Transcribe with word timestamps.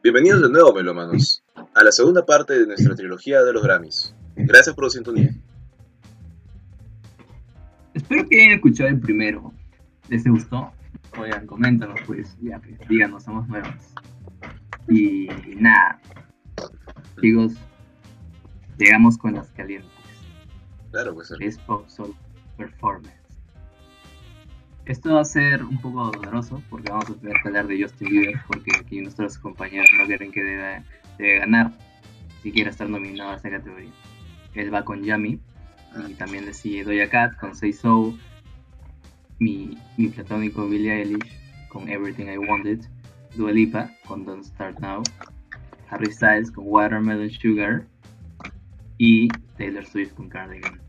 Bienvenidos 0.00 0.42
de 0.42 0.48
nuevo, 0.48 0.72
melomanos, 0.72 1.42
a 1.74 1.82
la 1.82 1.90
segunda 1.90 2.24
parte 2.24 2.56
de 2.56 2.68
nuestra 2.68 2.94
trilogía 2.94 3.42
de 3.42 3.52
los 3.52 3.64
Grammys. 3.64 4.14
Gracias 4.36 4.72
por 4.72 4.84
su 4.84 4.90
sintonía. 4.92 5.30
Espero 7.94 8.28
que 8.28 8.40
hayan 8.40 8.54
escuchado 8.54 8.90
el 8.90 9.00
primero. 9.00 9.52
¿Les 10.08 10.22
gustó? 10.24 10.70
Oigan, 11.18 11.48
coméntanos, 11.48 11.98
pues, 12.06 12.36
ya, 12.40 12.60
pues, 12.60 12.78
díganos, 12.88 13.24
somos 13.24 13.48
nuevos. 13.48 13.74
Y 14.88 15.26
nada, 15.56 16.00
chicos, 17.20 17.54
llegamos 18.78 19.18
con 19.18 19.34
las 19.34 19.48
calientes. 19.50 19.90
Claro, 20.92 21.12
pues. 21.12 21.32
Es 21.40 21.58
Pop 21.58 21.88
Soul 21.88 22.14
Performance. 22.56 23.17
Esto 24.88 25.12
va 25.16 25.20
a 25.20 25.24
ser 25.26 25.62
un 25.62 25.76
poco 25.82 26.10
doloroso 26.10 26.62
porque 26.70 26.90
vamos 26.90 27.10
a 27.10 27.14
tener 27.14 27.36
que 27.42 27.48
hablar 27.48 27.66
de 27.66 27.82
Justin 27.82 28.08
Bieber 28.08 28.40
porque 28.46 28.70
aquí 28.74 29.02
nuestros 29.02 29.36
compañeros 29.36 29.86
no 29.98 30.06
quieren 30.06 30.32
que 30.32 30.42
debe, 30.42 30.82
debe 31.18 31.38
ganar 31.40 31.72
si 32.42 32.50
quiere 32.50 32.70
estar 32.70 32.88
nominado 32.88 33.32
a 33.32 33.34
esta 33.34 33.50
categoría. 33.50 33.90
Él 34.54 34.72
va 34.72 34.86
con 34.86 35.02
Yami 35.04 35.38
y 36.08 36.14
también 36.14 36.46
le 36.46 36.54
sigue 36.54 36.84
Doja 36.84 37.10
Cat 37.10 37.36
con 37.38 37.54
Say 37.54 37.74
So, 37.74 38.16
mi, 39.38 39.76
mi 39.98 40.08
platónico 40.08 40.66
Billie 40.66 41.02
Eilish 41.02 41.38
con 41.68 41.86
Everything 41.90 42.28
I 42.28 42.38
Wanted, 42.38 42.80
Dua 43.36 43.52
Lipa 43.52 43.90
con 44.06 44.24
Don't 44.24 44.42
Start 44.42 44.78
Now, 44.80 45.02
Harry 45.90 46.10
Styles 46.10 46.50
con 46.50 46.64
Watermelon 46.66 47.30
Sugar 47.30 47.86
y 48.96 49.28
Taylor 49.58 49.84
Swift 49.84 50.14
con 50.14 50.30
Cardigan. 50.30 50.80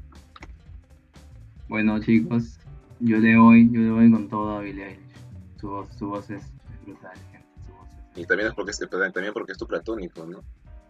Bueno 1.67 1.99
chicos, 1.99 2.58
yo 2.99 3.17
le 3.17 3.33
doy, 3.33 3.69
yo 3.71 3.79
le 3.81 3.87
doy 3.87 4.11
con 4.11 4.29
todo 4.29 4.57
a 4.57 4.61
Billie 4.61 4.85
Eilish. 4.87 5.15
Su 5.59 5.69
voz, 5.69 5.87
su 5.97 6.07
voz 6.09 6.29
es, 6.29 6.43
brutal, 6.85 7.17
gente. 7.31 7.47
Su 7.65 7.73
voz 7.73 7.87
es- 7.89 8.17
Y 8.17 8.25
también 8.25 8.49
es 8.49 8.55
porque 8.55 8.71
es, 8.71 8.79
también 8.79 9.33
porque 9.33 9.51
es 9.51 9.57
tu 9.57 9.67
platónico, 9.67 10.25
¿no? 10.25 10.41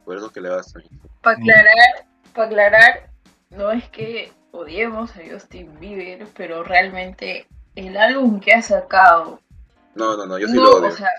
Por 0.05 0.17
eso 0.17 0.29
que 0.31 0.41
le 0.41 0.49
vas 0.49 0.75
a 0.75 0.79
Para 1.21 1.37
aclarar, 1.37 2.07
para 2.33 2.47
aclarar, 2.47 3.09
no 3.51 3.71
es 3.71 3.87
que 3.89 4.31
odiemos 4.51 5.15
a 5.15 5.21
Justin 5.29 5.79
Bieber, 5.79 6.27
pero 6.35 6.63
realmente 6.63 7.47
el 7.75 7.95
álbum 7.97 8.39
que 8.39 8.53
ha 8.53 8.61
sacado, 8.61 9.39
No, 9.95 10.17
no, 10.17 10.25
no, 10.25 10.37
yo 10.39 10.47
sí 10.47 10.55
no, 10.55 10.63
lo 10.63 10.71
odio. 10.77 10.87
o 10.87 10.91
sea, 10.91 11.09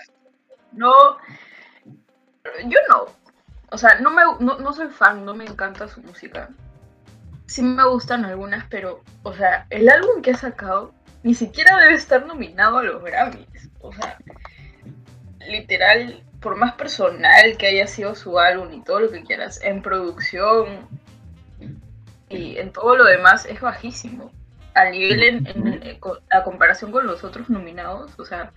no, 0.73 0.91
yo 2.65 2.79
no, 2.89 3.05
o 3.69 3.77
sea, 3.77 3.99
no 3.99 4.11
me, 4.11 4.21
no, 4.39 4.59
no 4.59 4.73
soy 4.73 4.87
fan, 4.89 5.23
no 5.25 5.33
me 5.33 5.45
encanta 5.45 5.87
su 5.87 6.01
música. 6.01 6.49
Sí 7.51 7.61
me 7.61 7.83
gustan 7.85 8.23
algunas, 8.23 8.65
pero, 8.69 9.03
o 9.23 9.33
sea, 9.33 9.67
el 9.71 9.89
álbum 9.89 10.21
que 10.21 10.31
ha 10.31 10.37
sacado 10.37 10.93
ni 11.21 11.33
siquiera 11.33 11.77
debe 11.81 11.95
estar 11.95 12.25
nominado 12.25 12.77
a 12.77 12.83
los 12.83 13.03
Grammys. 13.03 13.69
O 13.81 13.91
sea, 13.91 14.17
literal, 15.45 16.23
por 16.39 16.55
más 16.55 16.75
personal 16.75 17.57
que 17.57 17.67
haya 17.67 17.87
sido 17.87 18.15
su 18.15 18.39
álbum 18.39 18.71
y 18.71 18.81
todo 18.85 19.01
lo 19.01 19.11
que 19.11 19.23
quieras, 19.23 19.59
en 19.63 19.81
producción 19.81 20.87
y 22.29 22.57
en 22.57 22.71
todo 22.71 22.95
lo 22.95 23.03
demás 23.03 23.45
es 23.45 23.59
bajísimo. 23.59 24.31
A 24.73 24.85
nivel, 24.89 25.45
en, 25.45 25.99
con- 25.99 26.19
a 26.31 26.43
comparación 26.45 26.93
con 26.93 27.05
los 27.05 27.21
otros 27.25 27.49
nominados, 27.49 28.17
o 28.17 28.23
sea, 28.23 28.53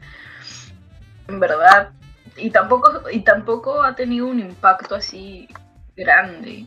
en 1.27 1.41
verdad, 1.41 1.91
y 2.37 2.51
tampoco, 2.51 3.11
y 3.11 3.25
tampoco 3.25 3.83
ha 3.83 3.97
tenido 3.97 4.29
un 4.29 4.39
impacto 4.39 4.95
así 4.95 5.49
grande. 5.97 6.67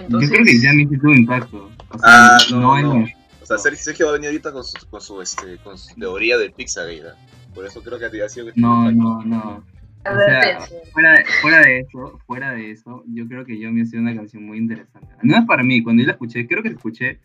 Entonces, 0.00 0.30
Yo 0.30 0.34
creo 0.34 0.44
que 0.46 0.60
Yami 0.60 0.86
sí 0.88 0.98
tuvo 0.98 1.12
impacto. 1.14 1.70
O 1.90 1.98
sea, 1.98 2.36
Ah, 2.36 2.38
no, 2.50 2.80
no. 2.82 3.06
O 3.42 3.46
sea, 3.46 3.58
Sergio, 3.58 3.78
Sergio 3.82 4.06
va 4.06 4.10
a 4.10 4.14
venir 4.14 4.28
ahorita 4.30 4.52
con 4.52 4.64
su, 4.64 4.86
con 4.88 5.00
su, 5.00 5.22
este, 5.22 5.56
con 5.58 5.78
su 5.78 5.94
teoría 5.94 6.36
del 6.38 6.52
Pizzagate. 6.52 7.02
¿ah? 7.08 7.14
Por 7.54 7.64
eso 7.66 7.82
creo 7.82 7.98
que 7.98 8.04
ha 8.22 8.28
sido 8.28 8.46
que 8.46 8.60
No, 8.60 8.90
impacto. 8.90 9.24
no, 9.24 9.24
no. 9.24 9.64
O 10.08 10.08
sea, 10.08 10.12
advertencia. 10.40 10.78
fuera 10.92 11.12
de, 11.12 11.24
fuera 11.42 11.60
de 11.62 11.78
eso, 11.80 12.20
fuera 12.26 12.50
de 12.52 12.70
eso, 12.70 13.02
yo 13.08 13.26
creo 13.26 13.44
que 13.44 13.58
Yomi 13.58 13.80
ha 13.82 13.86
sido 13.86 14.02
una 14.02 14.14
canción 14.14 14.44
muy 14.44 14.58
interesante. 14.58 15.08
No 15.22 15.36
es 15.36 15.44
para 15.46 15.62
mí, 15.64 15.82
cuando 15.82 16.02
yo 16.02 16.06
la 16.06 16.12
escuché, 16.12 16.46
creo 16.46 16.62
que 16.62 16.68
la 16.70 16.76
escuché 16.76 17.20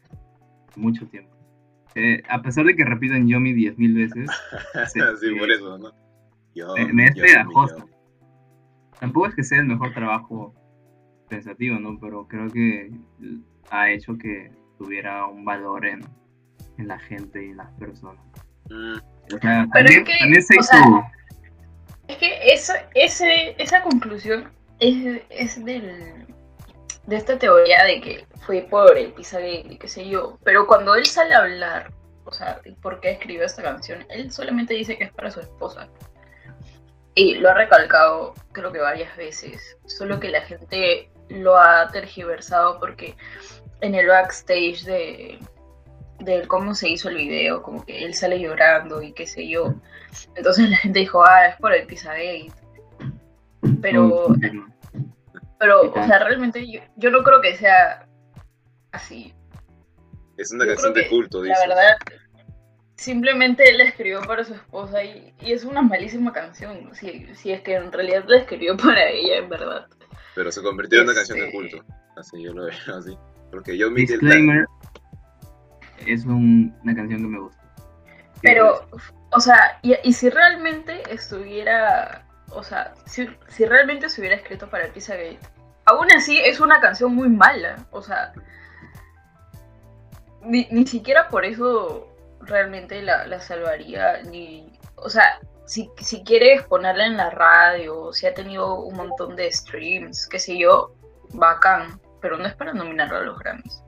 mucho 0.75 1.05
tiempo. 1.07 1.29
Eh, 1.95 2.23
a 2.29 2.41
pesar 2.41 2.65
de 2.65 2.75
que 2.75 2.85
repiten 2.85 3.27
Yomi 3.27 3.53
10.000 3.53 3.93
veces, 3.95 4.29
Sí, 4.93 4.99
sí, 5.19 5.35
por 5.37 5.51
eso, 5.51 5.77
¿no? 5.77 5.91
Yo, 6.55 6.73
me, 6.75 6.91
me 6.93 7.05
es 7.05 7.15
yo, 7.15 7.21
pegajosa. 7.23 7.77
yo. 7.77 7.85
Tampoco 8.99 9.27
es 9.27 9.35
que 9.35 9.43
sea 9.43 9.59
el 9.59 9.65
mejor 9.65 9.93
trabajo 9.93 10.53
pensativo, 11.31 11.79
¿no? 11.79 11.97
Pero 11.99 12.27
creo 12.27 12.49
que 12.49 12.91
ha 13.69 13.89
hecho 13.89 14.17
que 14.17 14.51
tuviera 14.77 15.25
un 15.25 15.45
valor 15.45 15.85
en, 15.85 16.01
en 16.77 16.87
la 16.87 16.99
gente 16.99 17.43
y 17.45 17.49
en 17.49 17.57
las 17.57 17.71
personas. 17.79 18.23
Mm, 18.69 18.97
O 19.35 19.39
sea, 19.39 19.67
Pero 19.73 19.85
también, 19.85 19.99
es 19.99 20.05
que, 20.05 20.17
también 20.19 20.43
se 20.43 20.53
o 20.55 20.59
hizo... 20.59 20.71
sea, 20.71 21.11
Es 22.09 22.17
que 22.17 22.53
eso, 22.53 22.73
ese, 22.93 23.55
esa 23.57 23.81
conclusión 23.81 24.51
es, 24.79 25.21
es 25.29 25.63
del, 25.63 26.25
de 27.07 27.15
esta 27.15 27.39
teoría 27.39 27.85
de 27.85 28.01
que 28.01 28.25
fue 28.45 28.67
por 28.69 28.97
el 28.97 29.13
Pizzagate 29.13 29.65
y 29.69 29.77
qué 29.77 29.87
sé 29.87 30.09
yo. 30.09 30.37
Pero 30.43 30.67
cuando 30.67 30.95
él 30.95 31.05
sale 31.05 31.33
a 31.33 31.39
hablar, 31.39 31.91
o 32.25 32.31
sea, 32.33 32.59
por 32.81 32.99
qué 32.99 33.11
escribió 33.11 33.45
esta 33.45 33.63
canción, 33.63 34.05
él 34.09 34.31
solamente 34.31 34.73
dice 34.73 34.97
que 34.97 35.05
es 35.05 35.13
para 35.13 35.31
su 35.31 35.39
esposa. 35.39 35.87
Y 37.13 37.35
lo 37.35 37.49
ha 37.49 37.53
recalcado 37.53 38.33
creo 38.53 38.71
que 38.71 38.79
varias 38.79 39.15
veces. 39.17 39.77
Solo 39.85 40.19
que 40.19 40.29
la 40.29 40.41
gente 40.41 41.10
lo 41.31 41.57
ha 41.57 41.87
tergiversado 41.89 42.79
porque 42.79 43.15
en 43.81 43.95
el 43.95 44.07
backstage 44.07 44.83
de, 44.83 45.39
de 46.19 46.47
cómo 46.47 46.75
se 46.75 46.89
hizo 46.89 47.09
el 47.09 47.17
video, 47.17 47.61
como 47.61 47.83
que 47.85 48.03
él 48.03 48.13
sale 48.13 48.39
llorando 48.39 49.01
y 49.01 49.13
qué 49.13 49.25
sé 49.25 49.47
yo. 49.47 49.73
Entonces 50.35 50.69
la 50.69 50.77
gente 50.77 50.99
dijo, 50.99 51.23
ah, 51.25 51.47
es 51.47 51.55
por 51.57 51.73
el 51.73 51.87
Pizzagate. 51.87 52.51
Pero, 53.81 54.35
pero 55.59 55.91
o 55.91 56.05
sea, 56.05 56.19
realmente 56.19 56.69
yo, 56.69 56.81
yo 56.95 57.11
no 57.11 57.23
creo 57.23 57.41
que 57.41 57.55
sea 57.55 58.07
así. 58.91 59.33
es 60.37 60.51
una 60.51 60.65
Yo 60.65 60.71
canción 60.71 60.93
de 60.93 61.07
culto, 61.07 61.41
dice. 61.41 61.53
La 61.67 61.75
verdad, 61.75 61.97
simplemente 62.95 63.69
él 63.69 63.77
la 63.77 63.85
escribió 63.85 64.21
para 64.21 64.43
su 64.43 64.53
esposa 64.53 65.03
y, 65.03 65.33
y 65.39 65.53
es 65.53 65.63
una 65.63 65.81
malísima 65.81 66.33
canción. 66.33 66.93
Si, 66.93 67.33
si 67.35 67.51
es 67.51 67.61
que 67.61 67.75
en 67.75 67.91
realidad 67.91 68.23
la 68.27 68.37
escribió 68.37 68.77
para 68.77 69.07
ella, 69.09 69.37
en 69.37 69.49
verdad. 69.49 69.87
Pero 70.35 70.51
se 70.51 70.61
convirtió 70.61 70.99
en 70.99 71.05
una 71.05 71.13
canción 71.15 71.37
de 71.39 71.45
Este- 71.45 71.57
culto. 71.57 71.85
Así 72.17 72.41
yo 72.41 72.53
lo 72.53 72.65
veo 72.65 72.97
así. 72.97 73.17
Porque 73.51 73.77
yo 73.77 73.91
mi 73.91 74.01
Disclaimer, 74.05 74.65
es 76.05 76.25
un- 76.25 76.75
una 76.83 76.95
canción 76.95 77.21
que 77.21 77.27
me 77.27 77.39
gusta. 77.39 77.61
Pero, 78.41 78.87
o 79.31 79.39
sea, 79.39 79.77
y, 79.81 79.95
y 80.03 80.13
si 80.13 80.29
realmente 80.29 81.03
estuviera, 81.13 82.25
o 82.49 82.63
sea, 82.63 82.93
si, 83.05 83.27
si 83.49 83.65
realmente 83.65 84.09
se 84.09 84.19
hubiera 84.21 84.35
escrito 84.35 84.69
para 84.69 84.85
el 84.85 84.91
Pizzagate, 84.91 85.37
aún 85.85 86.07
así 86.11 86.39
es 86.39 86.59
una 86.59 86.79
canción 86.79 87.13
muy 87.13 87.29
mala, 87.29 87.85
o 87.91 88.01
sea, 88.01 88.33
ni, 90.43 90.67
ni 90.71 90.87
siquiera 90.87 91.27
por 91.29 91.45
eso 91.45 92.07
realmente 92.41 93.01
la, 93.03 93.27
la 93.27 93.39
salvaría, 93.39 94.23
ni, 94.23 94.71
o 94.95 95.09
sea, 95.09 95.39
si, 95.71 95.89
si 96.01 96.21
quieres 96.23 96.63
ponerla 96.63 97.05
en 97.05 97.15
la 97.15 97.29
radio, 97.29 98.11
si 98.11 98.27
ha 98.27 98.33
tenido 98.33 98.75
un 98.81 98.95
montón 98.97 99.37
de 99.37 99.49
streams, 99.51 100.27
qué 100.27 100.37
sé 100.37 100.57
yo, 100.57 100.93
bacán, 101.33 101.99
pero 102.21 102.37
no 102.37 102.45
es 102.45 102.53
para 102.55 102.73
nominarlo 102.73 103.17
a 103.17 103.21
los 103.21 103.39
Grammys. 103.39 103.81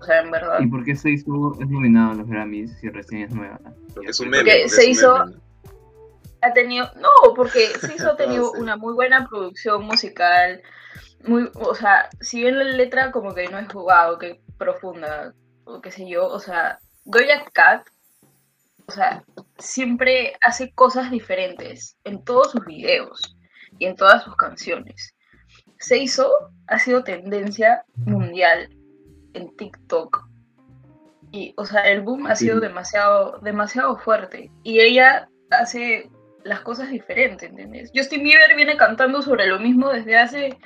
O 0.00 0.04
sea, 0.04 0.20
en 0.20 0.30
verdad. 0.30 0.60
¿Y 0.60 0.66
por 0.66 0.84
qué 0.84 0.94
se 0.94 1.10
hizo, 1.12 1.52
es 1.58 1.66
nominado 1.68 2.12
a 2.12 2.14
los 2.16 2.28
Grammys 2.28 2.76
si 2.78 2.90
recién 2.90 3.22
es 3.22 3.34
nueva? 3.34 3.58
Porque 3.94 4.10
es 4.10 4.20
un 4.20 4.28
meme. 4.28 4.42
Porque 4.44 4.62
porque 4.64 4.68
se 4.68 4.90
hizo- 4.90 5.18
meme, 5.18 5.36
¿no? 5.36 5.42
ha 6.42 6.52
tenido, 6.52 6.90
no, 6.96 7.08
porque 7.34 7.68
Siso 7.80 8.10
ha 8.10 8.16
tenido 8.18 8.44
No, 8.44 8.52
sí. 8.52 8.60
una 8.60 8.76
muy 8.76 8.92
buena 8.92 9.26
producción 9.26 9.82
musical, 9.86 10.60
muy, 11.26 11.50
o 11.54 11.74
sea, 11.74 12.10
si 12.20 12.42
bien 12.42 12.58
la 12.58 12.64
letra 12.64 13.10
como 13.12 13.32
que 13.34 13.48
no 13.48 13.58
es 13.58 13.72
jugado, 13.72 14.18
que 14.18 14.42
profunda, 14.58 15.32
o 15.64 15.80
qué 15.80 15.90
sé 15.90 16.06
yo, 16.06 16.26
o 16.26 16.38
sea, 16.38 16.80
Doja 17.06 17.44
Cat, 17.54 17.86
o 18.86 18.92
sea, 18.92 19.24
siempre 19.58 20.34
hace 20.42 20.72
cosas 20.72 21.10
diferentes 21.10 21.96
en 22.04 22.22
todos 22.24 22.52
sus 22.52 22.64
videos 22.64 23.36
y 23.78 23.86
en 23.86 23.96
todas 23.96 24.24
sus 24.24 24.36
canciones. 24.36 25.14
Se 25.78 25.98
hizo, 25.98 26.30
ha 26.68 26.78
sido 26.78 27.02
tendencia 27.02 27.84
mundial 27.96 28.68
en 29.34 29.54
TikTok. 29.56 30.28
Y, 31.32 31.52
o 31.56 31.64
sea, 31.64 31.88
el 31.90 32.02
boom 32.02 32.26
ha 32.26 32.36
sido 32.36 32.60
demasiado, 32.60 33.38
demasiado 33.40 33.96
fuerte. 33.98 34.50
Y 34.62 34.80
ella 34.80 35.28
hace 35.50 36.10
las 36.44 36.60
cosas 36.60 36.90
diferentes, 36.90 37.48
¿entiendes? 37.48 37.90
Justin 37.94 38.22
Bieber 38.22 38.54
viene 38.54 38.76
cantando 38.76 39.22
sobre 39.22 39.46
lo 39.46 39.58
mismo 39.58 39.88
desde 39.88 40.16
hace, 40.16 40.58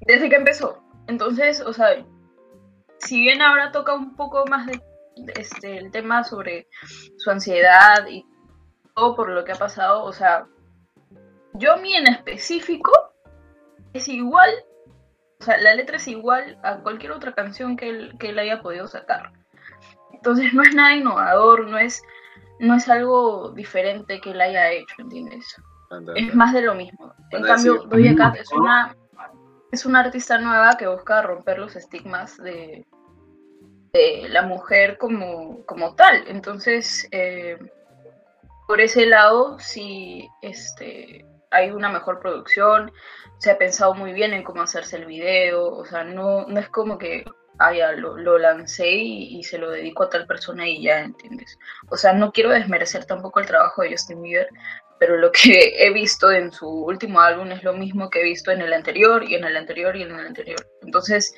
desde 0.00 0.28
que 0.28 0.36
empezó. 0.36 0.82
Entonces, 1.06 1.60
o 1.60 1.72
sea, 1.72 2.04
si 2.98 3.20
bien 3.20 3.40
ahora 3.40 3.72
toca 3.72 3.94
un 3.94 4.16
poco 4.16 4.44
más 4.46 4.66
de 4.66 4.80
este, 5.34 5.78
el 5.78 5.90
tema 5.90 6.24
sobre 6.24 6.68
su 7.16 7.30
ansiedad 7.30 8.06
y 8.08 8.24
todo 8.94 9.16
por 9.16 9.30
lo 9.30 9.44
que 9.44 9.52
ha 9.52 9.56
pasado, 9.56 10.04
o 10.04 10.12
sea, 10.12 10.46
Yomi 11.54 11.94
en 11.94 12.08
específico 12.08 12.92
es 13.92 14.08
igual, 14.08 14.50
o 15.40 15.44
sea, 15.44 15.58
la 15.58 15.74
letra 15.74 15.96
es 15.96 16.08
igual 16.08 16.58
a 16.62 16.78
cualquier 16.78 17.12
otra 17.12 17.34
canción 17.34 17.76
que 17.76 17.88
él, 17.88 18.14
que 18.18 18.30
él 18.30 18.38
haya 18.38 18.62
podido 18.62 18.86
sacar. 18.86 19.32
Entonces 20.12 20.52
no 20.54 20.62
es 20.62 20.74
nada 20.74 20.94
innovador, 20.94 21.66
no 21.68 21.78
es, 21.78 22.02
no 22.58 22.74
es 22.74 22.88
algo 22.88 23.50
diferente 23.50 24.20
que 24.20 24.30
él 24.30 24.40
haya 24.40 24.70
hecho, 24.70 24.94
¿entiendes? 24.98 25.56
Anda, 25.90 26.12
es 26.14 26.24
anda. 26.24 26.34
más 26.34 26.52
de 26.52 26.62
lo 26.62 26.74
mismo. 26.74 27.14
En 27.30 27.42
cambio, 27.42 27.84
Doja 27.84 28.12
"Mm, 28.12 28.16
Cat 28.16 28.36
es 28.36 28.52
¿no?". 28.52 28.60
una, 28.60 28.96
es 29.72 29.86
una 29.86 30.00
artista 30.00 30.38
nueva 30.38 30.76
que 30.76 30.86
busca 30.86 31.22
romper 31.22 31.58
los 31.58 31.74
estigmas 31.74 32.36
de, 32.38 32.86
de 33.92 34.28
la 34.28 34.42
mujer 34.42 34.98
como, 34.98 35.64
como 35.66 35.94
tal. 35.94 36.24
Entonces, 36.28 37.08
eh, 37.10 37.58
por 38.66 38.80
ese 38.80 39.06
lado, 39.06 39.58
sí 39.58 40.28
este, 40.42 41.24
hay 41.50 41.70
una 41.70 41.88
mejor 41.88 42.20
producción, 42.20 42.92
se 43.38 43.50
ha 43.50 43.58
pensado 43.58 43.94
muy 43.94 44.12
bien 44.12 44.32
en 44.32 44.44
cómo 44.44 44.62
hacerse 44.62 44.96
el 44.96 45.06
video, 45.06 45.66
o 45.66 45.84
sea, 45.84 46.04
no, 46.04 46.46
no 46.46 46.60
es 46.60 46.68
como 46.68 46.98
que 46.98 47.24
ah, 47.58 47.72
lo, 47.92 48.16
lo 48.16 48.38
lancé 48.38 48.88
y, 48.88 49.38
y 49.38 49.44
se 49.44 49.58
lo 49.58 49.70
dedico 49.70 50.04
a 50.04 50.10
tal 50.10 50.26
persona 50.26 50.68
y 50.68 50.82
ya, 50.82 51.00
¿entiendes? 51.00 51.58
O 51.90 51.96
sea, 51.96 52.12
no 52.12 52.32
quiero 52.32 52.50
desmerecer 52.50 53.04
tampoco 53.06 53.40
el 53.40 53.46
trabajo 53.46 53.82
de 53.82 53.90
Justin 53.90 54.22
Bieber, 54.22 54.48
pero 54.98 55.16
lo 55.16 55.32
que 55.32 55.74
he 55.84 55.92
visto 55.92 56.30
en 56.30 56.52
su 56.52 56.68
último 56.68 57.20
álbum 57.20 57.50
es 57.50 57.64
lo 57.64 57.72
mismo 57.72 58.08
que 58.08 58.20
he 58.20 58.24
visto 58.24 58.50
en 58.50 58.60
el 58.60 58.72
anterior 58.72 59.24
y 59.24 59.34
en 59.34 59.44
el 59.44 59.56
anterior 59.56 59.96
y 59.96 60.02
en 60.02 60.12
el 60.12 60.26
anterior. 60.26 60.64
Entonces, 60.82 61.34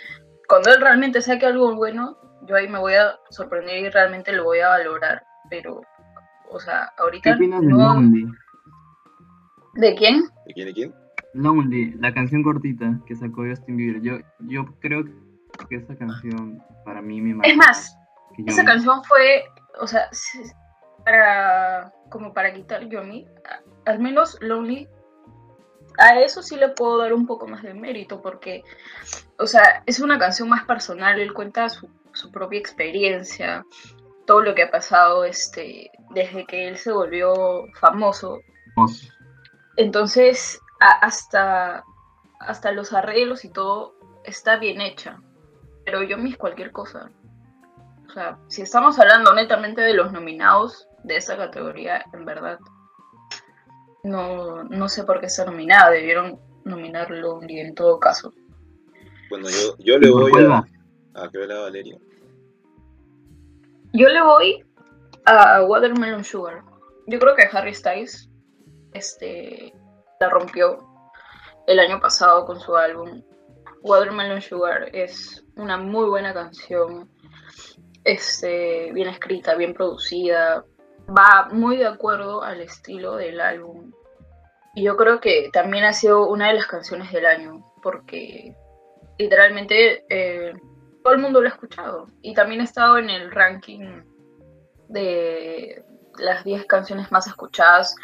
cuando 0.48 0.70
él 0.70 0.80
realmente 0.80 1.22
saque 1.22 1.46
algo 1.46 1.74
bueno, 1.74 2.18
yo 2.46 2.56
ahí 2.56 2.68
me 2.68 2.78
voy 2.78 2.94
a 2.94 3.18
sorprender 3.30 3.78
y 3.78 3.90
realmente 3.90 4.32
lo 4.32 4.44
voy 4.44 4.60
a 4.60 4.68
valorar, 4.68 5.22
pero, 5.50 5.82
o 6.50 6.60
sea, 6.60 6.92
¿Qué 6.96 7.02
ahorita 7.02 7.34
opinas 7.34 7.60
de. 7.60 7.68
Lonely? 7.68 8.26
¿De 9.74 9.94
quién? 9.94 10.22
¿De 10.46 10.54
quién, 10.54 10.66
de 10.66 10.74
quién? 10.74 10.94
Lonely, 11.34 11.92
la 11.94 12.12
canción 12.12 12.42
cortita 12.42 13.00
que 13.06 13.16
sacó 13.16 13.42
Justin 13.48 13.76
Bieber. 13.76 14.02
Yo, 14.02 14.18
yo 14.40 14.66
creo 14.80 15.04
que 15.68 15.76
esa 15.76 15.96
canción 15.96 16.62
para 16.84 17.00
mí 17.00 17.20
me 17.20 17.34
marcó 17.34 17.50
Es 17.50 17.56
más, 17.56 17.96
esa 18.46 18.64
canción 18.64 19.02
fue, 19.04 19.44
o 19.80 19.86
sea, 19.86 20.08
para 21.04 21.92
como 22.10 22.32
para 22.34 22.52
quitar 22.52 22.82
a- 22.82 23.90
al 23.90 23.98
menos 23.98 24.36
Lonely, 24.40 24.88
a 25.98 26.18
eso 26.20 26.42
sí 26.42 26.56
le 26.56 26.68
puedo 26.70 26.98
dar 26.98 27.12
un 27.12 27.26
poco 27.26 27.46
más 27.46 27.62
de 27.62 27.74
mérito 27.74 28.20
porque, 28.20 28.62
o 29.38 29.46
sea, 29.46 29.82
es 29.86 30.00
una 30.00 30.18
canción 30.18 30.48
más 30.48 30.64
personal, 30.64 31.20
él 31.20 31.32
cuenta 31.32 31.68
su, 31.68 31.88
su 32.14 32.30
propia 32.30 32.58
experiencia, 32.58 33.64
todo 34.26 34.40
lo 34.42 34.54
que 34.54 34.62
ha 34.64 34.70
pasado 34.70 35.24
este, 35.24 35.90
desde 36.10 36.46
que 36.46 36.68
él 36.68 36.76
se 36.78 36.92
volvió 36.92 37.66
famoso. 37.80 38.40
Entonces, 39.76 40.60
a- 40.80 40.98
hasta, 41.06 41.84
hasta 42.40 42.72
los 42.72 42.92
arreglos 42.92 43.44
y 43.44 43.48
todo 43.50 43.94
está 44.24 44.56
bien 44.56 44.80
hecha, 44.80 45.18
pero 45.84 46.02
Yomi 46.02 46.30
es 46.30 46.36
cualquier 46.38 46.72
cosa. 46.72 47.10
O 48.08 48.12
sea, 48.12 48.36
si 48.48 48.62
estamos 48.62 48.98
hablando 48.98 49.32
netamente 49.34 49.80
de 49.80 49.94
los 49.94 50.12
nominados 50.12 50.86
de 51.04 51.16
esa 51.16 51.36
categoría, 51.36 52.04
en 52.12 52.24
verdad, 52.26 52.58
no, 54.04 54.64
no 54.64 54.88
sé 54.88 55.04
por 55.04 55.20
qué 55.20 55.26
está 55.26 55.44
nominada. 55.44 55.90
Debieron 55.90 56.38
nominarlo 56.64 57.40
y 57.46 57.58
en 57.60 57.74
todo 57.74 57.98
caso. 57.98 58.32
Bueno, 59.30 59.48
yo, 59.48 59.76
yo 59.78 59.98
le 59.98 60.08
¿Y 60.08 60.12
por 60.12 60.30
voy 60.30 60.44
a. 60.44 60.64
¿A 61.14 61.28
qué 61.30 61.46
la 61.46 61.60
Valeria? 61.60 61.98
Yo 63.92 64.08
le 64.08 64.22
voy 64.22 64.64
a 65.26 65.62
Watermelon 65.62 66.24
Sugar. 66.24 66.62
Yo 67.06 67.18
creo 67.18 67.34
que 67.36 67.48
Harry 67.52 67.74
Styles 67.74 68.30
este, 68.94 69.74
la 70.20 70.30
rompió 70.30 70.78
el 71.66 71.78
año 71.78 72.00
pasado 72.00 72.46
con 72.46 72.58
su 72.58 72.74
álbum. 72.76 73.22
Watermelon 73.82 74.40
Sugar 74.40 74.88
es 74.94 75.44
una 75.56 75.76
muy 75.76 76.08
buena 76.08 76.32
canción. 76.32 77.10
Este, 78.04 78.90
bien 78.92 79.08
escrita, 79.08 79.54
bien 79.54 79.74
producida. 79.74 80.64
Va 81.06 81.48
muy 81.52 81.76
de 81.76 81.86
acuerdo 81.86 82.42
al 82.42 82.62
estilo 82.62 83.16
del 83.16 83.40
álbum. 83.40 83.92
Y 84.74 84.84
yo 84.84 84.96
creo 84.96 85.20
que 85.20 85.50
también 85.52 85.84
ha 85.84 85.92
sido 85.92 86.26
una 86.28 86.48
de 86.48 86.54
las 86.54 86.66
canciones 86.66 87.12
del 87.12 87.26
año. 87.26 87.72
Porque 87.82 88.56
literalmente 89.18 90.06
eh, 90.08 90.54
todo 91.02 91.14
el 91.14 91.20
mundo 91.20 91.40
lo 91.40 91.48
ha 91.48 91.52
escuchado. 91.52 92.08
Y 92.22 92.34
también 92.34 92.60
ha 92.60 92.64
estado 92.64 92.98
en 92.98 93.10
el 93.10 93.30
ranking 93.30 94.02
de 94.88 95.84
las 96.18 96.44
10 96.44 96.66
canciones 96.66 97.10
más 97.10 97.26
escuchadas 97.26 97.96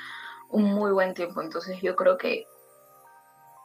un 0.51 0.65
muy 0.65 0.91
buen 0.91 1.15
tiempo. 1.15 1.43
Entonces 1.43 1.79
yo 1.83 1.95
creo 1.95 2.17
que 2.17 2.45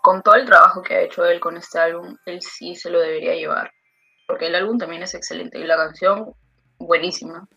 con 0.02 0.22
todo 0.22 0.36
el 0.36 0.46
trabajo 0.46 0.82
que 0.82 0.96
ha 0.96 1.02
hecho 1.02 1.26
él 1.26 1.40
con 1.40 1.58
este 1.58 1.80
álbum, 1.80 2.18
él 2.26 2.42
sí 2.42 2.76
se 2.76 2.90
lo 2.90 3.00
debería 3.00 3.36
llevar. 3.36 3.72
Porque 4.28 4.48
el 4.48 4.56
álbum 4.56 4.78
también 4.78 5.04
es 5.04 5.16
excelente 5.16 5.60
y 5.60 5.64
la 5.66 5.78
canción 5.78 6.34
buenísima. 6.78 7.48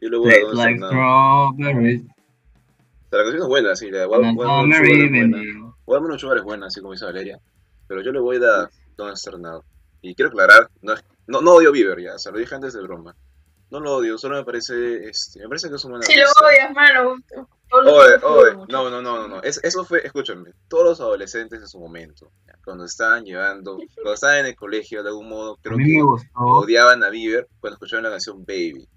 Yo 0.00 0.08
le 0.10 0.18
voy 0.18 0.32
a 0.32 0.54
like 0.54 0.78
strawberries. 0.78 2.02
O 2.02 3.10
sea, 3.10 3.18
la 3.18 3.24
canción 3.24 3.42
es 3.42 3.48
buena, 3.48 3.74
sí. 3.74 3.90
La 3.90 3.98
de 4.00 4.04
on 4.06 4.24
a 4.24 4.32
Watermelon 4.32 4.72
summer 4.72 4.76
Sugar 4.76 4.84
es 4.84 5.10
buena. 5.10 5.38
evening. 5.38 5.72
Watermelon 5.86 6.18
Sugar 6.18 6.38
es 6.38 6.44
buena, 6.44 6.66
así 6.66 6.80
como 6.80 6.92
dice 6.92 7.04
Valeria. 7.04 7.40
Pero 7.88 8.02
yo 8.02 8.12
le 8.12 8.20
voy 8.20 8.36
a 8.36 8.40
dar 8.40 8.70
Don't 8.98 9.16
Start 9.16 9.38
Now. 9.38 9.62
Y 10.02 10.14
quiero 10.14 10.28
aclarar, 10.28 10.68
no, 10.82 10.92
es- 10.92 11.04
no, 11.26 11.40
no 11.40 11.52
odio 11.54 11.72
Bieber 11.72 11.98
ya, 12.00 12.18
se 12.18 12.30
lo 12.30 12.38
dije 12.38 12.54
antes 12.54 12.74
de 12.74 12.82
broma. 12.82 13.14
No 13.70 13.80
lo 13.80 13.96
odio, 13.96 14.16
solo 14.18 14.36
me 14.36 14.44
parece, 14.44 15.08
este, 15.08 15.40
me 15.40 15.48
parece 15.48 15.68
que 15.68 15.76
es 15.76 15.84
un 15.84 15.92
buen 15.92 16.02
Si 16.02 16.16
lo 16.16 16.26
odias, 16.42 16.72
mano. 16.74 17.16
Oye, 17.70 18.18
oye, 18.22 18.52
no, 18.68 18.88
no, 18.90 19.02
no, 19.02 19.18
no, 19.18 19.28
no. 19.28 19.42
Es- 19.42 19.60
eso 19.62 19.84
fue, 19.84 20.04
escúchame, 20.04 20.52
todos 20.68 20.84
los 20.84 21.00
adolescentes 21.00 21.60
en 21.60 21.68
su 21.68 21.78
momento, 21.78 22.30
ya, 22.46 22.54
cuando 22.64 22.84
estaban 22.86 23.24
llevando, 23.24 23.78
cuando 23.94 24.14
estaban 24.14 24.38
en 24.38 24.46
el 24.46 24.56
colegio, 24.56 25.02
de 25.02 25.10
algún 25.10 25.28
modo, 25.28 25.52
A 25.54 25.56
creo 25.62 25.76
que 25.76 25.82
odiaban 26.64 27.04
a 27.04 27.10
Bieber 27.10 27.46
cuando 27.60 27.74
escuchaban 27.74 28.04
la 28.04 28.10
canción 28.10 28.44
Baby. 28.44 28.88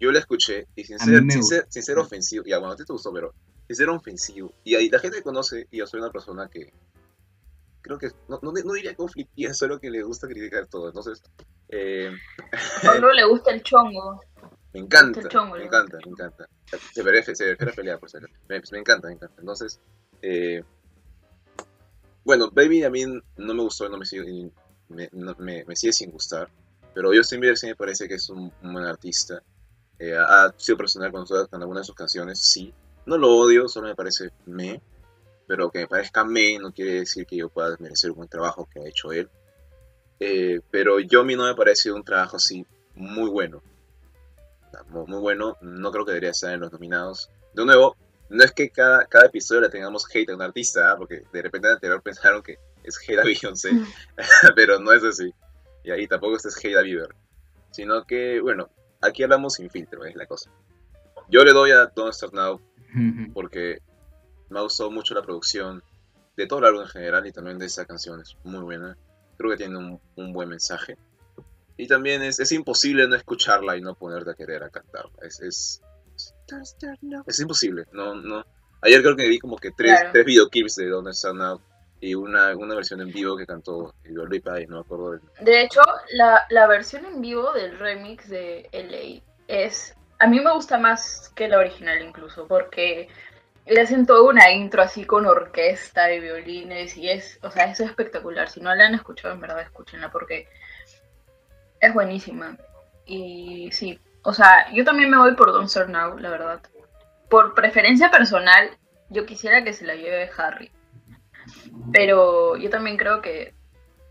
Yo 0.00 0.10
la 0.10 0.18
escuché 0.20 0.66
y 0.74 0.84
sin 0.84 0.96
A 0.96 1.04
ser, 1.04 1.20
sin 1.32 1.44
ser, 1.44 1.66
sin 1.68 1.82
ser 1.82 1.98
ofensivo, 1.98 2.44
ya 2.46 2.58
bueno, 2.58 2.72
a 2.72 2.76
ti 2.76 2.84
te 2.84 2.92
gustó, 2.94 3.12
pero 3.12 3.34
sin 3.66 3.76
ser 3.76 3.88
ofensivo. 3.90 4.52
Y 4.64 4.74
ahí 4.74 4.88
la 4.88 4.98
gente 5.00 5.18
que 5.18 5.22
conoce, 5.22 5.66
y 5.70 5.78
yo 5.78 5.86
soy 5.86 6.00
una 6.00 6.10
persona 6.10 6.48
que 6.48 6.72
creo 7.84 7.98
que, 7.98 8.08
no, 8.28 8.40
no, 8.42 8.50
no 8.52 8.72
diría 8.72 8.94
conflictiva, 8.96 9.52
solo 9.54 9.78
que 9.78 9.90
le 9.90 10.02
gusta 10.02 10.26
criticar 10.26 10.66
todo. 10.66 10.88
Entonces, 10.88 11.22
eh, 11.68 12.10
Solo 12.82 13.12
le 13.12 13.24
gusta 13.24 13.52
el 13.52 13.62
chongo. 13.62 14.20
me 14.72 14.80
encanta, 14.80 15.28
chongo, 15.28 15.56
me 15.56 15.64
encanta, 15.64 15.98
me 16.04 16.10
encanta. 16.10 16.48
Se 16.92 17.02
prefiere, 17.02 17.22
se 17.36 17.44
prefiere 17.44 17.72
pelear, 17.74 17.98
por 18.00 18.10
ser. 18.10 18.22
Me, 18.48 18.60
me 18.72 18.78
encanta, 18.78 19.08
me 19.08 19.14
encanta. 19.14 19.40
Entonces, 19.40 19.80
eh, 20.22 20.62
bueno, 22.24 22.50
Baby 22.50 22.84
a 22.84 22.90
mí 22.90 23.04
no 23.04 23.54
me 23.54 23.62
gustó, 23.62 23.88
no 23.88 23.98
me 23.98 24.06
sigue, 24.06 24.50
me, 24.88 25.08
no- 25.12 25.36
me- 25.38 25.64
sigue 25.76 25.92
sin 25.92 26.10
gustar. 26.10 26.48
Pero 26.94 27.10
Justin 27.14 27.40
Bieber 27.40 27.58
sí 27.58 27.66
me 27.66 27.76
parece 27.76 28.08
que 28.08 28.14
es 28.14 28.28
un, 28.30 28.52
un 28.62 28.72
buen 28.72 28.84
artista. 28.86 29.42
Eh, 29.98 30.16
ha 30.16 30.46
ha 30.46 30.54
sido 30.56 30.78
personal 30.78 31.12
con, 31.12 31.24
todas- 31.26 31.48
con 31.48 31.60
algunas 31.60 31.82
de 31.82 31.86
sus 31.86 31.94
canciones, 31.96 32.40
sí. 32.40 32.72
No 33.06 33.18
lo 33.18 33.28
odio, 33.36 33.68
solo 33.68 33.88
me 33.88 33.94
parece 33.94 34.30
me. 34.46 34.80
Pero 35.46 35.70
que 35.70 35.80
me 35.80 35.86
parezca 35.86 36.24
me 36.24 36.58
no 36.58 36.72
quiere 36.72 37.00
decir 37.00 37.26
que 37.26 37.36
yo 37.36 37.48
pueda 37.48 37.76
merecer 37.78 38.10
un 38.10 38.16
buen 38.18 38.28
trabajo 38.28 38.68
que 38.72 38.80
ha 38.80 38.88
hecho 38.88 39.12
él. 39.12 39.28
Eh, 40.20 40.60
pero 40.70 41.00
yo 41.00 41.20
a 41.20 41.24
mí 41.24 41.36
no 41.36 41.44
me 41.44 41.54
parece 41.54 41.92
un 41.92 42.04
trabajo 42.04 42.36
así 42.36 42.66
muy 42.94 43.28
bueno. 43.28 43.62
Muy, 44.88 45.06
muy 45.06 45.20
bueno, 45.20 45.56
no 45.60 45.92
creo 45.92 46.04
que 46.04 46.12
debería 46.12 46.30
estar 46.30 46.52
en 46.52 46.60
los 46.60 46.72
nominados. 46.72 47.30
De 47.52 47.64
nuevo, 47.64 47.96
no 48.28 48.42
es 48.42 48.52
que 48.52 48.70
cada, 48.70 49.06
cada 49.06 49.26
episodio 49.26 49.60
le 49.60 49.68
tengamos 49.68 50.06
hate 50.12 50.30
a 50.30 50.34
un 50.34 50.42
artista, 50.42 50.90
¿ah? 50.90 50.96
porque 50.96 51.22
de 51.32 51.42
repente 51.42 51.68
en 51.68 51.72
el 51.72 51.74
anterior 51.76 52.02
pensaron 52.04 52.42
que 52.42 52.58
es 52.82 52.98
hate 53.06 53.20
a 53.20 53.24
Beyoncé, 53.24 53.70
pero 54.56 54.78
no 54.78 54.92
es 54.92 55.04
así. 55.04 55.32
Y 55.84 55.90
ahí 55.90 56.08
tampoco 56.08 56.36
es 56.36 56.64
hate 56.64 56.76
a 56.76 56.82
Bieber. 56.82 57.14
Sino 57.70 58.04
que, 58.04 58.40
bueno, 58.40 58.70
aquí 59.00 59.22
hablamos 59.22 59.54
sin 59.54 59.70
filtro, 59.70 60.04
es 60.04 60.16
la 60.16 60.26
cosa. 60.26 60.50
Yo 61.28 61.44
le 61.44 61.52
doy 61.52 61.70
a 61.70 61.86
Don't 61.86 62.12
Start 62.12 62.32
Now 62.32 62.60
porque 63.32 63.80
me 64.54 64.60
ha 64.60 64.62
gustado 64.62 64.90
mucho 64.90 65.14
la 65.14 65.22
producción 65.22 65.82
de 66.36 66.46
todo 66.46 66.60
el 66.60 66.64
álbum 66.66 66.82
en 66.82 66.88
general 66.88 67.26
y 67.26 67.32
también 67.32 67.58
de 67.58 67.66
esa 67.66 67.84
canción, 67.84 68.20
es 68.20 68.36
muy 68.44 68.60
buena. 68.62 68.96
Creo 69.36 69.50
que 69.50 69.56
tiene 69.56 69.76
un, 69.76 70.00
un 70.16 70.32
buen 70.32 70.48
mensaje. 70.48 70.96
Y 71.76 71.88
también 71.88 72.22
es, 72.22 72.38
es 72.38 72.52
imposible 72.52 73.06
no 73.08 73.16
escucharla 73.16 73.76
y 73.76 73.80
no 73.80 73.94
ponerte 73.96 74.30
a 74.30 74.34
querer 74.34 74.62
a 74.62 74.70
cantarla. 74.70 75.10
Es, 75.22 75.40
es, 75.40 75.82
es 77.26 77.40
imposible. 77.40 77.84
No, 77.92 78.14
no. 78.14 78.44
Ayer 78.82 79.02
creo 79.02 79.16
que 79.16 79.28
vi 79.28 79.38
como 79.38 79.56
que 79.56 79.70
tres, 79.72 79.92
Claro. 79.98 80.10
tres 80.12 80.24
videoclips 80.26 80.76
de 80.76 80.88
Don't 80.88 81.12
Start 81.12 81.36
Now 81.36 81.60
y 82.00 82.14
una, 82.14 82.54
una 82.56 82.74
versión 82.74 83.00
en 83.00 83.08
vivo 83.12 83.36
que 83.36 83.46
cantó 83.46 83.94
Dua 84.04 84.60
y 84.60 84.66
no 84.66 84.76
me 84.76 84.80
acuerdo 84.82 85.12
del 85.12 85.20
De 85.40 85.62
hecho, 85.62 85.80
la, 86.12 86.42
la 86.50 86.66
versión 86.66 87.04
en 87.06 87.20
vivo 87.20 87.52
del 87.52 87.78
remix 87.78 88.28
de 88.28 88.68
LA 88.72 89.22
es. 89.48 89.96
A 90.20 90.26
mí 90.26 90.38
me 90.38 90.52
gusta 90.52 90.78
más 90.78 91.32
que 91.34 91.48
la 91.48 91.58
original, 91.58 92.00
incluso, 92.02 92.46
porque 92.46 93.08
le 93.66 93.80
hacen 93.80 94.06
toda 94.06 94.22
una 94.22 94.50
intro 94.50 94.82
así 94.82 95.04
con 95.04 95.26
orquesta 95.26 96.12
y 96.12 96.20
violines, 96.20 96.96
y 96.96 97.08
es. 97.10 97.38
O 97.42 97.50
sea, 97.50 97.64
es 97.64 97.80
espectacular. 97.80 98.48
Si 98.48 98.60
no 98.60 98.74
la 98.74 98.86
han 98.86 98.94
escuchado, 98.94 99.34
en 99.34 99.40
verdad, 99.40 99.62
escúchenla, 99.62 100.10
porque 100.10 100.48
es 101.80 101.94
buenísima. 101.94 102.56
Y 103.06 103.70
sí, 103.72 103.98
o 104.22 104.32
sea, 104.32 104.72
yo 104.72 104.84
también 104.84 105.10
me 105.10 105.18
voy 105.18 105.34
por 105.34 105.52
Don't 105.52 105.68
Start 105.68 105.90
Now, 105.90 106.18
la 106.18 106.30
verdad. 106.30 106.60
Por 107.28 107.54
preferencia 107.54 108.10
personal, 108.10 108.70
yo 109.10 109.26
quisiera 109.26 109.64
que 109.64 109.72
se 109.72 109.86
la 109.86 109.94
lleve 109.94 110.30
Harry. 110.36 110.70
Pero 111.92 112.56
yo 112.56 112.70
también 112.70 112.96
creo 112.96 113.20
que 113.20 113.54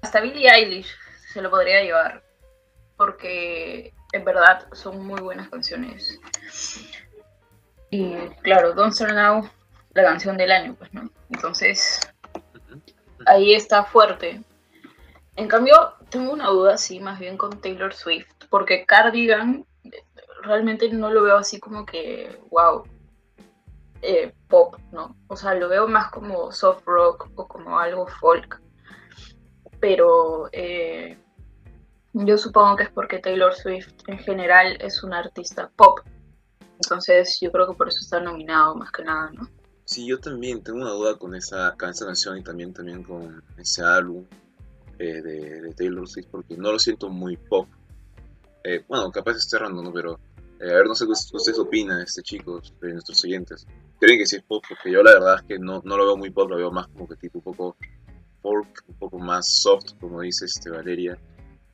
hasta 0.02 0.22
Billie 0.22 0.50
Eilish 0.50 0.96
se 1.32 1.42
lo 1.42 1.50
podría 1.50 1.82
llevar. 1.82 2.24
Porque 2.96 3.94
en 4.12 4.24
verdad 4.24 4.68
son 4.74 5.06
muy 5.06 5.20
buenas 5.20 5.50
canciones. 5.50 6.20
Y 7.94 8.16
claro, 8.42 8.74
Don't 8.74 8.92
Start 8.92 9.14
Now, 9.14 9.48
la 9.94 10.04
canción 10.04 10.36
del 10.36 10.52
año, 10.52 10.74
pues, 10.74 10.92
¿no? 10.96 11.12
Entonces, 11.30 12.00
ahí 13.28 13.54
está 13.54 13.84
fuerte. 13.84 14.42
En 15.36 15.48
cambio, 15.48 15.94
tengo 16.10 16.34
una 16.34 16.48
duda, 16.48 16.76
sí, 16.80 17.00
más 17.00 17.20
bien 17.20 17.38
con 17.38 17.62
Taylor 17.62 17.94
Swift, 17.94 18.34
porque 18.50 18.88
Cardigan 18.88 19.68
realmente 20.42 20.90
no 20.90 21.12
lo 21.12 21.22
veo 21.22 21.38
así 21.38 21.60
como 21.60 21.86
que, 21.86 22.36
wow, 22.50 22.84
eh, 24.02 24.34
pop, 24.48 24.76
¿no? 24.92 25.16
O 25.28 25.36
sea, 25.36 25.54
lo 25.54 25.70
veo 25.70 25.88
más 25.88 26.10
como 26.10 26.52
soft 26.52 26.82
rock 26.88 27.30
o 27.36 27.48
como 27.48 27.78
algo 27.78 28.08
folk. 28.08 28.60
Pero 29.80 30.50
eh, 30.52 31.16
yo 32.14 32.40
supongo 32.40 32.76
que 32.76 32.84
es 32.86 32.90
porque 32.90 33.20
Taylor 33.20 33.54
Swift 33.54 33.94
en 34.08 34.18
general 34.18 34.78
es 34.82 35.04
un 35.04 35.14
artista 35.14 35.70
pop. 35.76 36.00
Entonces 36.84 37.38
yo 37.42 37.52
creo 37.52 37.68
que 37.68 37.76
por 37.76 37.88
eso 37.88 38.00
está 38.00 38.20
nominado 38.20 38.76
más 38.76 38.92
que 38.92 39.04
nada, 39.04 39.32
¿no? 39.32 39.50
Sí, 39.86 40.08
yo 40.08 40.20
también 40.20 40.64
tengo 40.64 40.80
una 40.80 40.92
duda 40.92 41.18
con 41.18 41.36
esa, 41.36 41.76
canción 41.78 42.38
y 42.38 42.44
también, 42.44 42.74
también 42.74 43.04
con 43.04 43.44
ese 43.58 43.84
álbum 43.84 44.26
eh, 44.98 45.22
de, 45.22 45.74
Taylor 45.76 46.08
Swift 46.08 46.28
porque 46.32 46.56
no 46.56 46.72
lo 46.72 46.80
siento 46.80 47.10
muy 47.10 47.36
pop. 47.38 47.68
bueno, 48.88 49.12
capaz 49.12 49.38
esté 49.38 49.58
errando, 49.58 49.84
¿no? 49.84 49.92
Pero 49.92 50.20
a 50.62 50.66
ver, 50.66 50.86
no 50.86 50.96
sé 50.96 51.06
qué 51.06 51.12
ustedes 51.12 51.60
opinan, 51.60 52.02
este 52.02 52.22
chicos, 52.22 52.74
de 52.80 52.94
nuestros 52.94 53.20
siguientes 53.20 53.68
creen 54.04 54.20
que 54.20 54.26
sí 54.26 54.36
es 54.36 54.44
pop, 54.44 54.62
porque 54.68 54.92
yo 54.92 55.02
la 55.02 55.14
verdad 55.14 55.36
es 55.36 55.44
que 55.44 55.60
no, 55.60 55.82
no 55.86 55.96
lo 55.96 56.06
veo 56.06 56.18
muy 56.18 56.30
pop, 56.30 56.50
lo 56.50 56.58
veo 56.58 56.72
más 56.72 56.88
como 56.88 57.08
que 57.08 57.16
tipo 57.16 57.40
un 57.40 57.44
poco 57.44 57.78
folk, 58.42 58.84
un 58.88 58.96
poco 58.96 59.18
más 59.18 59.50
soft, 59.50 59.94
como 60.00 60.20
dice 60.20 60.44
este 60.46 60.70
Valeria. 60.70 61.18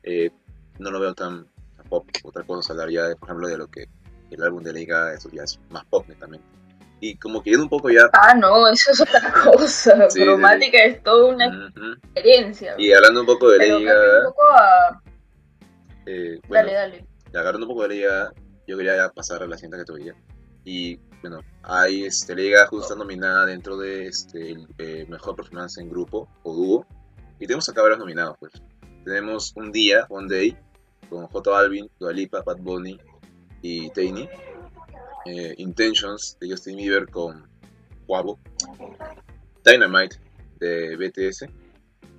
Eh, 0.04 0.30
no 0.78 0.92
lo 0.92 1.00
veo 1.00 1.12
tan, 1.12 1.46
pop. 1.88 2.06
Otra 2.22 2.44
cosa 2.44 2.72
hablaría, 2.72 3.02
de, 3.04 3.16
por 3.16 3.28
ejemplo, 3.28 3.48
de 3.48 3.58
lo 3.58 3.66
que 3.66 3.88
el 4.30 4.42
álbum 4.42 4.62
de 4.62 4.72
Liga, 4.72 5.12
eso 5.12 5.28
ya 5.32 5.42
es 5.42 5.58
más 5.70 5.84
pop 5.86 6.06
también. 6.18 6.42
Y 7.00 7.16
como 7.16 7.42
que 7.42 7.56
un 7.56 7.68
poco 7.68 7.88
ya... 7.88 8.10
Ah, 8.12 8.34
no, 8.34 8.68
eso 8.68 8.92
es 8.92 9.00
otra 9.00 9.32
cosa. 9.44 10.06
Cromática 10.12 10.84
es 10.84 11.02
toda 11.02 11.34
una 11.34 11.72
experiencia. 12.04 12.74
Y 12.78 12.92
hablando 12.92 13.20
un 13.20 13.26
poco 13.26 13.50
de 13.50 13.58
Liga... 13.58 13.94
Un 14.18 14.24
poco 14.26 14.42
a... 14.52 15.02
Eh, 16.06 16.38
dale, 16.48 16.72
dale. 16.74 17.06
Agarrando 17.34 17.66
un 17.66 17.72
poco 17.72 17.82
de 17.84 17.94
Liga, 17.94 18.32
yo 18.66 18.76
quería 18.76 19.08
pasar 19.08 19.42
a 19.42 19.46
la 19.46 19.56
siguiente 19.56 19.78
categoría. 19.78 20.14
Y 20.64 20.98
bueno, 21.22 21.40
hay 21.62 22.04
este, 22.04 22.34
Liga 22.34 22.66
justo 22.66 22.94
nominada 22.94 23.46
dentro 23.46 23.78
de 23.78 24.06
este, 24.06 24.52
el 24.52 24.68
eh, 24.76 25.06
mejor 25.08 25.36
performance 25.36 25.78
en 25.78 25.88
grupo 25.88 26.28
o 26.42 26.54
dúo. 26.54 26.86
Y 27.38 27.46
tenemos 27.46 27.66
acá 27.70 27.80
varios 27.80 27.98
nominados, 27.98 28.36
pues. 28.38 28.52
Tenemos 29.06 29.54
Un 29.56 29.72
Día, 29.72 30.04
One 30.10 30.28
Day, 30.28 30.56
con 31.08 31.26
J 31.26 31.50
Balvin, 31.50 31.90
Dua 31.98 32.12
Lipa, 32.12 32.42
Bad 32.42 32.58
Bunny 32.58 33.00
y 33.62 33.90
Tainy. 33.90 34.28
Eh, 35.26 35.54
Intentions 35.58 36.38
de 36.40 36.50
Justin 36.50 36.76
Bieber 36.76 37.08
con 37.08 37.48
Guabo. 38.06 38.38
Dynamite 39.64 40.16
de 40.58 40.96
BTS 40.96 41.46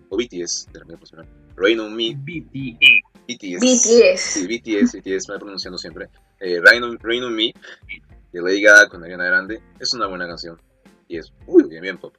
o 0.10 0.18
BTS 0.18 0.68
de 0.72 0.80
la 0.80 0.86
misma 0.86 1.00
persona. 1.00 1.26
Rain 1.56 1.80
on 1.80 1.96
Me. 1.96 2.16
BTS. 2.16 3.12
BTS. 3.28 3.62
BTS. 3.62 4.20
Sí, 4.20 4.48
BTS, 4.48 4.94
BTS, 4.98 5.30
me 5.30 5.40
pronunciando 5.40 5.78
siempre. 5.78 6.10
Eh, 6.40 6.60
Rain, 6.62 6.84
on, 6.84 7.00
Rain 7.00 7.24
on 7.24 7.36
Me 7.36 7.54
de 8.32 8.42
Lady 8.42 8.62
Gaga 8.62 8.88
con 8.88 9.04
Ariana 9.04 9.26
Grande, 9.26 9.62
es 9.80 9.94
una 9.94 10.08
buena 10.08 10.28
canción. 10.28 10.60
Y 11.08 11.18
es 11.18 11.32
muy 11.48 11.64
bien, 11.68 11.82
bien 11.82 11.98
pop. 11.98 12.16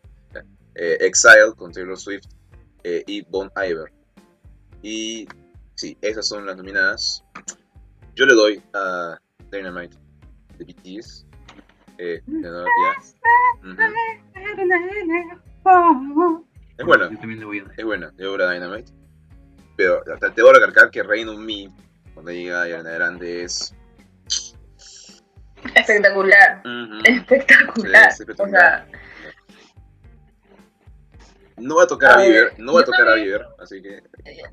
Eh, 0.74 0.96
Exile 1.00 1.52
con 1.56 1.72
Taylor 1.72 1.98
Swift 1.98 2.26
eh, 2.84 3.02
y 3.06 3.22
Bon 3.22 3.50
Iver. 3.56 3.92
Y 4.82 5.26
sí, 5.74 5.96
esas 6.00 6.26
son 6.26 6.46
las 6.46 6.56
nominadas. 6.56 7.24
Yo 8.14 8.26
le 8.26 8.34
doy 8.34 8.62
a 8.74 9.18
Dynamite 9.50 9.96
de 10.58 10.64
BTS. 10.64 11.26
Eh, 11.98 12.22
Es 16.78 16.86
buena. 16.86 17.10
Yo 17.10 17.18
también 17.18 17.40
le 17.40 17.46
voy 17.46 17.60
a 17.60 17.64
dar. 17.64 17.74
Es 17.78 17.84
buena, 17.84 18.12
yo 18.18 18.30
voy 18.32 18.42
a 18.42 18.50
Dynamite. 18.50 18.92
Pero 19.76 20.02
te 20.34 20.42
voy 20.42 20.50
a 20.50 20.54
recalcar 20.54 20.90
que 20.90 21.02
Rain 21.02 21.28
on 21.28 21.44
Me, 21.44 21.68
cuando 22.14 22.30
llega 22.32 22.62
Ariana 22.62 22.90
Grande, 22.90 23.44
es 23.44 23.74
Espectacular. 25.74 26.62
espectacular. 27.04 28.12
O 28.38 28.48
sea, 28.48 28.86
no 31.56 31.76
va 31.76 31.84
a 31.84 31.86
tocar 31.86 32.18
a, 32.18 32.22
Bieber, 32.22 32.58
no 32.58 32.74
va 32.74 32.80
a 32.80 32.84
tocar 32.84 33.08
a 33.08 33.14
Bieber, 33.14 33.46
así 33.58 33.80
que. 33.80 34.02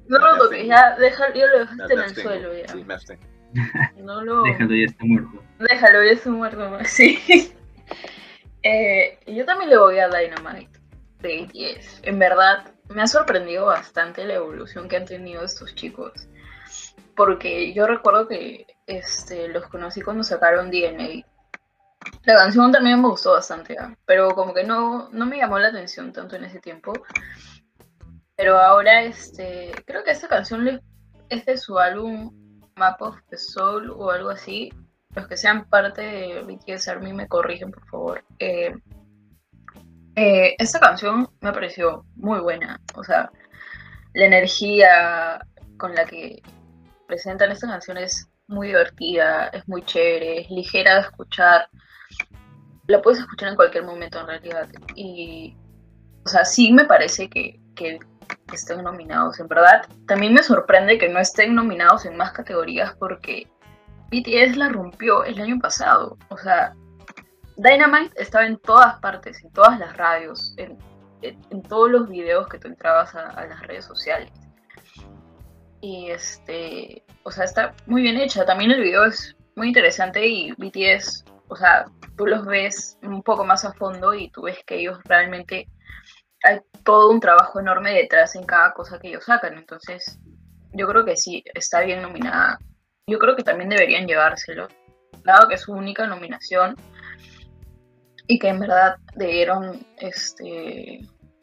No 0.08 0.20
lo 0.20 0.38
toques, 0.38 0.68
ya, 0.68 0.96
déjalo, 0.98 1.36
yo 1.36 1.48
lo 1.48 1.60
dejaste 1.60 1.94
en 1.94 2.00
el 2.00 2.16
suelo 2.16 2.58
ya. 2.58 2.68
Sí, 2.68 2.84
me 2.84 2.94
No 3.98 4.24
lo... 4.24 4.44
Déjalo, 4.44 4.76
ya 4.76 4.86
está 4.86 5.06
muerto. 5.06 5.44
Déjalo, 5.60 6.04
ya 6.04 6.12
está 6.12 6.30
muerto, 6.30 6.80
sí. 6.86 7.54
eh, 8.64 9.20
yo 9.28 9.46
también 9.46 9.70
le 9.70 9.78
voy 9.78 10.00
a 10.00 10.10
Dynamite 10.10 10.80
de 11.22 11.48
10. 11.52 12.02
En 12.04 12.20
verdad, 12.20 12.74
me 12.90 13.02
ha 13.02 13.08
sorprendido 13.08 13.66
bastante 13.66 14.26
la 14.26 14.36
evolución 14.36 14.88
que 14.88 14.98
han 14.98 15.06
tenido 15.06 15.44
estos 15.44 15.76
chicos. 15.76 16.28
Porque 17.16 17.74
yo 17.74 17.88
recuerdo 17.88 18.28
que 18.28 18.66
este, 18.88 19.50
los 19.50 19.68
conocí 19.68 20.02
cuando 20.02 20.24
sacaron 20.24 20.72
DNA. 20.72 21.26
La 22.24 22.36
canción 22.36 22.72
también 22.72 23.02
me 23.02 23.10
gustó 23.10 23.34
bastante, 23.34 23.78
¿ah? 23.78 23.96
pero 24.06 24.30
como 24.34 24.54
que 24.54 24.64
no, 24.64 25.10
no 25.10 25.26
me 25.26 25.38
llamó 25.38 25.60
la 25.60 25.68
atención 25.68 26.14
tanto 26.14 26.36
en 26.38 26.46
ese 26.46 26.60
tiempo. 26.60 26.94
Pero 28.36 28.58
ahora, 28.58 29.04
este, 29.04 29.72
creo 29.86 30.04
que 30.04 30.12
esta 30.12 30.30
canción 30.30 30.82
es 31.30 31.46
de 31.46 31.58
su 31.58 31.78
álbum 31.78 32.32
Map 32.80 33.02
of 33.02 33.18
the 33.30 33.38
Soul 33.38 33.92
o 33.92 34.10
algo 34.10 34.30
así. 34.30 34.74
Los 35.16 35.28
que 35.28 35.38
sean 35.38 35.66
parte 35.66 36.02
de 36.02 36.42
BTS 36.42 36.88
Army 36.88 37.14
me 37.14 37.28
corrigen, 37.28 37.72
por 37.72 37.86
favor. 37.88 38.24
Eh, 38.40 38.74
eh, 40.16 40.56
esta 40.58 40.80
canción 40.80 41.30
me 41.42 41.52
pareció 41.52 42.06
muy 42.16 42.40
buena. 42.40 42.80
O 42.96 43.04
sea, 43.04 43.32
la 44.14 44.26
energía 44.26 45.40
con 45.78 45.94
la 45.94 46.06
que 46.06 46.42
presentan 47.08 47.52
estas 47.52 47.70
canciones 47.70 48.30
muy 48.48 48.68
divertida, 48.68 49.48
es 49.48 49.68
muy 49.68 49.84
chévere, 49.84 50.42
es 50.42 50.50
ligera 50.50 50.96
de 50.96 51.02
escuchar. 51.02 51.70
La 52.88 53.02
puedes 53.02 53.20
escuchar 53.20 53.50
en 53.50 53.56
cualquier 53.56 53.84
momento 53.84 54.20
en 54.20 54.28
realidad. 54.28 54.70
Y, 54.96 55.56
o 56.26 56.30
sea, 56.30 56.46
sí 56.46 56.72
me 56.72 56.86
parece 56.86 57.30
que 57.30 57.60
estén 58.54 58.84
nominados, 58.84 59.40
en 59.40 59.48
verdad. 59.48 59.88
También 60.08 60.34
me 60.34 60.44
sorprende 60.44 60.98
que 60.98 61.10
no 61.10 61.20
estén 61.20 61.56
nominados 61.56 62.06
en 62.06 62.18
más 62.18 62.32
categorías 62.32 62.96
porque 62.98 63.48
BTS 64.12 64.58
la 64.58 64.70
rompió 64.70 65.24
el 65.24 65.40
año 65.40 65.60
pasado. 65.60 66.18
O 66.30 66.38
sea, 66.38 66.74
Dynamite 67.58 68.22
estaba 68.22 68.46
en 68.46 68.58
todas 68.58 69.00
partes, 69.00 69.44
en 69.44 69.52
todas 69.52 69.80
las 69.80 69.96
radios, 69.98 70.54
en, 70.58 70.78
en, 71.22 71.62
todos 71.64 71.92
los 71.92 72.10
videos 72.10 72.48
que 72.48 72.58
tú 72.58 72.68
entrabas 72.68 73.14
a 73.16 73.46
las 73.46 73.62
redes 73.68 73.86
sociales. 73.86 74.32
Y 75.82 76.10
este, 76.10 77.04
o 77.24 77.32
sea, 77.32 77.46
está 77.46 77.74
muy 77.86 78.02
bien 78.02 78.18
hecha. 78.18 78.46
También 78.46 78.72
el 78.72 78.82
video 78.82 79.06
es 79.06 79.36
muy 79.56 79.68
interesante 79.68 80.26
y 80.26 80.52
BTS, 80.54 81.26
o 81.48 81.56
sea, 81.56 81.86
tú 82.18 82.26
los 82.26 82.46
ves 82.46 82.98
un 83.04 83.24
poco 83.24 83.46
más 83.46 83.66
a 83.66 83.74
fondo 83.74 84.14
y 84.14 84.30
tú 84.32 84.44
ves 84.44 84.58
que 84.66 84.80
ellos 84.80 85.00
realmente 85.06 85.68
hay 86.44 86.60
todo 86.84 87.12
un 87.12 87.20
trabajo 87.20 87.60
enorme 87.60 87.94
detrás 87.94 88.36
en 88.36 88.46
cada 88.46 88.74
cosa 88.74 89.00
que 89.00 89.10
ellos 89.10 89.26
sacan. 89.26 89.58
Entonces, 89.58 90.20
yo 90.74 90.88
creo 90.88 91.06
que 91.06 91.16
sí, 91.16 91.44
está 91.54 91.82
bien 91.82 92.02
nominada. 92.02 92.60
Yo 93.08 93.20
creo 93.20 93.36
que 93.36 93.44
también 93.44 93.70
deberían 93.70 94.08
llevárselo, 94.08 94.68
dado 95.24 95.48
que 95.48 95.56
es 95.56 95.62
su 95.62 95.74
única 95.74 96.06
nominación 96.06 96.76
y 98.28 98.38
que 98.38 98.50
en 98.50 98.60
verdad 98.60 98.98
debieron 99.16 99.86
este, 99.98 101.00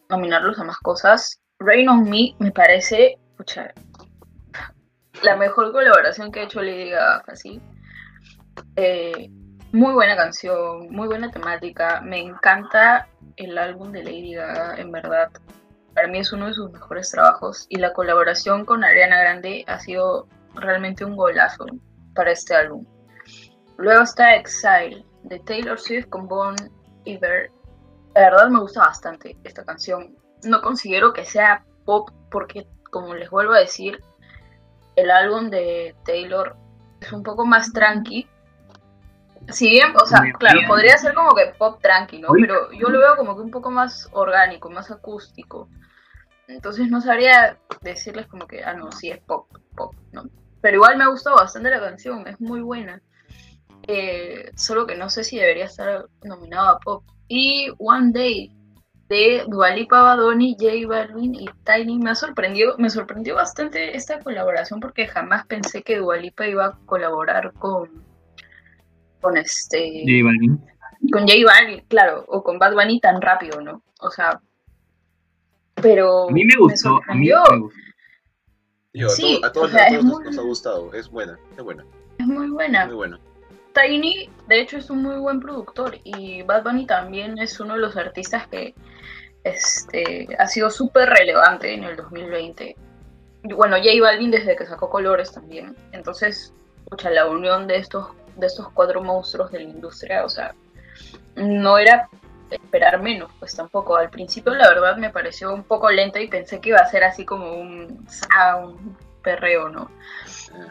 nominarlos 0.08 0.58
a 0.58 0.64
más 0.64 0.78
cosas. 0.78 1.40
Rain 1.58 1.88
on 1.88 2.08
Me 2.08 2.34
me 2.38 2.52
parece, 2.52 3.18
escucha, 3.30 3.72
la 5.22 5.36
mejor 5.36 5.72
colaboración 5.72 6.30
que 6.30 6.40
ha 6.40 6.44
hecho 6.44 6.62
Lady 6.62 6.90
Gaga, 6.90 7.24
así. 7.26 7.60
Eh, 8.76 9.30
muy 9.76 9.92
buena 9.92 10.16
canción, 10.16 10.88
muy 10.90 11.06
buena 11.06 11.30
temática. 11.30 12.00
Me 12.00 12.18
encanta 12.18 13.08
el 13.36 13.58
álbum 13.58 13.92
de 13.92 14.02
Lady 14.04 14.32
Gaga, 14.32 14.74
en 14.76 14.90
verdad. 14.90 15.30
Para 15.94 16.08
mí 16.08 16.18
es 16.18 16.32
uno 16.32 16.46
de 16.46 16.54
sus 16.54 16.72
mejores 16.72 17.10
trabajos. 17.10 17.66
Y 17.68 17.76
la 17.76 17.92
colaboración 17.92 18.64
con 18.64 18.84
Ariana 18.84 19.18
Grande 19.18 19.64
ha 19.66 19.78
sido 19.78 20.28
realmente 20.54 21.04
un 21.04 21.14
golazo 21.14 21.66
para 22.14 22.32
este 22.32 22.54
álbum. 22.54 22.86
Luego 23.76 24.02
está 24.02 24.34
Exile, 24.36 25.04
de 25.24 25.40
Taylor 25.40 25.78
Swift 25.78 26.08
con 26.08 26.26
Bon 26.26 26.56
Iver. 27.04 27.50
La 28.14 28.30
verdad 28.30 28.48
me 28.48 28.60
gusta 28.60 28.80
bastante 28.80 29.36
esta 29.44 29.62
canción. 29.62 30.16
No 30.42 30.62
considero 30.62 31.12
que 31.12 31.26
sea 31.26 31.66
pop 31.84 32.08
porque, 32.30 32.66
como 32.90 33.14
les 33.14 33.28
vuelvo 33.28 33.52
a 33.52 33.60
decir, 33.60 34.02
el 34.96 35.10
álbum 35.10 35.50
de 35.50 35.94
Taylor 36.06 36.56
es 37.02 37.12
un 37.12 37.22
poco 37.22 37.44
más 37.44 37.74
tranqui. 37.74 38.26
Si 39.50 39.68
bien, 39.70 39.92
o 39.96 40.06
sea, 40.06 40.20
claro, 40.38 40.60
podría 40.66 40.98
ser 40.98 41.14
como 41.14 41.34
que 41.34 41.54
pop 41.58 41.80
tranqui, 41.82 42.18
¿no? 42.18 42.28
Pero 42.40 42.72
yo 42.72 42.88
lo 42.88 42.98
veo 42.98 43.16
como 43.16 43.36
que 43.36 43.42
un 43.42 43.50
poco 43.50 43.70
más 43.70 44.08
orgánico, 44.12 44.70
más 44.70 44.90
acústico. 44.90 45.68
Entonces 46.48 46.88
no 46.90 47.00
sabría 47.00 47.58
decirles 47.82 48.26
como 48.28 48.46
que, 48.46 48.64
ah, 48.64 48.74
no, 48.74 48.92
sí 48.92 49.10
es 49.10 49.20
pop, 49.20 49.48
pop, 49.76 49.94
¿no? 50.12 50.24
Pero 50.60 50.76
igual 50.76 50.96
me 50.98 51.04
ha 51.04 51.08
gustado 51.08 51.36
bastante 51.36 51.70
la 51.70 51.80
canción, 51.80 52.26
es 52.26 52.40
muy 52.40 52.60
buena. 52.60 53.02
eh, 53.88 54.50
solo 54.56 54.86
que 54.86 54.96
no 54.96 55.08
sé 55.10 55.24
si 55.24 55.38
debería 55.38 55.66
estar 55.66 56.06
nominado 56.24 56.68
a 56.68 56.78
Pop. 56.80 57.04
Y 57.28 57.72
One 57.78 58.12
Day 58.12 58.52
de 59.08 59.44
Dualipa 59.48 60.02
Badoni, 60.02 60.56
J 60.58 60.88
Balvin 60.88 61.34
y 61.34 61.46
Tiny 61.64 61.98
me 61.98 62.10
ha 62.10 62.14
sorprendido, 62.16 62.76
me 62.78 62.90
sorprendió 62.90 63.36
bastante 63.36 63.96
esta 63.96 64.18
colaboración 64.20 64.80
porque 64.80 65.06
jamás 65.06 65.46
pensé 65.46 65.82
que 65.82 65.98
Dualipa 65.98 66.46
iba 66.48 66.66
a 66.66 66.78
colaborar 66.86 67.52
con 67.54 68.04
con 69.20 69.36
este 69.36 70.02
J 70.06 70.24
Balvin. 70.24 70.60
con 71.12 71.22
J 71.26 71.34
Balvin, 71.46 71.84
claro, 71.88 72.24
o 72.28 72.42
con 72.42 72.58
Bad 72.58 72.74
Bunny 72.74 73.00
tan 73.00 73.20
rápido, 73.20 73.60
¿no? 73.60 73.82
O 74.00 74.10
sea, 74.10 74.40
pero 75.74 76.28
A 76.28 76.32
mí 76.32 76.44
me 76.44 76.56
gustó, 76.58 77.00
a 77.08 77.14
mí 77.14 77.28
me 77.28 77.34
gustó. 77.58 77.76
A, 79.04 79.08
Sí, 79.10 79.38
a 79.44 79.52
todos, 79.52 79.68
o 79.68 79.70
sea, 79.72 79.82
a 79.84 79.86
es 79.88 79.92
todos 79.92 80.04
nos, 80.06 80.14
muy- 80.16 80.24
nos 80.24 80.38
ha 80.38 80.42
gustado, 80.42 80.92
es 80.94 81.08
buena, 81.10 81.38
es 81.56 81.62
buena, 81.62 81.84
es 82.18 82.26
muy 82.26 82.48
buena. 82.48 82.86
muy 82.86 82.94
buena. 82.94 83.20
Tiny, 83.74 84.30
de 84.48 84.60
hecho, 84.60 84.78
es 84.78 84.88
un 84.88 85.02
muy 85.02 85.16
buen 85.18 85.38
productor 85.38 85.98
y 86.02 86.40
Bad 86.42 86.64
Bunny 86.64 86.86
también 86.86 87.38
es 87.38 87.60
uno 87.60 87.74
de 87.74 87.80
los 87.80 87.94
artistas 87.98 88.48
que 88.48 88.74
este, 89.44 90.26
ha 90.38 90.46
sido 90.48 90.70
súper 90.70 91.10
relevante 91.10 91.74
en 91.74 91.84
el 91.84 91.94
2020. 91.96 92.74
Y 93.44 93.52
Bueno, 93.52 93.76
J 93.76 93.90
Balvin 94.00 94.30
desde 94.30 94.56
que 94.56 94.64
sacó 94.64 94.88
Colores 94.88 95.30
también. 95.30 95.76
Entonces, 95.92 96.54
pucha, 96.88 97.10
la 97.10 97.26
unión 97.28 97.66
de 97.66 97.76
estos, 97.76 98.08
de 98.36 98.46
estos 98.46 98.70
cuatro 98.72 99.02
monstruos 99.02 99.50
de 99.50 99.60
la 99.60 99.64
industria, 99.64 100.24
o 100.24 100.28
sea, 100.28 100.54
no 101.36 101.78
era 101.78 102.08
esperar 102.50 103.00
menos, 103.02 103.30
pues 103.38 103.54
tampoco. 103.54 103.96
Al 103.96 104.10
principio, 104.10 104.54
la 104.54 104.68
verdad, 104.68 104.96
me 104.96 105.10
pareció 105.10 105.52
un 105.52 105.64
poco 105.64 105.90
lenta 105.90 106.20
y 106.20 106.28
pensé 106.28 106.60
que 106.60 106.70
iba 106.70 106.78
a 106.78 106.90
ser 106.90 107.04
así 107.04 107.24
como 107.24 107.52
un, 107.52 108.06
ah, 108.34 108.56
un 108.56 108.96
perreo, 109.22 109.68
¿no? 109.68 109.90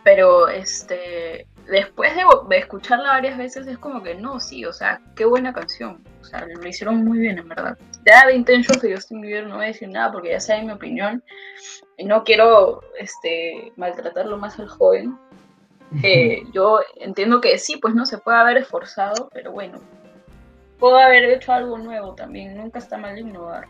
Pero 0.04 0.48
este 0.48 1.48
después 1.68 2.16
de, 2.16 2.24
de 2.50 2.58
escucharla 2.58 3.10
varias 3.10 3.38
veces 3.38 3.68
es 3.68 3.78
como 3.78 4.04
que 4.04 4.16
no, 4.16 4.40
sí, 4.40 4.66
o 4.66 4.74
sea, 4.74 5.02
qué 5.16 5.26
buena 5.26 5.54
canción. 5.54 6.04
O 6.22 6.24
sea, 6.24 6.46
lo 6.46 6.68
hicieron 6.68 7.04
muy 7.04 7.20
bien, 7.20 7.38
en 7.38 7.48
verdad. 7.48 7.78
Ya 8.06 8.26
de 8.28 8.36
Intentions 8.36 8.82
de 8.82 8.96
Justin 8.96 9.22
Bieber 9.22 9.48
no 9.48 9.56
voy 9.56 9.66
a 9.66 9.68
decir 9.68 9.90
nada 9.90 10.12
porque 10.12 10.32
ya 10.32 10.40
saben 10.40 10.68
mi 10.68 10.74
opinión. 10.74 11.24
No 12.04 12.24
quiero 12.24 12.82
este 13.00 13.72
maltratarlo 13.78 14.38
más 14.38 14.60
al 14.60 14.68
joven. 14.68 15.18
Eh, 16.04 16.44
yo 16.52 16.80
entiendo 16.98 17.40
que 17.42 17.58
sí, 17.58 17.78
pues 17.78 17.94
no 17.96 18.06
se 18.06 18.18
puede 18.18 18.38
haber 18.38 18.58
esforzado, 18.58 19.30
pero 19.34 19.52
bueno, 19.52 19.80
puedo 20.80 20.98
haber 20.98 21.26
hecho 21.26 21.54
algo 21.54 21.78
nuevo 21.78 22.14
también. 22.16 22.58
Nunca 22.58 22.80
está 22.80 22.98
mal 22.98 23.18
innovar. 23.18 23.66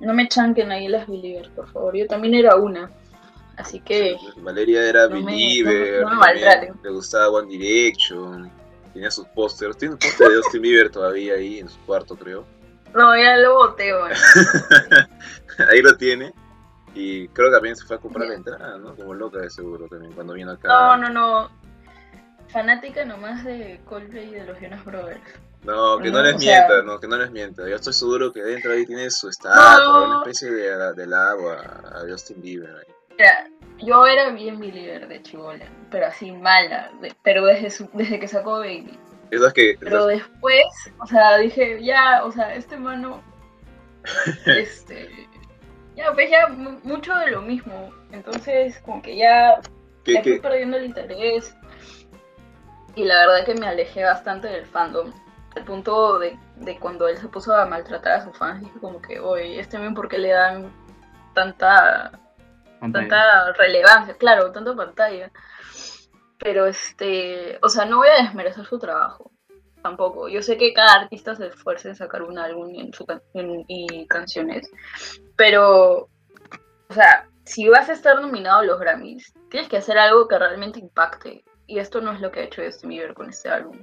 No 0.00 0.12
me 0.14 0.28
chanquen 0.28 0.70
ahí 0.70 0.88
las 0.88 1.06
Believers, 1.06 1.48
por 1.48 1.70
favor. 1.72 1.96
Yo 1.96 2.06
también 2.06 2.34
era 2.34 2.56
una. 2.56 2.90
Así 3.56 3.80
que 3.80 4.16
Valeria 4.36 4.86
era 4.86 5.08
No 5.08 5.16
me- 5.16 5.24
Believer, 5.24 6.02
no 6.02 6.10
me- 6.10 6.14
no 6.14 6.20
me 6.20 6.26
también 6.26 6.44
maltraten. 6.46 6.74
le 6.84 6.90
gustaba 6.90 7.30
One 7.30 7.48
Direction, 7.48 8.50
tenía 8.92 9.10
sus 9.10 9.26
pósters, 9.28 9.78
tiene 9.78 9.94
un 9.94 9.98
póster 9.98 10.28
de 10.28 10.36
Justin 10.36 10.60
Bieber 10.62 10.90
todavía 10.90 11.34
ahí 11.34 11.58
en 11.60 11.68
su 11.70 11.78
cuarto 11.86 12.14
creo, 12.16 12.44
no, 12.94 13.16
ya 13.16 13.36
lo 13.38 13.54
boté, 13.56 13.98
bueno. 13.98 14.14
ahí 15.70 15.80
lo 15.80 15.96
tiene, 15.96 16.32
y 16.96 17.28
creo 17.28 17.48
que 17.50 17.54
también 17.56 17.76
se 17.76 17.84
fue 17.84 17.96
a 17.96 17.98
comprar 18.00 18.26
la 18.28 18.34
entrada, 18.34 18.78
¿no? 18.78 18.94
Como 18.96 19.14
loca 19.14 19.38
de 19.38 19.50
seguro 19.50 19.86
también 19.88 20.12
cuando 20.12 20.32
vino 20.32 20.50
acá. 20.52 20.68
No, 20.68 20.96
no, 20.96 21.08
no. 21.10 21.50
Fanática 22.48 23.04
nomás 23.04 23.44
de 23.44 23.80
Coldplay 23.84 24.28
y 24.30 24.34
de 24.34 24.44
los 24.46 24.58
Jonas 24.60 24.84
Brothers. 24.84 25.20
No, 25.64 25.98
que 25.98 26.10
no, 26.10 26.18
No, 26.18 26.22
les 26.22 26.40
sea- 26.42 26.66
mienta, 26.68 26.82
no, 26.84 27.00
que 27.00 27.08
no 27.08 27.16
les 27.16 27.30
mienta. 27.30 27.68
Yo 27.68 27.74
estoy 27.76 27.92
seguro 27.92 28.32
que 28.32 28.40
dentro 28.42 28.72
ahí 28.72 28.86
tiene 28.86 29.10
su 29.10 29.28
estatua, 29.28 29.78
No. 29.84 30.04
una 30.04 30.18
especie 30.18 30.50
de 30.50 30.92
del 30.94 31.12
agua 31.12 31.56
a 31.92 32.00
Justin 32.08 32.40
Bieber. 32.40 32.70
ahí. 32.70 32.94
Mira, 33.18 33.48
yo 33.78 34.06
era 34.06 34.30
bien 34.30 34.60
believer 34.60 35.08
de 35.08 35.22
chivola, 35.22 35.66
pero 35.90 36.06
así 36.06 36.30
mala, 36.32 36.90
de- 37.00 37.14
pero 37.24 37.44
desde, 37.46 37.70
su- 37.70 37.90
desde 37.94 38.20
que 38.20 38.28
sacó 38.28 38.58
Baby. 38.60 38.96
Esas 39.30 39.52
que, 39.52 39.76
Pero 39.80 40.08
esas- 40.10 40.28
después, 40.28 40.64
o 41.00 41.06
sea, 41.06 41.36
dije, 41.38 41.82
ya, 41.84 42.24
o 42.24 42.30
sea, 42.30 42.54
este 42.54 42.76
mano, 42.76 43.22
este, 44.46 45.28
ya, 45.96 46.12
pues 46.12 46.30
ya 46.30 46.48
mu- 46.48 46.78
mucho 46.84 47.14
de 47.16 47.30
lo 47.30 47.42
mismo. 47.42 47.90
Entonces, 48.12 48.78
como 48.84 49.02
que 49.02 49.16
ya 49.16 49.60
me 50.06 50.22
fui 50.22 50.38
perdiendo 50.40 50.76
el 50.76 50.84
interés. 50.86 51.56
Y 52.94 53.04
la 53.04 53.26
verdad 53.26 53.44
que 53.44 53.54
me 53.54 53.66
alejé 53.66 54.04
bastante 54.04 54.48
del 54.48 54.66
fandom. 54.66 55.12
Al 55.56 55.64
punto 55.64 56.18
de, 56.18 56.38
de 56.56 56.78
cuando 56.78 57.08
él 57.08 57.16
se 57.16 57.28
puso 57.28 57.54
a 57.54 57.64
maltratar 57.66 58.12
a 58.12 58.24
sus 58.24 58.36
fans, 58.36 58.60
dije 58.60 58.78
como 58.80 59.00
que, 59.00 59.18
oye, 59.20 59.58
este 59.58 59.78
men, 59.78 59.94
¿por 59.94 60.08
qué 60.08 60.18
le 60.18 60.30
dan 60.30 60.70
tanta, 61.34 62.12
Pantalla. 62.78 63.08
tanta 63.08 63.52
relevancia? 63.54 64.14
Claro, 64.18 64.52
tanta 64.52 64.74
pantalla. 64.76 65.30
Pero 66.38 66.66
este, 66.66 67.58
o 67.62 67.68
sea, 67.70 67.86
no 67.86 67.96
voy 67.98 68.08
a 68.08 68.22
desmerecer 68.22 68.66
su 68.66 68.78
trabajo. 68.78 69.30
Tampoco. 69.86 70.28
Yo 70.28 70.42
sé 70.42 70.56
que 70.58 70.72
cada 70.74 71.02
artista 71.02 71.36
se 71.36 71.46
esfuerza 71.46 71.88
en 71.88 71.94
sacar 71.94 72.22
un 72.22 72.38
álbum 72.38 72.74
en 72.74 72.92
su 72.92 73.06
can- 73.06 73.22
en- 73.34 73.64
y 73.68 74.04
canciones. 74.08 74.68
Pero, 75.36 76.08
o 76.88 76.94
sea, 76.94 77.28
si 77.44 77.68
vas 77.68 77.88
a 77.88 77.92
estar 77.92 78.20
nominado 78.20 78.58
a 78.58 78.64
los 78.64 78.80
Grammys, 78.80 79.32
tienes 79.48 79.68
que 79.68 79.76
hacer 79.76 79.96
algo 79.96 80.26
que 80.26 80.38
realmente 80.38 80.80
impacte. 80.80 81.44
Y 81.68 81.78
esto 81.78 82.00
no 82.00 82.12
es 82.12 82.20
lo 82.20 82.32
que 82.32 82.40
ha 82.40 82.44
hecho 82.44 82.62
Justin 82.64 82.90
Bieber 82.90 83.14
con 83.14 83.28
este 83.30 83.48
álbum. 83.48 83.78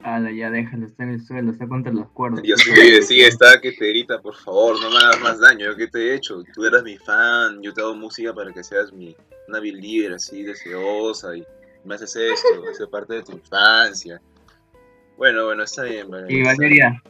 Ala, 0.00 0.30
ya 0.32 0.50
déjalo, 0.50 0.86
está 0.86 1.04
en 1.04 1.10
el 1.10 1.20
suelo, 1.24 1.52
está 1.52 1.66
contra 1.68 1.92
los 1.92 2.08
cuerdos. 2.10 2.40
Justin 2.46 2.74
Bieber 2.74 3.02
sí 3.04 3.20
está 3.22 3.60
que 3.60 3.72
te 3.72 3.88
grita, 3.88 4.20
por 4.20 4.34
favor, 4.34 4.80
no 4.80 4.90
me 4.90 4.96
hagas 4.98 5.20
más 5.20 5.40
daño, 5.40 5.66
¿yo 5.66 5.76
qué 5.76 5.86
te 5.86 5.98
he 5.98 6.14
hecho? 6.16 6.42
Tú 6.52 6.64
eras 6.64 6.82
mi 6.82 6.98
fan, 6.98 7.62
yo 7.62 7.72
te 7.72 7.80
hago 7.80 7.94
música 7.94 8.34
para 8.34 8.52
que 8.52 8.62
seas 8.64 8.92
mi, 8.92 9.16
una 9.48 9.60
believer 9.60 10.14
así 10.14 10.42
deseosa 10.42 11.36
y 11.36 11.44
me 11.84 11.94
haces 11.94 12.14
esto, 12.16 12.48
hace 12.70 12.86
parte 12.88 13.14
de 13.14 13.22
tu 13.22 13.32
infancia. 13.32 14.20
Bueno, 15.16 15.46
bueno, 15.46 15.62
está 15.62 15.84
bien, 15.84 16.10
Valeria. 16.10 16.38
Y. 16.38 16.44
Valeria, 16.44 17.02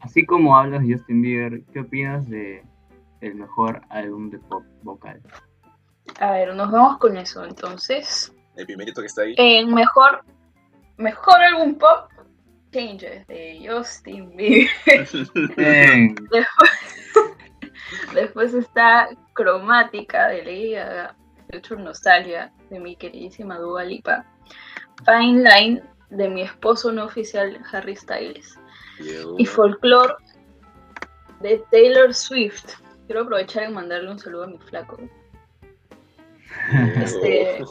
así 0.00 0.24
como 0.24 0.56
hablas 0.56 0.82
de 0.86 0.94
Justin 0.94 1.22
Bieber, 1.22 1.62
¿qué 1.72 1.80
opinas 1.80 2.28
de 2.28 2.62
el 3.20 3.34
mejor 3.34 3.80
álbum 3.88 4.30
de 4.30 4.38
pop 4.38 4.64
vocal? 4.82 5.20
A 6.20 6.32
ver, 6.32 6.54
nos 6.54 6.70
vamos 6.70 6.98
con 6.98 7.16
eso. 7.16 7.44
Entonces, 7.44 8.32
El 8.56 8.66
primerito 8.66 9.00
que 9.00 9.06
está 9.06 9.22
ahí. 9.22 9.34
el 9.36 9.66
mejor, 9.66 10.24
mejor 10.96 11.40
álbum 11.42 11.74
pop, 11.74 12.10
Changes, 12.70 13.26
de 13.26 13.66
Justin 13.68 14.36
Bieber. 14.36 14.68
Después 18.14 18.54
está 18.54 19.08
Cromática 19.32 20.28
de 20.28 20.44
Lady 20.44 20.72
Gaga, 20.72 21.16
Future 21.50 21.82
Nostalgia 21.82 22.52
de 22.70 22.78
mi 22.80 22.96
queridísima 22.96 23.58
Dua 23.58 23.84
Lipa, 23.84 24.24
Fine 25.04 25.42
Line 25.42 25.82
de 26.16 26.28
mi 26.28 26.42
esposo 26.42 26.92
no 26.92 27.04
oficial 27.04 27.58
Harry 27.72 27.96
Styles 27.96 28.58
y 29.38 29.44
Folklore 29.46 30.14
de 31.40 31.62
Taylor 31.70 32.14
Swift. 32.14 32.74
Quiero 33.06 33.22
aprovechar 33.22 33.68
y 33.68 33.72
mandarle 33.72 34.10
un 34.10 34.18
saludo 34.18 34.44
a 34.44 34.46
mi 34.46 34.58
flaco. 34.58 34.98
Este- 36.96 37.62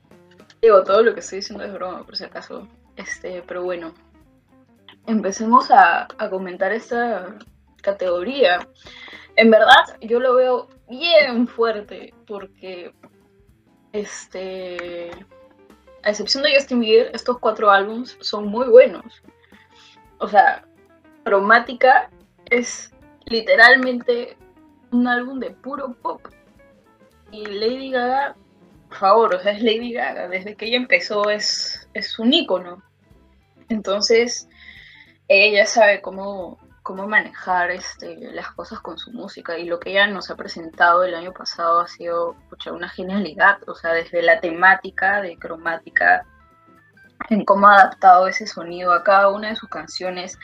Digo, 0.62 0.84
todo 0.84 1.02
lo 1.02 1.14
que 1.14 1.20
estoy 1.20 1.36
diciendo 1.38 1.64
es 1.64 1.72
broma, 1.72 2.04
por 2.04 2.16
si 2.16 2.24
acaso. 2.24 2.68
Este, 2.96 3.42
pero 3.46 3.62
bueno. 3.62 3.94
Empecemos 5.06 5.70
a, 5.70 6.06
a 6.18 6.28
comentar 6.30 6.70
esta 6.72 7.38
categoría. 7.82 8.68
En 9.36 9.50
verdad, 9.50 9.98
yo 10.02 10.20
lo 10.20 10.34
veo 10.34 10.68
bien 10.88 11.48
fuerte. 11.48 12.12
Porque 12.26 12.92
este. 13.92 15.10
A 16.02 16.10
excepción 16.10 16.42
de 16.42 16.54
Justin 16.54 16.80
Bieber, 16.80 17.10
estos 17.14 17.38
cuatro 17.38 17.70
álbums 17.70 18.16
son 18.20 18.46
muy 18.46 18.68
buenos. 18.68 19.22
O 20.18 20.28
sea, 20.28 20.64
Chromática 21.24 22.10
es 22.46 22.92
literalmente 23.26 24.36
un 24.90 25.06
álbum 25.06 25.38
de 25.38 25.50
puro 25.50 25.94
pop. 25.94 26.20
Y 27.30 27.46
Lady 27.46 27.90
Gaga 27.90 28.34
por 28.90 28.98
favor, 28.98 29.34
o 29.36 29.40
sea, 29.40 29.52
es 29.52 29.62
Lady 29.62 29.92
Gaga, 29.92 30.28
desde 30.28 30.56
que 30.56 30.66
ella 30.66 30.76
empezó 30.76 31.30
es, 31.30 31.88
es 31.94 32.18
un 32.18 32.34
ícono. 32.34 32.82
Entonces, 33.68 34.48
ella 35.28 35.64
sabe 35.64 36.02
cómo, 36.02 36.58
cómo 36.82 37.06
manejar 37.06 37.70
este, 37.70 38.16
las 38.32 38.50
cosas 38.52 38.80
con 38.80 38.98
su 38.98 39.12
música 39.12 39.58
y 39.58 39.64
lo 39.66 39.78
que 39.78 39.90
ella 39.90 40.06
nos 40.06 40.30
ha 40.30 40.36
presentado 40.36 41.04
el 41.04 41.14
año 41.14 41.32
pasado 41.32 41.80
ha 41.80 41.86
sido 41.86 42.34
pucha, 42.48 42.72
una 42.72 42.88
genialidad, 42.88 43.58
o 43.68 43.74
sea, 43.74 43.92
desde 43.92 44.22
la 44.22 44.40
temática 44.40 45.20
de 45.20 45.36
cromática, 45.36 46.24
en 47.28 47.44
cómo 47.44 47.68
ha 47.68 47.74
adaptado 47.74 48.28
ese 48.28 48.46
sonido 48.46 48.92
a 48.92 49.04
cada 49.04 49.28
una 49.28 49.50
de 49.50 49.56
sus 49.56 49.68
canciones, 49.68 50.38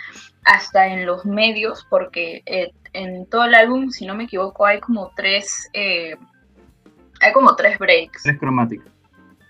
hasta 0.44 0.86
en 0.88 1.06
los 1.06 1.24
medios, 1.24 1.86
porque 1.88 2.42
eh, 2.46 2.72
en 2.92 3.26
todo 3.26 3.44
el 3.44 3.54
álbum, 3.54 3.90
si 3.90 4.06
no 4.06 4.14
me 4.14 4.24
equivoco, 4.24 4.66
hay 4.66 4.80
como 4.80 5.10
tres... 5.16 5.68
eh, 5.72 6.16
hay 7.20 7.32
como 7.32 7.56
tres 7.56 7.78
breaks, 7.78 8.24
tres 8.24 8.38
cromáticas. 8.38 8.92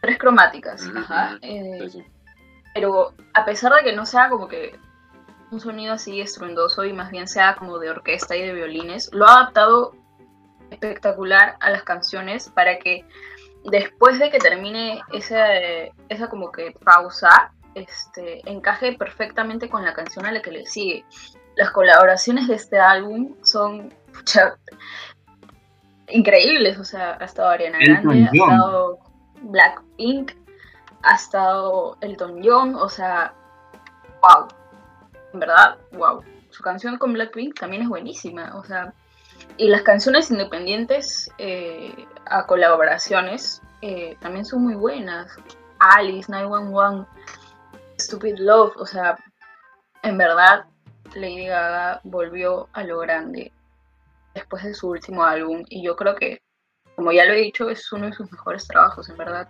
tres 0.00 0.18
cromáticas, 0.18 0.88
ajá. 0.96 1.36
eh, 1.42 1.78
Sí, 1.82 1.90
sí. 1.90 2.04
pero 2.72 3.12
a 3.34 3.44
pesar 3.44 3.72
de 3.72 3.82
que 3.82 3.92
no 3.96 4.06
sea 4.06 4.28
como 4.30 4.46
que 4.46 4.78
un 5.56 5.60
sonido 5.60 5.94
así 5.94 6.20
estruendoso 6.20 6.84
y 6.84 6.92
más 6.92 7.10
bien 7.10 7.26
sea 7.26 7.56
como 7.56 7.78
de 7.78 7.88
orquesta 7.90 8.36
y 8.36 8.42
de 8.42 8.52
violines, 8.52 9.10
lo 9.12 9.26
ha 9.26 9.40
adaptado 9.40 9.94
espectacular 10.70 11.56
a 11.60 11.70
las 11.70 11.82
canciones 11.82 12.50
para 12.50 12.78
que 12.78 13.04
después 13.64 14.18
de 14.18 14.30
que 14.30 14.38
termine 14.38 15.00
esa, 15.12 15.46
esa 16.08 16.28
como 16.28 16.52
que 16.52 16.72
pausa, 16.84 17.52
este, 17.74 18.48
encaje 18.50 18.92
perfectamente 18.92 19.68
con 19.68 19.84
la 19.84 19.94
canción 19.94 20.26
a 20.26 20.32
la 20.32 20.42
que 20.42 20.50
le 20.50 20.66
sigue. 20.66 21.04
Las 21.56 21.70
colaboraciones 21.70 22.48
de 22.48 22.54
este 22.56 22.78
álbum 22.78 23.34
son 23.42 23.94
pucha, 24.12 24.56
increíbles, 26.08 26.78
o 26.78 26.84
sea, 26.84 27.16
ha 27.18 27.24
estado 27.24 27.48
Ariana 27.48 27.78
Grande, 27.78 28.28
ha 28.28 28.30
estado 28.30 28.98
Blackpink, 29.40 30.32
ha 31.02 31.14
estado 31.14 31.96
Elton 32.02 32.40
John, 32.44 32.74
o 32.74 32.88
sea, 32.90 33.34
wow, 34.22 34.48
en 35.32 35.40
verdad, 35.40 35.76
wow. 35.92 36.22
Su 36.50 36.62
canción 36.62 36.96
con 36.98 37.12
Blackpink 37.12 37.58
también 37.58 37.82
es 37.82 37.88
buenísima, 37.88 38.56
o 38.56 38.64
sea, 38.64 38.94
y 39.56 39.68
las 39.68 39.82
canciones 39.82 40.30
independientes 40.30 41.30
eh, 41.38 42.06
a 42.26 42.46
colaboraciones 42.46 43.62
eh, 43.82 44.16
también 44.20 44.44
son 44.44 44.62
muy 44.62 44.74
buenas. 44.74 45.36
Alice, 45.78 46.30
911, 46.30 47.08
Stupid 47.98 48.38
Love, 48.38 48.76
o 48.76 48.86
sea, 48.86 49.16
en 50.02 50.16
verdad 50.16 50.64
Lady 51.14 51.46
Gaga 51.46 52.00
volvió 52.04 52.68
a 52.72 52.84
lo 52.84 52.98
grande 52.98 53.52
después 54.34 54.62
de 54.64 54.74
su 54.74 54.88
último 54.88 55.24
álbum 55.24 55.64
y 55.68 55.82
yo 55.82 55.96
creo 55.96 56.14
que, 56.14 56.42
como 56.94 57.12
ya 57.12 57.24
lo 57.24 57.32
he 57.32 57.40
dicho, 57.40 57.70
es 57.70 57.90
uno 57.92 58.06
de 58.06 58.12
sus 58.12 58.30
mejores 58.30 58.66
trabajos, 58.66 59.08
en 59.08 59.16
verdad. 59.16 59.48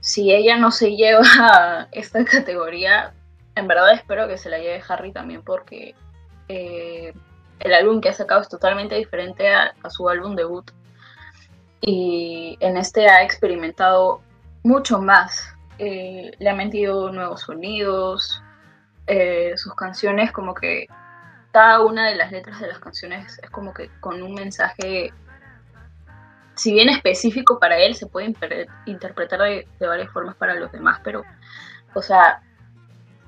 Si 0.00 0.32
ella 0.32 0.56
no 0.56 0.70
se 0.70 0.94
lleva 0.96 1.22
esta 1.92 2.24
categoría, 2.24 3.14
en 3.56 3.66
verdad 3.66 3.94
espero 3.94 4.28
que 4.28 4.38
se 4.38 4.50
la 4.50 4.58
lleve 4.58 4.82
Harry 4.86 5.12
también 5.12 5.42
porque 5.42 5.94
eh, 6.48 7.12
el 7.58 7.72
álbum 7.72 8.00
que 8.00 8.10
ha 8.10 8.12
sacado 8.12 8.42
es 8.42 8.48
totalmente 8.48 8.94
diferente 8.94 9.48
a, 9.52 9.74
su 9.88 10.08
álbum 10.08 10.36
debut. 10.36 10.70
Y 11.80 12.56
en 12.60 12.76
este 12.76 13.08
ha 13.08 13.22
experimentado 13.22 14.20
mucho 14.62 15.00
más. 15.00 15.54
Eh, 15.78 16.30
le 16.38 16.50
ha 16.50 16.54
metido 16.54 17.10
nuevos 17.10 17.42
sonidos, 17.42 18.42
eh, 19.06 19.52
sus 19.56 19.74
canciones 19.74 20.32
como 20.32 20.54
que 20.54 20.86
cada 21.52 21.82
una 21.82 22.08
de 22.08 22.16
las 22.16 22.32
letras 22.32 22.60
de 22.60 22.68
las 22.68 22.78
canciones 22.78 23.38
es 23.42 23.50
como 23.50 23.72
que 23.72 23.90
con 24.00 24.22
un 24.22 24.34
mensaje, 24.34 25.12
si 26.54 26.72
bien 26.74 26.90
específico 26.90 27.58
para 27.58 27.78
él, 27.78 27.94
se 27.94 28.06
puede 28.06 28.34
interpretar 28.84 29.40
de, 29.40 29.66
de 29.78 29.86
varias 29.86 30.10
formas 30.10 30.34
para 30.36 30.54
los 30.54 30.72
demás, 30.72 31.00
pero, 31.02 31.22
o 31.94 32.02
sea, 32.02 32.42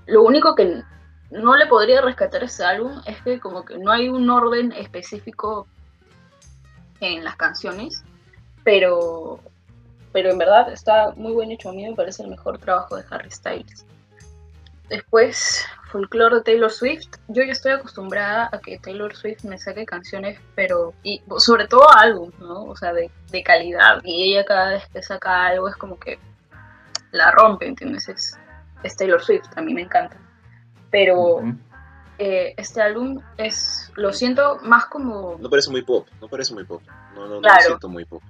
lo 0.08 0.22
único 0.22 0.54
que 0.54 0.82
no 1.30 1.56
le 1.56 1.66
podría 1.66 2.00
rescatar 2.00 2.42
ese 2.42 2.64
álbum 2.64 3.00
es 3.04 3.20
que 3.22 3.38
como 3.38 3.64
que 3.64 3.78
no 3.78 3.92
hay 3.92 4.08
un 4.08 4.28
orden 4.30 4.72
específico 4.72 5.66
en 7.00 7.22
las 7.22 7.36
canciones, 7.36 8.02
pero, 8.64 9.38
pero 10.12 10.30
en 10.30 10.38
verdad 10.38 10.72
está 10.72 11.12
muy 11.14 11.34
bien 11.36 11.52
hecho. 11.52 11.68
A 11.68 11.72
mí 11.74 11.86
me 11.86 11.94
parece 11.94 12.22
el 12.22 12.30
mejor 12.30 12.58
trabajo 12.58 12.96
de 12.96 13.04
Harry 13.10 13.30
Styles. 13.30 13.84
Después, 14.88 15.66
Folklore 15.92 16.36
de 16.36 16.42
Taylor 16.42 16.70
Swift. 16.70 17.08
Yo 17.28 17.42
ya 17.42 17.52
estoy 17.52 17.72
acostumbrada 17.72 18.48
a 18.50 18.58
que 18.58 18.78
Taylor 18.78 19.14
Swift 19.14 19.44
me 19.44 19.58
saque 19.58 19.84
canciones, 19.84 20.40
pero, 20.54 20.94
y 21.02 21.22
sobre 21.36 21.68
todo 21.68 21.86
álbumes, 21.94 22.38
¿no? 22.38 22.64
O 22.64 22.74
sea, 22.76 22.94
de, 22.94 23.10
de 23.30 23.42
calidad. 23.42 24.00
Y 24.04 24.32
ella 24.32 24.46
cada 24.46 24.70
vez 24.70 24.88
que 24.90 25.02
saca 25.02 25.48
algo 25.48 25.68
es 25.68 25.76
como 25.76 26.00
que 26.00 26.18
la 27.10 27.30
rompe, 27.32 27.66
¿entiendes? 27.66 28.08
Es, 28.08 28.38
es 28.82 28.96
Taylor 28.96 29.22
Swift, 29.22 29.48
a 29.56 29.62
mí 29.62 29.74
me 29.74 29.82
encanta 29.82 30.16
pero 30.90 31.40
eh, 32.18 32.54
este 32.56 32.82
álbum 32.82 33.20
es, 33.36 33.92
lo 33.96 34.12
siento 34.12 34.58
más 34.62 34.86
como... 34.86 35.36
No 35.38 35.50
parece 35.50 35.70
muy 35.70 35.82
pop, 35.82 36.06
no 36.20 36.28
parece 36.28 36.54
muy 36.54 36.64
pop, 36.64 36.82
no, 37.14 37.26
no, 37.26 37.40
lo 37.40 37.50
siento 37.60 37.88
muy 37.88 38.04
pop. 38.04 38.22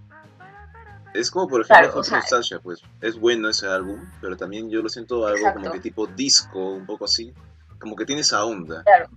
Es 1.14 1.30
como, 1.30 1.48
por 1.48 1.62
ejemplo, 1.62 2.02
claro, 2.02 2.60
pues 2.62 2.82
es 3.00 3.18
bueno 3.18 3.48
ese 3.48 3.66
álbum, 3.66 3.98
pero 4.20 4.36
también 4.36 4.70
yo 4.70 4.82
lo 4.82 4.88
siento 4.88 5.26
algo 5.26 5.52
como 5.54 5.72
que 5.72 5.80
tipo 5.80 6.06
disco, 6.06 6.58
un 6.58 6.86
poco 6.86 7.06
así, 7.06 7.32
como 7.78 7.96
que 7.96 8.04
tiene 8.04 8.20
esa 8.20 8.44
onda. 8.44 8.82
Claro. 8.82 9.08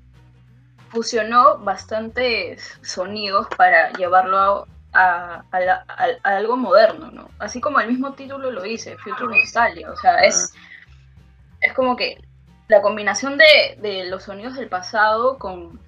Fusionó 0.90 1.58
bastantes 1.60 2.80
sonidos 2.82 3.48
para 3.58 3.92
llevarlo 3.94 4.68
a, 4.94 5.44
algo 6.24 6.58
moderno, 6.58 7.12
¿no? 7.12 7.30
Así 7.40 7.60
como 7.60 7.80
el 7.80 7.90
mismo 7.90 8.14
título 8.14 8.52
lo 8.52 8.62
dice, 8.62 8.98
Future 8.98 9.38
Nostalgia, 9.38 9.92
o 9.92 9.98
sea, 9.98 10.20
es, 10.20 10.54
es 11.62 11.74
como 11.74 11.96
que 11.96 12.18
la 12.68 12.82
combinación 12.82 13.38
de, 13.38 14.06
los 14.06 14.24
sonidos 14.24 14.56
del 14.56 14.70
pasado 14.70 15.38
con 15.38 15.80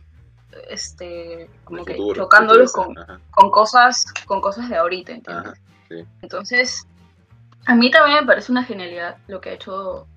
este 0.70 1.50
como 1.64 1.84
que 1.84 1.98
chocándolos 2.14 2.74
con, 2.74 2.94
cosas 3.50 4.06
con 4.28 4.40
cosas 4.40 4.70
de 4.70 4.78
ahorita 4.78 5.12
¿entiendes? 5.12 5.60
entonces 6.22 6.88
a 7.66 7.74
mí 7.74 7.90
también 7.90 8.20
me 8.20 8.28
parece 8.28 8.52
una 8.52 8.64
genialidad 8.64 9.18
lo 9.28 9.42
que 9.42 9.50
ha 9.50 9.54
hecho 9.54 10.08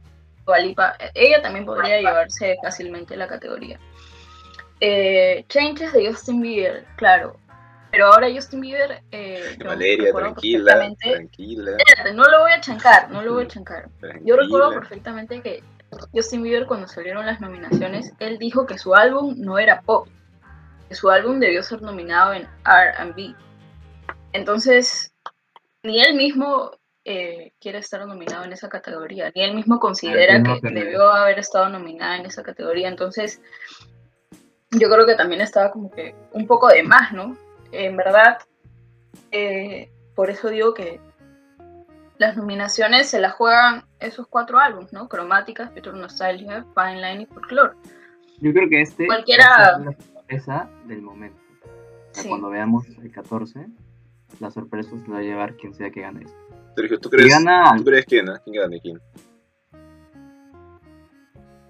Dualipa 0.44 0.96
ella 1.14 1.40
también 1.40 1.64
podría 1.64 1.98
llevarse 1.98 2.56
fácilmente 2.62 3.16
la 3.16 3.26
categoría. 3.26 3.80
Eh, 4.80 5.44
Changes 5.48 5.92
de 5.92 6.06
Justin 6.06 6.42
Bieber 6.42 6.84
claro 6.96 7.36
pero 7.96 8.12
ahora 8.12 8.28
Justin 8.30 8.60
Bieber 8.60 9.02
eh, 9.10 9.56
Valeria, 9.64 10.12
tranquila, 10.12 10.92
tranquila. 11.00 11.76
Espérate, 11.78 12.12
no 12.12 12.24
lo 12.24 12.40
voy 12.40 12.52
a 12.52 12.60
chancar, 12.60 13.10
no 13.10 13.22
lo 13.22 13.32
voy 13.32 13.44
a 13.44 13.48
chancar. 13.48 13.88
Yo 14.22 14.36
recuerdo 14.36 14.70
perfectamente 14.72 15.40
que 15.40 15.62
Justin 16.12 16.42
Bieber 16.42 16.66
cuando 16.66 16.88
salieron 16.88 17.24
las 17.24 17.40
nominaciones, 17.40 18.12
él 18.18 18.36
dijo 18.36 18.66
que 18.66 18.76
su 18.76 18.94
álbum 18.94 19.34
no 19.38 19.58
era 19.58 19.80
pop, 19.80 20.08
que 20.90 20.94
su 20.94 21.08
álbum 21.08 21.40
debió 21.40 21.62
ser 21.62 21.80
nominado 21.80 22.34
en 22.34 22.46
RB. 22.66 23.34
Entonces, 24.34 25.14
ni 25.82 26.02
él 26.02 26.16
mismo 26.16 26.72
eh, 27.06 27.54
quiere 27.58 27.78
estar 27.78 28.06
nominado 28.06 28.44
en 28.44 28.52
esa 28.52 28.68
categoría, 28.68 29.32
ni 29.34 29.42
él 29.42 29.54
mismo 29.54 29.80
considera 29.80 30.42
que 30.42 30.60
debió 30.68 31.08
haber 31.08 31.38
estado 31.38 31.70
nominada 31.70 32.18
en 32.18 32.26
esa 32.26 32.42
categoría. 32.42 32.88
Entonces, 32.88 33.40
yo 34.72 34.90
creo 34.90 35.06
que 35.06 35.14
también 35.14 35.40
estaba 35.40 35.70
como 35.70 35.90
que 35.90 36.14
un 36.32 36.46
poco 36.46 36.68
de 36.68 36.82
más, 36.82 37.14
¿no? 37.14 37.38
En 37.72 37.96
verdad, 37.96 38.38
eh, 39.30 39.90
por 40.14 40.30
eso 40.30 40.48
digo 40.48 40.74
que 40.74 41.00
las 42.18 42.36
nominaciones 42.36 43.08
se 43.08 43.20
las 43.20 43.34
juegan 43.34 43.84
esos 44.00 44.26
cuatro 44.26 44.58
álbumes, 44.58 44.92
¿no? 44.92 45.08
Cromática, 45.08 45.68
Future 45.68 45.98
Nostalgia, 45.98 46.64
Fine 46.74 47.02
Line 47.02 47.22
y 47.22 47.26
Folklore. 47.26 47.74
Yo 48.40 48.52
creo 48.52 48.68
que 48.68 48.80
este 48.82 49.06
Cualquiera... 49.06 49.78
es 49.78 49.84
la 49.84 49.92
sorpresa 49.92 50.70
del 50.86 51.02
momento. 51.02 51.40
Cuando 52.28 52.48
veamos 52.48 52.86
el 52.88 53.12
14, 53.12 53.66
la 54.40 54.50
sorpresa 54.50 54.90
se 54.90 55.08
la 55.08 55.14
va 55.14 55.18
a 55.18 55.22
llevar 55.22 55.56
quien 55.56 55.74
sea 55.74 55.90
que 55.90 56.00
gane 56.00 56.22
esto. 56.24 56.38
Sergio, 56.74 56.98
¿tú 56.98 57.10
crees, 57.10 57.34
¿tú 57.76 57.84
crees 57.84 58.06
quién, 58.06 58.26
quién 58.44 58.56
gane? 58.56 58.80
¿Quién? 58.80 59.00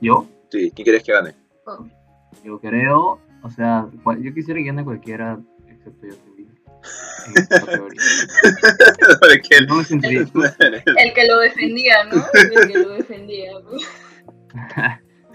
¿Yo? 0.01 0.27
Sí, 0.51 0.73
¿quién 0.75 0.87
crees 0.87 1.03
que 1.03 1.13
gane? 1.13 1.35
Oh. 1.65 1.87
Yo 2.45 2.61
creo, 2.61 3.21
o 3.43 3.51
sea, 3.51 3.89
yo 4.21 4.35
quisiera 4.35 4.59
que 4.59 4.67
gane 4.67 4.85
cualquiera 4.85 5.39
excepto 5.87 6.07
yo 6.07 6.15
el 9.33 9.43
que 9.43 9.61
lo 11.27 11.41
defendía, 11.41 12.05
¿no? 12.05 12.25
El 12.33 12.69
que 12.69 12.79
lo 12.79 12.91
defendía. 12.91 13.51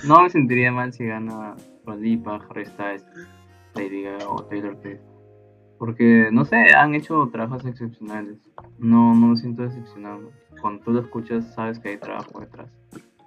no 0.05 0.19
me 0.23 0.29
sentiría 0.29 0.71
mal 0.71 0.93
si 0.93 1.05
gana 1.05 1.57
Rolipa, 1.85 2.39
Harry 2.49 2.65
Styles, 2.65 3.05
Lady 3.75 4.03
Gaga 4.03 4.29
o 4.29 4.45
Taylor 4.45 4.77
Swift. 4.81 5.01
Porque, 5.77 6.29
no 6.31 6.45
sé, 6.45 6.55
han 6.75 6.95
hecho 6.95 7.29
trabajos 7.31 7.65
excepcionales. 7.65 8.37
No, 8.77 9.13
no 9.15 9.27
me 9.27 9.35
siento 9.35 9.63
decepcionado. 9.63 10.31
Cuando 10.61 10.81
tú 10.83 10.91
lo 10.91 11.01
escuchas, 11.01 11.53
sabes 11.55 11.77
que 11.79 11.89
hay 11.89 11.97
trabajo 11.97 12.39
detrás. 12.39 12.69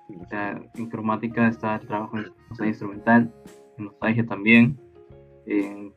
O 0.08 0.24
sea, 0.28 0.58
en 0.74 0.88
cromática 0.88 1.48
está 1.48 1.74
el 1.76 1.86
trabajo 1.86 2.16
en 2.16 2.32
instrumental, 2.66 3.30
en 3.76 3.84
nostalgia 3.86 4.24
también, 4.24 4.78
en 5.46 5.92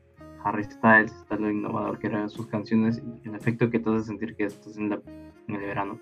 Harry 0.48 0.64
Styles, 0.64 1.12
está 1.12 1.36
lo 1.36 1.52
innovador 1.52 2.00
que 2.00 2.08
eran 2.08 2.30
sus 2.30 2.48
canciones 2.48 3.02
el 3.24 3.36
efecto 3.36 3.70
que 3.70 3.80
te 3.80 3.90
hace 3.90 4.06
sentir 4.06 4.36
que 4.36 4.46
estás 4.46 4.78
en, 4.78 4.92
el 4.92 5.60
verano. 5.60 6.00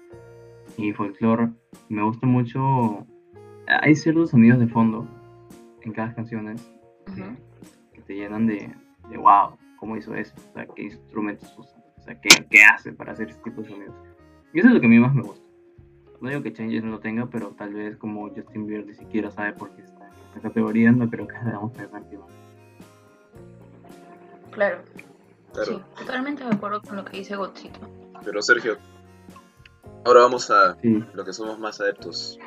Y 0.77 0.93
folklore, 0.93 1.49
me 1.89 2.03
gusta 2.03 2.27
mucho. 2.27 3.05
Hay 3.67 3.95
ciertos 3.95 4.31
sonidos 4.31 4.59
de 4.59 4.67
fondo 4.67 5.07
en 5.81 5.93
cada 5.93 6.13
canción 6.13 6.55
que, 7.93 8.01
te 8.01 8.15
llenan 8.15 8.45
de, 8.45 8.71
de, 9.09 9.17
wow, 9.17 9.57
¿cómo 9.79 9.97
hizo 9.97 10.13
eso? 10.13 10.35
O 10.51 10.53
sea, 10.53 10.67
¿qué 10.75 10.83
instrumentos 10.83 11.55
usa? 11.57 11.83
O 11.97 12.01
sea, 12.03 12.19
¿qué, 12.21 12.29
¿qué, 12.49 12.63
hace 12.63 12.93
para 12.93 13.13
hacer 13.13 13.29
este 13.29 13.41
tipo 13.43 13.61
de 13.61 13.69
sonidos? 13.69 13.95
Y 14.53 14.59
eso 14.59 14.67
es 14.67 14.75
lo 14.75 14.79
que 14.79 14.85
a 14.85 14.89
mí 14.89 14.99
más 14.99 15.15
me 15.15 15.23
gusta. 15.23 15.43
No 16.21 16.29
digo 16.29 16.43
que 16.43 16.53
Changes 16.53 16.83
no 16.83 16.91
lo 16.91 16.99
tenga, 16.99 17.27
pero 17.27 17.49
tal 17.49 17.73
vez 17.73 17.97
como 17.97 18.29
Justin 18.29 18.67
Bieber 18.67 18.85
ni 18.85 18.93
siquiera 18.93 19.31
sabe 19.31 19.53
por 19.53 19.75
qué 19.75 19.81
está 19.81 20.07
en 20.07 20.13
esta 20.27 20.41
categoría, 20.41 20.91
no 20.91 21.09
creo 21.09 21.27
que 21.27 21.35
debamos 21.43 21.71
pensar 21.71 22.07
Claro. 24.55 24.81
Sí, 25.65 25.81
totalmente 25.97 26.43
de 26.43 26.49
acuerdo 26.49 26.81
con 26.81 26.95
lo 26.95 27.05
que 27.05 27.17
dice 27.17 27.35
Godzito. 27.35 27.79
Pero 28.23 28.41
Sergio, 28.41 28.77
ahora 30.05 30.21
vamos 30.21 30.49
a 30.49 30.77
lo 31.13 31.25
que 31.25 31.33
somos 31.33 31.59
más 31.59 31.79
adeptos, 31.81 32.39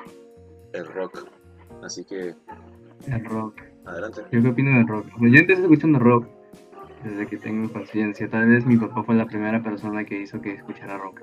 el 0.72 0.86
rock. 0.86 1.26
Así 1.82 2.04
que... 2.04 2.34
El 3.06 3.24
rock. 3.26 3.60
Adelante. 3.84 4.22
¿Yo 4.32 4.42
qué 4.42 4.48
opino 4.48 4.76
del 4.76 4.88
rock? 4.88 5.06
yo 5.20 5.38
empecé 5.38 5.62
escuchando 5.62 5.98
rock 5.98 6.26
desde 7.04 7.26
que 7.26 7.36
tengo 7.36 7.72
conciencia. 7.72 8.28
Tal 8.28 8.48
vez 8.48 8.66
mi 8.66 8.76
papá 8.76 9.02
fue 9.04 9.14
la 9.14 9.26
primera 9.26 9.62
persona 9.62 10.04
que 10.04 10.20
hizo 10.20 10.40
que 10.40 10.54
escuchara 10.54 10.98
rock. 10.98 11.22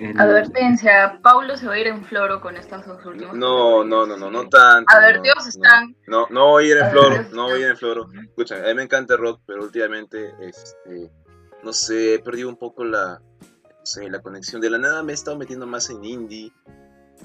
El- 0.00 0.20
Advertencia, 0.20 1.18
Paulo 1.22 1.56
se 1.56 1.66
va 1.66 1.74
a 1.74 1.78
ir 1.78 1.86
en 1.86 2.04
floro 2.04 2.40
con 2.40 2.56
estas 2.56 2.86
dos 2.86 3.04
últimas. 3.04 3.34
No, 3.34 3.84
no, 3.84 4.06
no, 4.06 4.16
no, 4.16 4.30
no 4.30 4.48
tanto. 4.48 4.92
Advertidos 4.94 5.44
no, 5.44 5.48
están. 5.48 5.96
No, 6.06 6.26
no 6.30 6.46
voy 6.48 6.64
a 6.64 6.68
ir 6.70 6.76
en 6.78 6.90
floro, 6.90 7.24
no 7.32 7.44
voy 7.48 7.60
a 7.62 7.64
ir 7.66 7.70
en 7.70 7.76
floro. 7.76 8.06
Escucha, 8.22 8.56
a 8.56 8.68
mí 8.68 8.74
me 8.74 8.82
encanta 8.84 9.14
el 9.14 9.20
rock, 9.20 9.40
pero 9.46 9.62
últimamente, 9.62 10.34
este, 10.40 11.10
no 11.62 11.72
sé, 11.72 12.14
he 12.14 12.18
perdido 12.18 12.48
un 12.48 12.56
poco 12.56 12.84
la, 12.84 13.20
no 13.20 13.84
sé, 13.86 14.08
la 14.10 14.20
conexión. 14.20 14.60
De 14.60 14.70
la 14.70 14.78
nada 14.78 15.02
me 15.02 15.12
he 15.12 15.14
estado 15.14 15.36
metiendo 15.38 15.66
más 15.66 15.90
en 15.90 16.04
indie. 16.04 16.52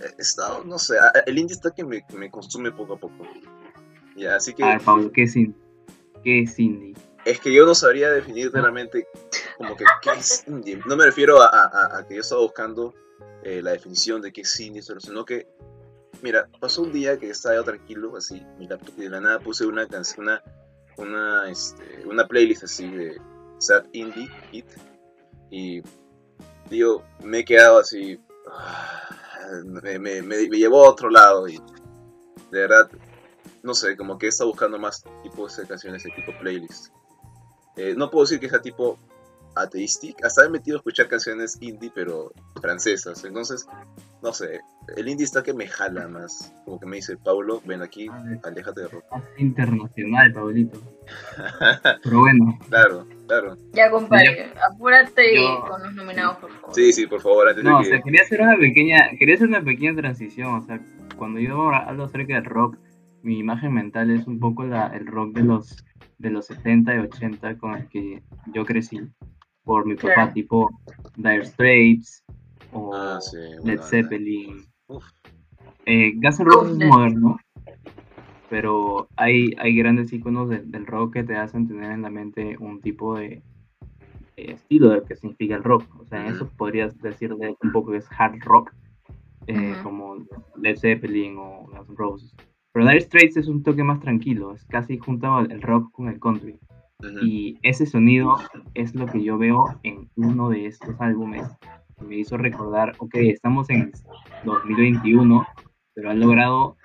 He 0.01 0.21
estado, 0.21 0.63
no 0.65 0.77
sé, 0.77 0.97
a- 0.99 1.19
el 1.25 1.38
indie 1.39 1.55
está 1.55 1.71
que 1.71 1.83
me, 1.85 2.03
me 2.13 2.29
consume 2.29 2.71
poco 2.71 2.95
a 2.95 2.99
poco. 2.99 3.25
Ya, 4.17 4.35
así 4.35 4.53
que 4.53 4.63
A 4.63 4.67
ver, 4.67 4.81
Pablo, 4.81 5.11
¿qué 5.13 5.23
es 5.23 5.35
indie? 5.35 5.55
¿Qué 6.23 6.41
es 6.41 6.59
indie? 6.59 6.93
es 7.25 7.39
que 7.39 7.51
yo 7.51 7.65
no 7.65 7.73
sabría 7.73 8.11
definir 8.11 8.51
realmente 8.51 9.07
como 9.57 9.75
que 9.75 9.85
qué 10.01 10.11
es 10.11 10.43
indie. 10.47 10.79
No 10.85 10.95
me 10.95 11.05
refiero 11.05 11.41
a, 11.41 12.03
que 12.07 12.15
yo 12.15 12.21
estaba 12.21 12.41
buscando 12.41 12.93
eh, 13.43 13.61
la 13.61 13.71
definición 13.71 14.21
de 14.21 14.31
qué 14.33 14.41
es 14.41 14.59
indie, 14.59 14.81
sino 14.81 15.23
que, 15.25 15.47
mira, 16.21 16.47
pasó 16.59 16.81
un 16.81 16.91
día 16.91 17.17
que 17.17 17.29
estaba 17.29 17.55
yo 17.55 17.63
tranquilo, 17.63 18.15
así, 18.17 18.45
mi 18.57 18.67
laptop, 18.67 18.93
y 18.97 19.03
de 19.03 19.09
la 19.09 19.21
nada 19.21 19.39
puse 19.39 19.65
una 19.65 19.87
canción, 19.87 20.25
una, 20.27 20.43
una, 20.97 21.49
este, 21.49 22.03
playlist 22.27 22.63
así 22.63 22.89
de 22.89 23.21
Sad 23.59 23.85
Indie 23.93 24.29
Hit, 24.51 24.65
y, 25.51 25.81
digo, 26.69 27.03
me 27.23 27.39
he 27.39 27.45
quedado 27.45 27.79
así, 27.79 28.19
ah, 28.51 29.09
me, 29.65 29.99
me- 29.99 30.21
me- 30.21 30.47
me 30.49 30.57
llevó 30.57 30.85
a 30.85 30.89
otro 30.89 31.09
lado, 31.09 31.47
y 31.47 31.57
de 32.51 32.59
verdad, 32.61 32.89
no 33.63 33.73
sé, 33.73 33.95
como 33.95 34.17
que 34.17 34.25
he 34.27 34.29
estado 34.29 34.49
buscando 34.49 34.77
más 34.79 35.03
tipos 35.23 35.55
de 35.57 35.67
canciones 35.67 36.03
de 36.03 36.11
tipo 36.11 36.31
playlist. 36.39 36.87
Eh, 37.77 37.93
no 37.97 38.09
puedo 38.09 38.23
decir 38.25 38.39
que 38.39 38.49
sea 38.49 38.61
tipo 38.61 38.97
ateístic, 39.55 40.23
hasta 40.23 40.45
he 40.45 40.49
metido 40.49 40.77
a 40.77 40.79
escuchar 40.79 41.07
canciones 41.07 41.57
indie, 41.61 41.91
pero 41.93 42.31
francesas. 42.61 43.23
Entonces, 43.25 43.67
no 44.21 44.33
sé, 44.33 44.59
el 44.97 45.07
indie 45.07 45.23
está 45.25 45.43
que 45.43 45.53
me 45.53 45.67
jala 45.67 46.07
más. 46.07 46.53
Como 46.65 46.79
que 46.79 46.85
me 46.85 46.97
dice, 46.97 47.17
Paulo, 47.17 47.61
ven 47.65 47.81
aquí, 47.81 48.07
aléjate 48.43 48.81
de 48.81 48.87
rock. 48.89 49.03
más 49.11 49.23
internacional, 49.37 50.33
Pablito. 50.33 50.81
Pero 52.03 52.19
bueno, 52.19 52.57
claro, 52.69 53.07
claro. 53.27 53.57
Ya, 53.73 53.89
compadre, 53.89 54.53
apúrate 54.71 55.35
Yo- 55.35 55.63
con 55.67 55.81
los 55.83 55.93
nominados, 55.93 56.37
por 56.37 56.51
favor. 56.51 56.75
Sí, 56.75 56.91
sí, 56.93 57.07
por 57.07 57.21
favor, 57.21 57.49
antes 57.49 57.63
no, 57.63 57.77
o 57.77 57.79
de 57.79 57.85
sea, 57.85 57.97
que... 57.97 58.03
quería 58.03 58.21
hacer 58.23 58.41
una 58.41 58.57
pequeña, 58.57 59.09
quería 59.17 59.35
hacer 59.35 59.47
una 59.47 59.63
pequeña 59.63 59.95
transición, 59.95 60.55
o 60.55 60.65
sea, 60.65 60.79
cuando 61.17 61.39
yo 61.39 61.69
hablo 61.69 62.05
acerca 62.05 62.35
del 62.35 62.45
rock, 62.45 62.77
mi 63.21 63.39
imagen 63.39 63.73
mental 63.73 64.11
es 64.11 64.27
un 64.27 64.39
poco 64.39 64.63
la, 64.65 64.87
el 64.87 65.07
rock 65.07 65.33
de 65.35 65.43
los 65.43 65.83
de 66.17 66.29
los 66.29 66.45
70 66.45 66.95
y 66.95 66.99
80 66.99 67.57
con 67.57 67.75
el 67.75 67.87
que 67.89 68.23
yo 68.53 68.65
crecí 68.65 69.01
por 69.65 69.86
mi 69.86 69.95
papá, 69.95 70.13
Claro. 70.13 70.34
tipo 70.34 70.82
Dire 71.15 71.43
Straits 71.45 72.23
o 72.71 72.93
Ah, 72.95 73.19
sí, 73.19 73.38
Led. 73.63 73.82
Zeppelin. 73.82 74.63
Eh, 75.86 76.13
Guns 76.15 76.39
N' 76.39 76.45
Roses 76.45 76.78
es 76.82 76.88
moderno, 76.88 77.38
pero 78.49 79.08
hay, 79.15 79.54
hay 79.58 79.75
grandes 79.75 80.12
iconos 80.13 80.49
del- 80.49 80.71
del 80.71 80.86
rock 80.86 81.13
que 81.13 81.23
te 81.23 81.36
hacen 81.36 81.67
tener 81.67 81.91
en 81.91 82.01
la 82.04 82.10
mente 82.10 82.58
un 82.60 82.82
tipo 82.82 83.15
de 83.17 83.41
eh, 84.38 84.51
estilo 84.51 84.89
de 84.89 84.95
lo 84.97 85.06
que 85.06 85.15
significa 85.15 85.56
el 85.56 85.63
rock. 85.63 85.88
O 85.99 86.06
sea, 86.06 86.19
en 86.21 86.28
Ujú. 86.28 86.36
eso 86.36 86.51
podrías 86.58 86.99
decir 87.01 87.34
de 87.36 87.56
un 87.62 87.71
poco 87.71 87.91
que 87.91 87.97
es 87.97 88.08
hard 88.17 88.39
rock, 88.43 88.71
eh, 89.47 89.73
como 89.84 90.17
Led 90.58 90.78
Zeppelin 90.78 91.38
o 91.38 91.67
Guns 91.67 91.89
N' 91.89 91.95
Roses. 91.95 92.36
Pero 92.73 92.86
Dire 92.86 92.99
Straits 93.01 93.38
es 93.38 93.47
un 93.47 93.63
toque 93.63 93.84
más 93.84 94.01
tranquilo, 94.01 94.54
es 94.54 94.65
casi 94.65 94.97
junto 94.97 95.39
el 95.39 95.62
rock 95.62 95.91
con 95.91 96.10
el 96.10 96.19
country. 96.19 96.60
Ujú. 96.99 97.19
Y 97.25 97.60
ese 97.62 97.86
sonido 97.86 98.38
es 98.73 98.95
lo 98.95 99.05
que 99.05 99.23
yo 99.23 99.38
veo 99.38 99.79
en 99.84 100.10
uno 100.15 100.49
de 100.49 100.65
estos 100.67 100.99
álbumes. 100.99 101.47
que 101.97 102.05
Me 102.05 102.17
hizo 102.17 102.38
recordar, 102.38 102.93
ok, 102.99 103.15
estamos 103.15 103.69
en 103.69 103.91
2021, 104.43 105.45
pero 105.93 106.10
han 106.12 106.19
logrado 106.19 106.77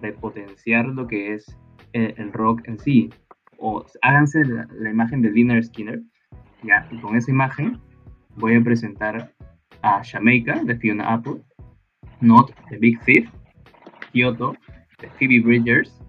repotenciar 0.00 0.86
lo 0.86 1.06
que 1.06 1.34
es 1.34 1.56
el, 1.92 2.14
el 2.16 2.32
rock 2.32 2.62
en 2.66 2.78
sí. 2.78 3.10
O 3.58 3.84
háganse 4.02 4.44
la, 4.44 4.66
la 4.72 4.90
imagen 4.90 5.22
de 5.22 5.30
Lynyrd 5.30 5.64
Skinner, 5.64 6.02
ya, 6.62 6.88
y 6.90 6.98
con 7.00 7.16
esa 7.16 7.30
imagen 7.30 7.80
voy 8.36 8.54
a 8.54 8.60
presentar 8.60 9.32
a 9.82 10.02
Jamaica 10.04 10.62
de 10.64 10.76
Fiona 10.76 11.12
Apple, 11.12 11.42
Not 12.20 12.54
de 12.70 12.78
Big 12.78 13.00
Thief, 13.04 13.28
Kyoto 14.12 14.54
de 15.00 15.08
Phoebe 15.10 15.40
Bridgers, 15.40 16.00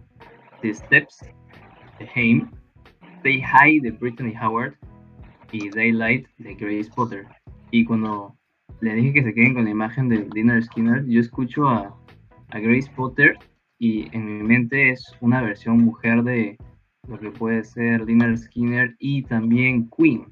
The 0.61 0.73
Steps 0.73 1.25
de 1.99 2.09
Haim, 2.15 2.51
Stay 3.23 3.41
High 3.41 3.79
de 3.79 3.91
Brittany 3.91 4.33
Howard 4.35 4.75
y 5.53 5.69
Daylight 5.69 6.27
de 6.39 6.55
Grace 6.55 6.91
Potter. 6.93 7.25
Y 7.71 7.85
cuando 7.85 8.35
le 8.81 8.95
dije 8.95 9.13
que 9.13 9.23
se 9.23 9.33
queden 9.33 9.53
con 9.53 9.63
la 9.63 9.69
imagen 9.69 10.09
de 10.09 10.27
Dinner 10.33 10.61
Skinner, 10.61 11.05
yo 11.05 11.21
escucho 11.21 11.69
a, 11.69 11.97
a 12.49 12.59
Grace 12.59 12.91
Potter 12.93 13.37
y 13.79 14.13
en 14.13 14.25
mi 14.25 14.43
mente 14.43 14.89
es 14.89 15.15
una 15.21 15.41
versión 15.41 15.77
mujer 15.77 16.23
de 16.23 16.57
lo 17.07 17.17
que 17.17 17.31
puede 17.31 17.63
ser 17.63 18.05
Dinner 18.05 18.37
Skinner 18.37 18.93
y 18.99 19.23
también 19.23 19.89
Queen. 19.97 20.25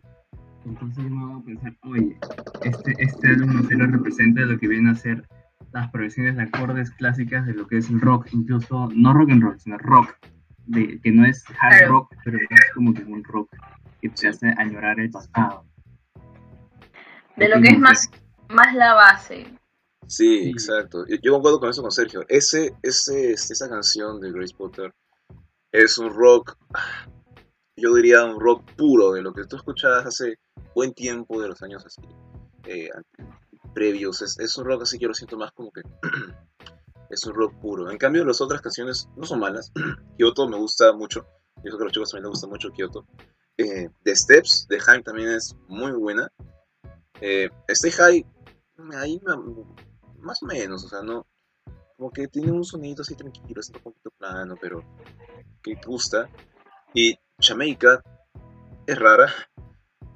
Entonces 0.66 1.02
yo 1.02 1.10
me 1.10 1.28
voy 1.28 1.42
a 1.42 1.46
pensar, 1.46 1.78
oye, 1.84 2.18
este, 2.66 2.94
este 2.98 3.28
álbum 3.30 3.54
no 3.54 3.64
solo 3.64 3.88
representa 3.88 4.42
lo 4.42 4.60
que 4.60 4.68
viene 4.68 4.92
a 4.92 4.96
ser 4.96 5.26
las 5.72 5.90
progresiones 5.92 6.36
de 6.36 6.44
acordes 6.44 6.92
clásicas 6.92 7.46
de 7.46 7.54
lo 7.54 7.66
que 7.68 7.78
es 7.78 7.90
el 7.90 8.02
rock, 8.02 8.28
incluso 8.34 8.90
no 8.94 9.14
rock 9.14 9.32
and 9.32 9.44
roll, 9.44 9.58
sino 9.58 9.78
rock, 9.78 10.14
de, 10.72 11.00
que 11.02 11.12
no 11.12 11.26
es 11.26 11.44
hard 11.60 11.78
Claro. 11.78 11.88
rock, 11.90 12.16
pero 12.24 12.38
es 12.50 12.72
como 12.74 12.94
que 12.94 13.04
un 13.04 13.24
rock 13.24 13.50
que 14.02 14.10
te 14.10 14.28
hace 14.28 14.48
añorar 14.58 15.00
el 15.00 15.10
pasado. 15.12 15.66
De 17.38 17.48
lo 17.50 17.62
que 17.62 17.70
es 17.70 17.80
más, 17.80 18.10
más 18.50 18.74
la 18.76 18.94
base. 18.94 19.46
Sí, 20.08 20.44
Sí. 20.44 20.50
exacto. 20.50 21.06
Yo, 21.22 21.32
concuerdo 21.34 21.60
con 21.60 21.70
eso 21.70 21.82
con 21.82 21.92
Sergio. 21.92 22.24
Ese, 22.28 22.74
ese, 22.82 23.32
este, 23.32 23.54
esa 23.54 23.70
canción 23.70 24.20
de 24.20 24.32
Grace 24.32 24.54
Potter 24.56 24.94
es 25.72 25.98
un 25.98 26.10
rock, 26.14 26.58
yo 27.78 27.94
diría 27.96 28.26
un 28.26 28.40
rock 28.40 28.70
puro, 28.76 29.14
de 29.14 29.22
lo 29.22 29.34
que 29.34 29.46
tú 29.46 29.56
escuchabas 29.56 30.06
hace 30.06 30.38
buen 30.76 30.94
tiempo, 30.94 31.42
de 31.42 31.48
los 31.50 31.62
años 31.64 31.86
así, 31.86 32.02
eh, 32.66 32.90
previos. 33.74 34.22
Es, 34.22 34.38
es 34.40 34.58
un 34.58 34.66
rock 34.66 34.82
así 34.84 34.98
que 34.98 35.04
yo 35.04 35.08
lo 35.10 35.14
siento 35.14 35.38
más 35.38 35.52
como 35.54 35.72
que 35.72 35.82
es 37.12 37.26
un 37.26 37.34
rock 37.36 37.54
puro. 37.60 37.92
En 37.92 37.98
cambio, 37.98 38.26
las 38.26 38.42
otras 38.42 38.62
canciones 38.62 39.10
no 39.16 39.26
son 39.26 39.40
malas. 39.40 39.72
Kyoto 40.18 40.48
me 40.48 40.58
gusta 40.58 40.94
mucho. 40.94 41.26
Yo 41.58 41.64
creo 41.64 41.78
que 41.78 41.84
a 41.84 41.86
los 41.86 41.94
chicos 41.94 42.12
también 42.12 42.24
les 42.24 42.32
gusta 42.32 42.48
mucho 42.48 42.72
Kyoto. 42.72 43.06
Eh, 43.58 43.90
The 44.04 44.16
Steps 44.16 44.68
de 44.68 44.80
Haim 44.88 45.04
también 45.04 45.30
es 45.30 45.56
muy 45.68 45.92
buena. 45.92 46.32
Eh, 47.20 47.50
Stay 47.68 47.92
High, 47.92 48.26
ahí 48.96 49.22
más 50.18 50.42
o 50.42 50.46
menos, 50.48 50.84
o 50.86 50.90
sea, 50.90 51.04
no. 51.04 51.28
Como 51.98 52.12
que 52.12 52.28
tiene 52.28 52.52
un 52.52 52.64
sonido 52.64 53.04
así 53.04 53.14
tranquilo, 53.16 53.62
es 53.62 53.70
un 53.70 53.82
poquito 53.82 54.10
plano, 54.18 54.56
pero 54.60 54.84
que 55.62 55.76
gusta. 55.86 56.30
Y 56.96 57.16
Jamaica 57.40 58.02
es 58.88 58.98
rara, 58.98 59.32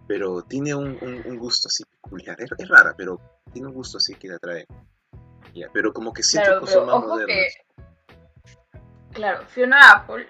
pero 0.07 0.41
tiene 0.41 0.73
un, 0.73 0.97
gusto 1.37 1.67
así 1.67 1.83
peculiar. 2.01 2.41
Es, 2.41 2.49
es 2.57 2.67
rara, 2.67 2.95
pero 2.97 3.19
tiene 3.53 3.67
un 3.67 3.75
gusto 3.75 3.97
así 3.97 4.15
que 4.15 4.29
le 4.29 4.35
atrae. 4.35 4.65
Pero 5.73 5.93
como 5.93 6.13
que 6.13 6.23
siento 6.23 6.49
Claro, 6.49 6.61
cosas 6.61 6.85
más 6.85 6.95
ojo 6.95 7.07
modernas. 7.07 7.37
que. 7.37 7.65
Claro, 9.13 9.45
Fiona 9.47 9.91
Apple, 9.91 10.27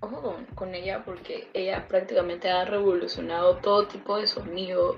ojo 0.00 0.20
con, 0.22 0.44
con 0.54 0.74
ella 0.74 1.02
porque 1.04 1.48
ella 1.54 1.86
prácticamente 1.88 2.50
ha 2.50 2.64
revolucionado 2.64 3.56
todo 3.56 3.86
tipo 3.86 4.18
de 4.18 4.26
sonido 4.26 4.96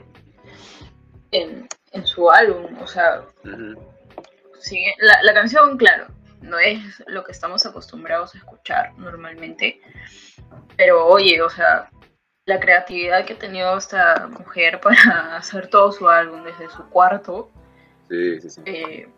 en, 1.31 1.69
en 1.93 2.07
su 2.07 2.31
álbum. 2.31 2.77
O 2.83 2.87
sea, 2.89 3.23
sí, 4.59 4.85
la, 4.99 5.23
la 5.23 5.33
canción, 5.35 5.77
claro, 5.79 6.09
no 6.41 6.59
es 6.59 6.81
lo 7.07 7.23
que 7.23 7.31
estamos 7.33 7.65
acostumbrados 7.67 8.35
a 8.35 8.39
escuchar 8.39 8.93
normalmente. 8.99 9.81
Pero 10.77 11.07
oye, 11.07 11.41
o 11.41 11.51
sea, 11.51 11.89
la 12.47 12.59
creatividad 12.59 13.25
que 13.25 13.35
ha 13.35 13.39
tenido 13.39 13.77
esta 13.79 14.27
mujer 14.27 14.81
para 14.83 15.37
hacer 15.37 15.69
todo 15.69 15.93
su 15.93 16.09
álbum 16.09 16.43
desde 16.43 16.69
su 16.71 16.85
cuarto 16.89 17.51
Sí, 18.09 18.41
sí, 18.41 18.51
sí. 18.51 18.61
eh, 18.67 19.09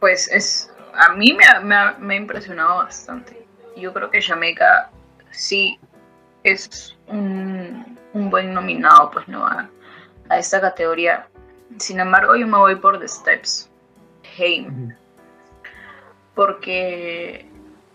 pues 0.00 0.28
es 0.28 0.70
a 0.94 1.12
mí 1.14 1.32
me 1.32 1.44
ha, 1.44 1.60
me 1.60 1.74
ha- 1.74 1.96
me 1.98 2.14
ha 2.14 2.16
impresionado 2.16 2.78
bastante. 2.78 3.46
Yo 3.76 3.92
creo 3.92 4.10
que 4.10 4.20
Jamaica 4.20 4.90
sí 5.30 5.78
es 6.42 6.96
un, 7.06 7.98
un 8.14 8.30
buen 8.30 8.52
nominado 8.52 9.10
pues 9.10 9.28
no 9.28 9.46
a, 9.46 9.68
a 10.28 10.38
esta 10.38 10.60
categoría. 10.60 11.28
Sin 11.78 12.00
embargo, 12.00 12.34
yo 12.34 12.46
me 12.46 12.56
voy 12.58 12.76
por 12.76 12.98
The 12.98 13.06
Steps, 13.06 13.70
Haim, 14.38 14.94
porque 16.34 17.48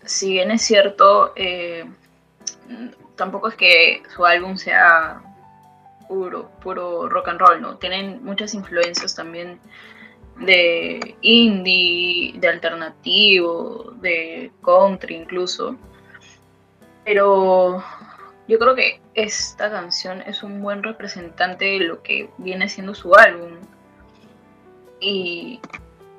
si 0.04 0.32
bien 0.32 0.50
es 0.50 0.62
cierto, 0.62 1.32
eh, 1.36 1.84
tampoco 3.16 3.48
es 3.48 3.56
que 3.56 4.02
su 4.14 4.24
álbum 4.24 4.56
sea 4.56 5.20
puro, 6.08 6.50
puro 6.62 7.08
rock 7.08 7.28
and 7.28 7.40
roll, 7.40 7.60
¿no? 7.60 7.76
Tienen 7.78 8.22
muchas 8.24 8.54
influencias 8.54 9.14
también 9.14 9.58
de 10.40 11.16
indie, 11.20 12.34
de 12.38 12.48
alternativo, 12.48 13.94
de 14.00 14.50
country 14.62 15.16
incluso. 15.16 15.76
Pero 17.04 17.82
yo 18.48 18.58
creo 18.58 18.74
que 18.74 19.00
esta 19.14 19.70
canción 19.70 20.22
es 20.22 20.42
un 20.42 20.62
buen 20.62 20.82
representante 20.82 21.64
de 21.64 21.80
lo 21.80 22.02
que 22.02 22.30
viene 22.38 22.68
siendo 22.68 22.94
su 22.94 23.14
álbum. 23.14 23.58
y 25.00 25.60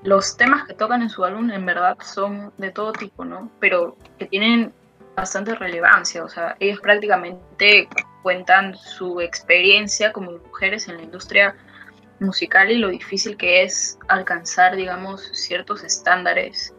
los 0.04 0.38
temas 0.38 0.68
que 0.68 0.76
tocan 0.76 1.02
en 1.02 1.10
su 1.10 1.26
álbum 1.26 1.50
en 1.50 1.66
verdad 1.66 1.98
son 2.04 2.54
de 2.58 2.72
todo 2.72 2.94
tipo, 2.94 3.26
¿no? 3.26 3.50
Pero 3.60 3.98
que 4.20 4.26
tienen 4.26 4.72
bastante 5.16 5.56
relevancia, 5.56 6.24
o 6.24 6.30
sea, 6.30 6.56
ellos 6.60 6.80
prácticamente 6.80 7.90
cuentan 8.22 8.76
su 8.76 9.20
experiencia 9.22 10.14
como 10.14 10.32
mujeres 10.32 10.88
en 10.88 10.98
la 10.98 11.04
industria 11.04 11.56
musical 12.20 12.72
y 12.72 12.78
lo 12.78 12.90
difícil 12.90 13.36
que 13.38 13.64
es 13.64 13.98
alcanzar, 14.08 14.76
digamos, 14.76 15.22
ciertos 15.34 15.84
estándares. 15.84 16.74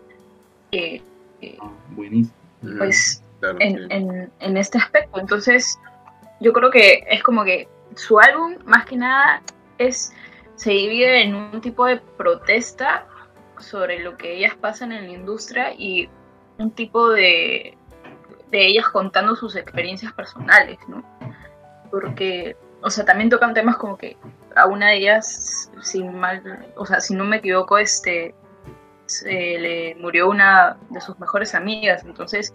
Eh, 0.72 1.02
eh, 1.40 1.58
Buenísimo. 1.90 2.34
pues 2.78 3.22
Claro, 3.40 3.58
en, 3.60 3.90
en- 3.92 4.32
en 4.40 4.56
este 4.56 4.78
aspecto. 4.78 5.20
Entonces, 5.20 5.78
yo 6.40 6.52
creo 6.52 6.70
que 6.70 7.04
es 7.10 7.22
como 7.22 7.44
que 7.44 7.68
su 7.94 8.18
álbum, 8.18 8.56
más 8.64 8.86
que 8.86 8.96
nada, 8.96 9.42
es 9.78 10.12
se 10.56 10.70
divide 10.70 11.22
en 11.22 11.34
un 11.34 11.60
tipo 11.60 11.84
de 11.84 11.98
protesta 11.98 13.06
sobre 13.58 13.98
lo 14.00 14.16
que 14.16 14.36
ellas 14.36 14.54
pasan 14.54 14.90
en 14.92 15.04
la 15.06 15.12
industria 15.12 15.74
y 15.74 16.08
un 16.58 16.70
tipo 16.70 17.10
de, 17.10 17.76
de 18.50 18.66
ellas 18.66 18.88
contando 18.88 19.36
sus 19.36 19.54
experiencias 19.54 20.12
personales, 20.14 20.78
¿no? 20.88 21.04
Porque, 21.90 22.56
o 22.86 22.90
sea, 22.90 23.04
también 23.04 23.28
tocan 23.28 23.52
temas 23.52 23.76
como 23.78 23.98
que 23.98 24.16
a 24.54 24.66
una 24.66 24.90
de 24.90 24.98
ellas, 24.98 25.72
sin 25.82 26.16
mal, 26.16 26.72
o 26.76 26.86
sea, 26.86 27.00
si 27.00 27.16
no 27.16 27.24
me 27.24 27.38
equivoco, 27.38 27.78
este 27.78 28.32
se 29.06 29.58
le 29.58 29.96
murió 29.96 30.30
una 30.30 30.78
de 30.90 31.00
sus 31.00 31.18
mejores 31.18 31.56
amigas, 31.56 32.04
entonces 32.04 32.54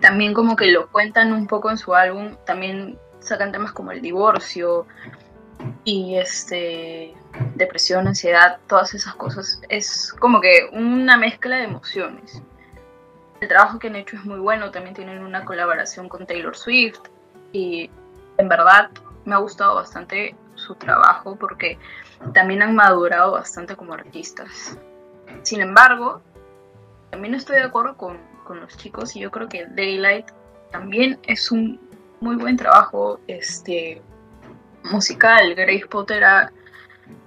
también 0.00 0.32
como 0.32 0.56
que 0.56 0.68
lo 0.68 0.90
cuentan 0.90 1.34
un 1.34 1.46
poco 1.46 1.70
en 1.70 1.76
su 1.76 1.94
álbum, 1.94 2.36
también 2.46 2.98
sacan 3.18 3.52
temas 3.52 3.72
como 3.72 3.92
el 3.92 4.00
divorcio 4.00 4.86
y 5.84 6.16
este 6.16 7.12
depresión, 7.54 8.08
ansiedad, 8.08 8.60
todas 8.66 8.94
esas 8.94 9.14
cosas. 9.16 9.60
Es 9.68 10.10
como 10.18 10.40
que 10.40 10.70
una 10.72 11.18
mezcla 11.18 11.56
de 11.56 11.64
emociones. 11.64 12.42
El 13.42 13.48
trabajo 13.48 13.78
que 13.78 13.88
han 13.88 13.96
hecho 13.96 14.16
es 14.16 14.24
muy 14.24 14.38
bueno, 14.38 14.70
también 14.70 14.94
tienen 14.94 15.22
una 15.22 15.44
colaboración 15.44 16.08
con 16.08 16.26
Taylor 16.26 16.56
Swift 16.56 17.00
y 17.52 17.90
en 18.38 18.48
verdad 18.48 18.90
me 19.24 19.34
ha 19.34 19.38
gustado 19.38 19.74
bastante 19.74 20.34
su 20.54 20.74
trabajo 20.74 21.36
porque 21.36 21.78
también 22.32 22.62
han 22.62 22.74
madurado 22.74 23.32
bastante 23.32 23.76
como 23.76 23.92
artistas. 23.94 24.78
Sin 25.42 25.60
embargo, 25.60 26.22
también 27.10 27.34
estoy 27.34 27.56
de 27.56 27.62
acuerdo 27.64 27.96
con, 27.96 28.18
con 28.44 28.60
los 28.60 28.76
chicos 28.76 29.14
y 29.16 29.20
yo 29.20 29.30
creo 29.30 29.48
que 29.48 29.66
Daylight 29.66 30.30
también 30.70 31.18
es 31.24 31.50
un 31.50 31.80
muy 32.20 32.36
buen 32.36 32.56
trabajo 32.56 33.20
este, 33.26 34.00
musical. 34.84 35.54
Grace 35.54 35.86
Potter 35.86 36.24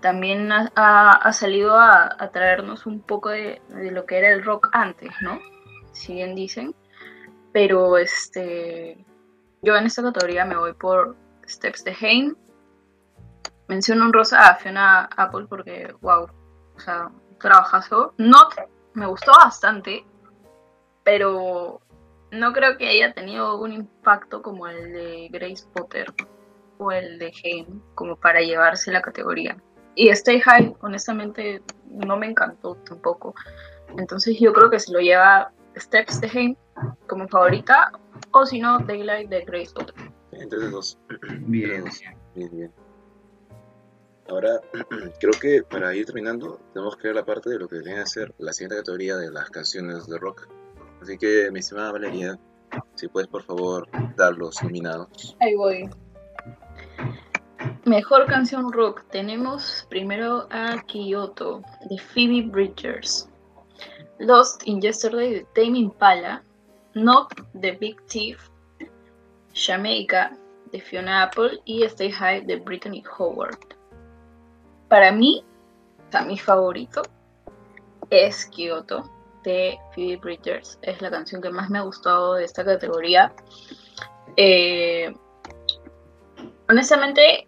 también 0.01 0.51
ha, 0.51 0.71
ha- 0.75 1.11
ha 1.11 1.33
salido 1.33 1.77
a, 1.77 2.15
a 2.17 2.29
traernos 2.31 2.85
un 2.85 3.01
poco 3.01 3.29
de, 3.29 3.61
de 3.69 3.91
lo 3.91 4.05
que 4.05 4.17
era 4.17 4.29
el 4.29 4.43
rock 4.43 4.69
antes, 4.73 5.11
¿no? 5.21 5.39
Si 5.91 6.13
bien 6.13 6.35
dicen. 6.35 6.73
Pero 7.51 7.97
este, 7.97 9.05
yo 9.61 9.75
en 9.75 9.85
esta 9.85 10.03
categoría 10.03 10.45
me 10.45 10.57
voy 10.57 10.73
por 10.73 11.15
Steps 11.47 11.83
de 11.83 11.95
Haim. 12.01 12.35
Menciono 13.67 14.05
un 14.05 14.13
rosa 14.13 14.47
a 14.47 14.55
Fiona 14.55 15.09
Apple 15.15 15.45
porque, 15.47 15.93
wow, 16.01 16.27
o 16.75 16.79
sea, 16.79 17.09
trabajazo. 17.39 18.13
Not 18.17 18.53
me 18.93 19.05
gustó 19.05 19.31
bastante, 19.31 20.05
pero 21.03 21.81
no 22.31 22.53
creo 22.53 22.77
que 22.77 22.89
haya 22.89 23.13
tenido 23.13 23.59
un 23.59 23.73
impacto 23.73 24.41
como 24.41 24.67
el 24.67 24.93
de 24.93 25.29
Grace 25.31 25.65
Potter 25.73 26.13
o 26.77 26.91
el 26.91 27.19
de 27.19 27.31
Haim 27.43 27.81
como 27.95 28.15
para 28.15 28.41
llevarse 28.41 28.91
la 28.91 29.01
categoría. 29.01 29.57
Y 29.95 30.09
Stay 30.09 30.39
High, 30.39 30.75
honestamente, 30.81 31.61
no 31.89 32.17
me 32.17 32.27
encantó 32.27 32.75
tampoco. 32.75 33.35
Entonces 33.97 34.39
yo 34.39 34.53
creo 34.53 34.69
que 34.69 34.79
se 34.79 34.93
lo 34.93 34.99
lleva 34.99 35.51
Steps 35.79 36.21
de 36.21 36.27
Haim 36.27 36.55
como 37.07 37.27
favorita, 37.27 37.91
o 38.31 38.45
si 38.45 38.59
no, 38.59 38.79
Daylight 38.79 39.29
de 39.29 39.45
Grace 39.45 39.71
Potter. 39.73 39.95
Entre 40.31 40.59
los 40.59 40.71
dos. 40.71 40.99
Bien. 41.41 41.85
Bien, 42.35 42.49
bien. 42.51 42.71
Ahora, 44.29 44.61
creo 45.19 45.33
que 45.41 45.63
para 45.63 45.93
ir 45.95 46.05
terminando, 46.05 46.59
tenemos 46.73 46.95
que 46.97 47.07
ver 47.07 47.15
la 47.15 47.25
parte 47.25 47.49
de 47.49 47.59
lo 47.59 47.67
que 47.67 47.79
viene 47.79 47.99
a 47.99 48.05
ser 48.05 48.33
la 48.37 48.53
siguiente 48.53 48.77
categoría 48.77 49.17
de 49.17 49.31
las 49.31 49.49
canciones 49.49 50.05
de 50.07 50.17
rock. 50.17 50.47
Así 51.01 51.17
que, 51.17 51.49
mi 51.51 51.59
estimada 51.59 51.91
Valeria, 51.91 52.37
si 52.95 53.07
puedes 53.07 53.29
por 53.29 53.43
favor 53.43 53.87
dar 54.15 54.37
los 54.37 54.61
nominados. 54.61 55.35
Ahí 55.39 55.55
voy. 55.55 55.89
Mejor 57.85 58.27
canción 58.27 58.71
rock. 58.71 59.03
Tenemos 59.09 59.87
primero 59.89 60.47
a 60.51 60.83
Kyoto 60.85 61.63
de 61.89 61.97
Phoebe 61.97 62.43
Bridgers. 62.43 63.28
Lost 64.19 64.63
in 64.67 64.81
Yesterday 64.81 65.33
de 65.33 65.45
Tame 65.55 65.79
Impala. 65.79 66.43
Not 66.93 67.33
de 67.53 67.71
Big 67.71 68.01
Thief. 68.07 68.49
Jamaica 69.53 70.37
de 70.71 70.79
Fiona 70.79 71.23
Apple 71.23 71.59
y 71.65 71.83
Stay 71.83 72.11
High 72.11 72.45
de 72.45 72.57
Brittany 72.57 73.03
Howard. 73.17 73.57
Para 74.87 75.11
mí, 75.11 75.43
o 76.13 76.25
mi 76.25 76.37
favorito 76.37 77.01
es 78.09 78.45
Kyoto 78.47 79.09
de 79.43 79.77
Phoebe 79.93 80.17
Bridgers. 80.17 80.79
Es 80.81 81.01
la 81.01 81.09
canción 81.09 81.41
que 81.41 81.49
más 81.49 81.69
me 81.69 81.79
ha 81.79 81.83
gustado 81.83 82.35
de 82.35 82.45
esta 82.45 82.65
categoría. 82.65 83.33
Eh, 84.35 85.13
honestamente, 86.67 87.47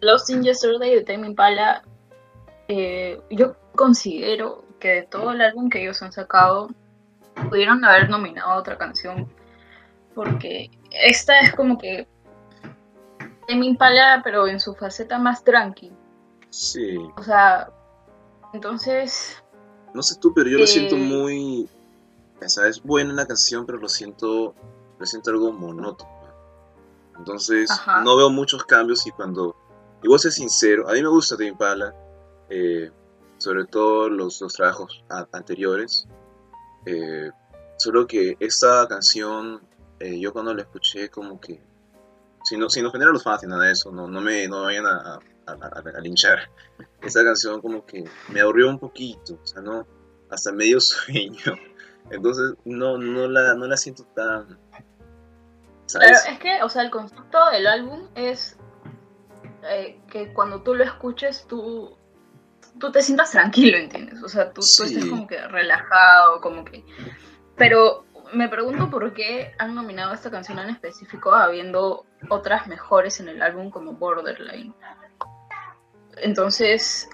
Lost 0.00 0.30
in 0.30 0.42
Yesterday 0.42 0.96
de 0.96 1.02
Tame 1.02 1.26
Impala, 1.26 1.82
eh, 2.68 3.20
yo 3.30 3.54
considero 3.76 4.64
que 4.82 4.88
de 4.88 5.02
todo 5.04 5.30
el 5.30 5.40
álbum 5.40 5.70
que 5.70 5.80
ellos 5.80 6.02
han 6.02 6.10
sacado, 6.12 6.68
pudieron 7.48 7.84
haber 7.84 8.10
nominado 8.10 8.50
a 8.50 8.56
otra 8.56 8.76
canción. 8.76 9.32
Porque 10.12 10.70
esta 10.90 11.38
es 11.38 11.54
como 11.54 11.78
que 11.78 12.08
Tame 13.46 13.66
Impala, 13.66 14.20
pero 14.24 14.48
en 14.48 14.58
su 14.58 14.74
faceta 14.74 15.18
más 15.18 15.44
tranqui. 15.44 15.92
Sí, 16.50 16.98
O 17.16 17.22
sea, 17.22 17.70
entonces, 18.52 19.40
no 19.94 20.02
sé 20.02 20.18
tú, 20.20 20.34
pero 20.34 20.50
yo 20.50 20.58
lo 20.58 20.64
Eh. 20.64 20.66
siento 20.66 20.96
muy... 20.96 21.68
O 22.44 22.48
sea, 22.48 22.66
es 22.66 22.82
buena 22.82 23.12
la 23.12 23.24
canción, 23.26 23.64
pero 23.64 23.78
lo 23.78 23.88
siento, 23.88 24.52
lo 24.98 25.06
siento 25.06 25.30
algo 25.30 25.52
monótono. 25.52 26.10
Entonces, 27.16 27.70
Ajá. 27.70 28.00
no 28.02 28.16
veo 28.16 28.30
muchos 28.30 28.64
cambios 28.64 29.06
y 29.06 29.12
cuando... 29.12 29.54
Y 30.02 30.08
voy 30.08 30.16
a 30.16 30.18
ser 30.18 30.32
sincero, 30.32 30.88
a 30.88 30.92
mí 30.94 31.02
me 31.02 31.08
gusta 31.08 31.36
Tame 31.36 31.50
Impala, 31.50 31.94
eh, 32.50 32.90
sobre 33.42 33.64
todo 33.66 34.08
los, 34.08 34.40
los 34.40 34.52
trabajos 34.54 35.04
anteriores. 35.32 36.06
eh, 36.86 37.30
solo 37.76 38.06
que 38.06 38.36
esta 38.38 38.86
canción, 38.88 39.60
eh, 39.98 40.18
yo 40.20 40.32
cuando 40.32 40.54
la 40.54 40.62
escuché 40.62 41.08
como 41.10 41.40
que... 41.40 41.60
Sin, 42.44 42.68
sin 42.70 42.86
ofender 42.86 43.08
a 43.08 43.12
los 43.12 43.22
fans 43.22 43.42
ni 43.42 43.48
nada 43.50 43.64
de 43.66 43.72
eso, 43.72 43.92
no, 43.92 44.08
no 44.08 44.20
me 44.20 44.48
no 44.48 44.62
vayan 44.64 44.86
a, 44.86 45.18
a, 45.46 45.52
a- 45.52 45.82
a 45.96 46.00
linchar. 46.00 46.38
Esta 47.02 47.24
canción 47.24 47.60
como 47.60 47.84
que 47.86 48.04
me 48.28 48.40
aburrió 48.40 48.68
un 48.68 48.78
poquito, 48.78 49.38
o 49.42 49.46
sea, 49.46 49.62
no, 49.62 49.86
hasta 50.30 50.50
medio 50.52 50.80
sueño. 50.80 51.38
Entonces 52.10 52.54
no, 52.64 52.98
no, 52.98 53.28
la, 53.28 53.54
no 53.54 53.66
la 53.66 53.76
siento 53.76 54.04
tan... 54.14 54.46
Claro, 54.46 54.56
¿Sabes? 55.86 56.24
es 56.30 56.38
que, 56.38 56.62
o 56.62 56.68
sea, 56.68 56.82
el 56.82 56.90
concepto 56.90 57.38
del 57.50 57.66
álbum 57.66 58.08
es 58.14 58.56
eh, 59.64 60.00
que 60.10 60.32
cuando 60.32 60.62
tú 60.62 60.74
lo 60.74 60.82
escuches, 60.84 61.46
tú, 61.48 61.96
tú 62.78 62.90
te 62.92 63.02
sientas 63.02 63.30
tranquilo, 63.30 63.78
¿entiendes? 63.78 64.22
O 64.22 64.28
sea, 64.28 64.48
tú, 64.48 64.60
tú 64.60 64.62
Sí. 64.62 64.84
estés 64.84 65.06
como 65.06 65.26
que 65.26 65.38
relajado, 65.48 66.40
como 66.40 66.64
que... 66.64 66.84
Pero 67.56 68.04
me 68.32 68.48
pregunto 68.48 68.90
por 68.90 69.12
qué 69.12 69.52
han 69.58 69.74
nominado 69.74 70.14
esta 70.14 70.30
canción 70.30 70.58
en 70.58 70.70
específico 70.70 71.32
habiendo 71.32 72.06
otras 72.28 72.66
mejores 72.66 73.20
en 73.20 73.28
el 73.28 73.42
álbum 73.42 73.70
como 73.70 73.92
Borderline. 73.92 74.74
Entonces, 76.16 77.08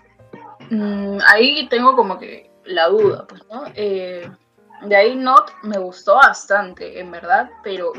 mm, 0.71 1.18
ahí 1.27 1.68
tengo 1.68 1.97
como 1.97 2.18
que 2.18 2.51
la 2.64 2.89
duda, 2.89 3.26
pues, 3.26 3.43
¿no? 3.51 3.64
Eh, 3.74 4.30
de 4.82 4.97
ahí 4.97 5.16
Not 5.16 5.53
me 5.62 5.78
gustó 5.78 6.16
bastante, 6.16 7.01
en 7.01 7.11
verdad, 7.11 7.51
pero 7.62 7.93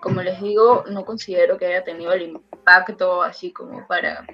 como 0.00 0.22
les 0.22 0.40
digo, 0.40 0.84
no 0.88 1.04
considero 1.04 1.56
que 1.58 1.66
haya 1.66 1.84
tenido 1.84 2.12
el 2.12 2.22
impacto 2.22 3.22
así 3.22 3.52
como 3.52 3.86
para, 3.86 4.26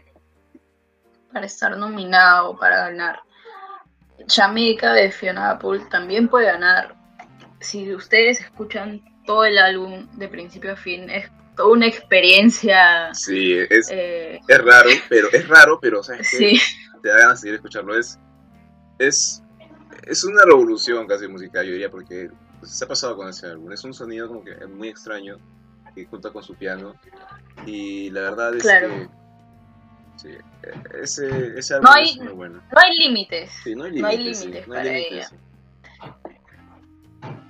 para 1.32 1.46
estar 1.46 1.76
nominado, 1.76 2.56
para 2.58 2.88
ganar. 2.88 3.20
Jamaica 4.28 4.92
de 4.92 5.10
Fiona 5.10 5.50
Apple 5.50 5.80
también 5.90 6.28
puede 6.28 6.46
ganar. 6.46 6.94
Si 7.60 7.94
ustedes 7.94 8.40
escuchan 8.40 9.02
todo 9.26 9.44
el 9.44 9.58
álbum 9.58 10.08
de 10.12 10.28
principio 10.28 10.72
a 10.72 10.76
fin, 10.76 11.08
es 11.10 11.30
toda 11.56 11.72
una 11.72 11.86
experiencia. 11.86 13.12
Sí, 13.14 13.54
es, 13.70 13.88
eh, 13.90 14.40
es 14.46 14.58
raro, 14.64 14.90
pero 15.08 15.28
es 15.32 15.48
raro, 15.48 15.78
pero 15.80 16.02
¿sabes 16.02 16.28
sí, 16.28 16.60
te 17.02 17.08
da 17.08 17.18
ganas 17.18 17.40
de 17.40 17.40
seguir 17.40 17.54
escucharlo. 17.56 17.98
Es, 17.98 18.18
es, 18.98 19.42
es 20.06 20.24
una 20.24 20.44
revolución 20.44 21.06
casi 21.06 21.26
musical, 21.28 21.66
yo 21.66 21.72
diría, 21.72 21.90
porque 21.90 22.30
se 22.62 22.84
ha 22.84 22.88
pasado 22.88 23.16
con 23.16 23.28
ese 23.28 23.46
álbum. 23.46 23.72
Es 23.72 23.82
un 23.84 23.94
sonido 23.94 24.28
como 24.28 24.44
que 24.44 24.54
muy 24.66 24.88
extraño 24.88 25.38
que 25.94 26.06
junta 26.06 26.30
con 26.30 26.42
su 26.42 26.54
piano. 26.54 26.94
Y 27.66 28.10
la 28.10 28.22
verdad 28.22 28.54
es 28.54 28.62
Claro. 28.62 28.88
que 28.88 29.08
Sí, 30.22 30.38
ese, 31.02 31.58
ese 31.58 31.74
No 31.80 31.90
álbum 31.90 31.90
hay- 31.94 32.10
es 32.10 32.16
muy 32.18 32.32
bueno. 32.32 32.62
No 32.72 32.80
hay 32.80 32.96
límites. 32.98 33.50
Sí, 33.64 33.74
no 33.74 33.84
hay 33.84 34.00
no 34.00 34.06
hay 34.06 34.16
límites. 34.18 34.38
sí, 34.38 34.44
límites 34.46 34.68
no 34.68 34.74
para 34.74 34.90
ella. 34.92 35.28
sí. 35.28 35.36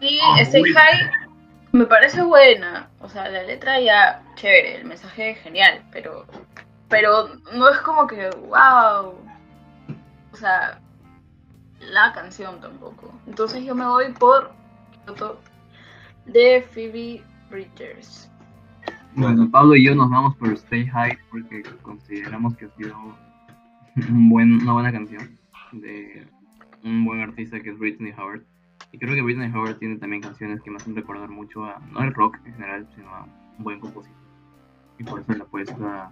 Y 0.01 0.19
bueno. 0.61 0.75
High 0.81 1.11
me 1.73 1.87
parece 1.87 2.23
buena. 2.23 2.89
O 3.01 3.09
sea, 3.09 3.29
la 3.29 3.43
letra 3.43 3.81
ya 3.81 4.23
chévere, 4.37 4.77
el 4.77 4.85
mensaje 4.85 5.35
genial, 5.37 5.83
pero 5.93 6.27
pero 6.89 7.29
no 7.55 7.69
es 7.71 7.79
como 7.79 8.07
que 8.07 8.29
wow. 8.49 9.15
O 10.33 10.37
sea, 10.37 10.81
la 11.81 12.13
canción 12.13 12.61
tampoco. 12.61 13.13
Entonces 13.27 13.65
yo 13.65 13.75
me 13.75 13.87
voy 13.87 14.13
por 14.13 14.53
de 16.27 16.63
Phoebe 16.73 17.23
Bridgers. 17.51 18.31
Bueno, 19.15 19.51
Pablo 19.51 19.77
y 19.77 19.85
yo 19.85 19.95
nos 19.95 20.09
vamos 20.09 20.37
por 20.37 20.49
Stay 20.55 20.87
High 20.87 21.19
porque 21.31 21.63
consideramos 21.83 22.57
que 22.57 22.65
ha 22.65 22.71
sido 22.71 22.97
un 24.09 24.31
buen, 24.31 24.63
una 24.63 24.73
buena 24.73 24.91
canción 24.91 25.39
de 25.73 26.27
un 26.83 27.05
buen 27.05 27.21
artista 27.21 27.61
que 27.61 27.71
es 27.71 27.79
Britney 27.79 28.13
Howard. 28.13 28.43
Y 28.91 28.99
creo 28.99 29.15
que 29.15 29.23
Britney 29.23 29.51
Howard 29.53 29.79
tiene 29.79 29.97
también 29.97 30.23
canciones 30.23 30.63
que 30.63 30.71
me 30.71 30.77
hacen 30.77 30.97
recordar 30.97 31.29
mucho 31.29 31.65
a, 31.65 31.79
no 31.91 32.01
al 32.01 32.15
rock 32.15 32.39
en 32.47 32.55
general, 32.55 32.89
sino 32.95 33.09
a 33.15 33.27
un 33.59 33.65
buen 33.65 33.81
compositor. 33.81 34.17
Y 34.99 35.05
por 35.05 35.21
eso 35.21 35.33
la 35.33 35.45
apuesto 35.45 35.87
a, 35.87 36.11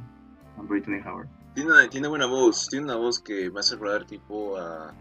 Britney 0.69 1.01
Howard. 1.01 1.29
Tiene, 1.55 1.71
una, 1.71 1.89
tiene 1.89 2.09
buena 2.09 2.27
voz, 2.27 2.69
tiene 2.69 2.85
una 2.85 2.97
voz 2.97 3.19
que 3.19 3.51
me 3.51 3.61
hace 3.61 3.75
recordar 3.75 4.05
tipo 4.05 4.59
a, 4.59 4.93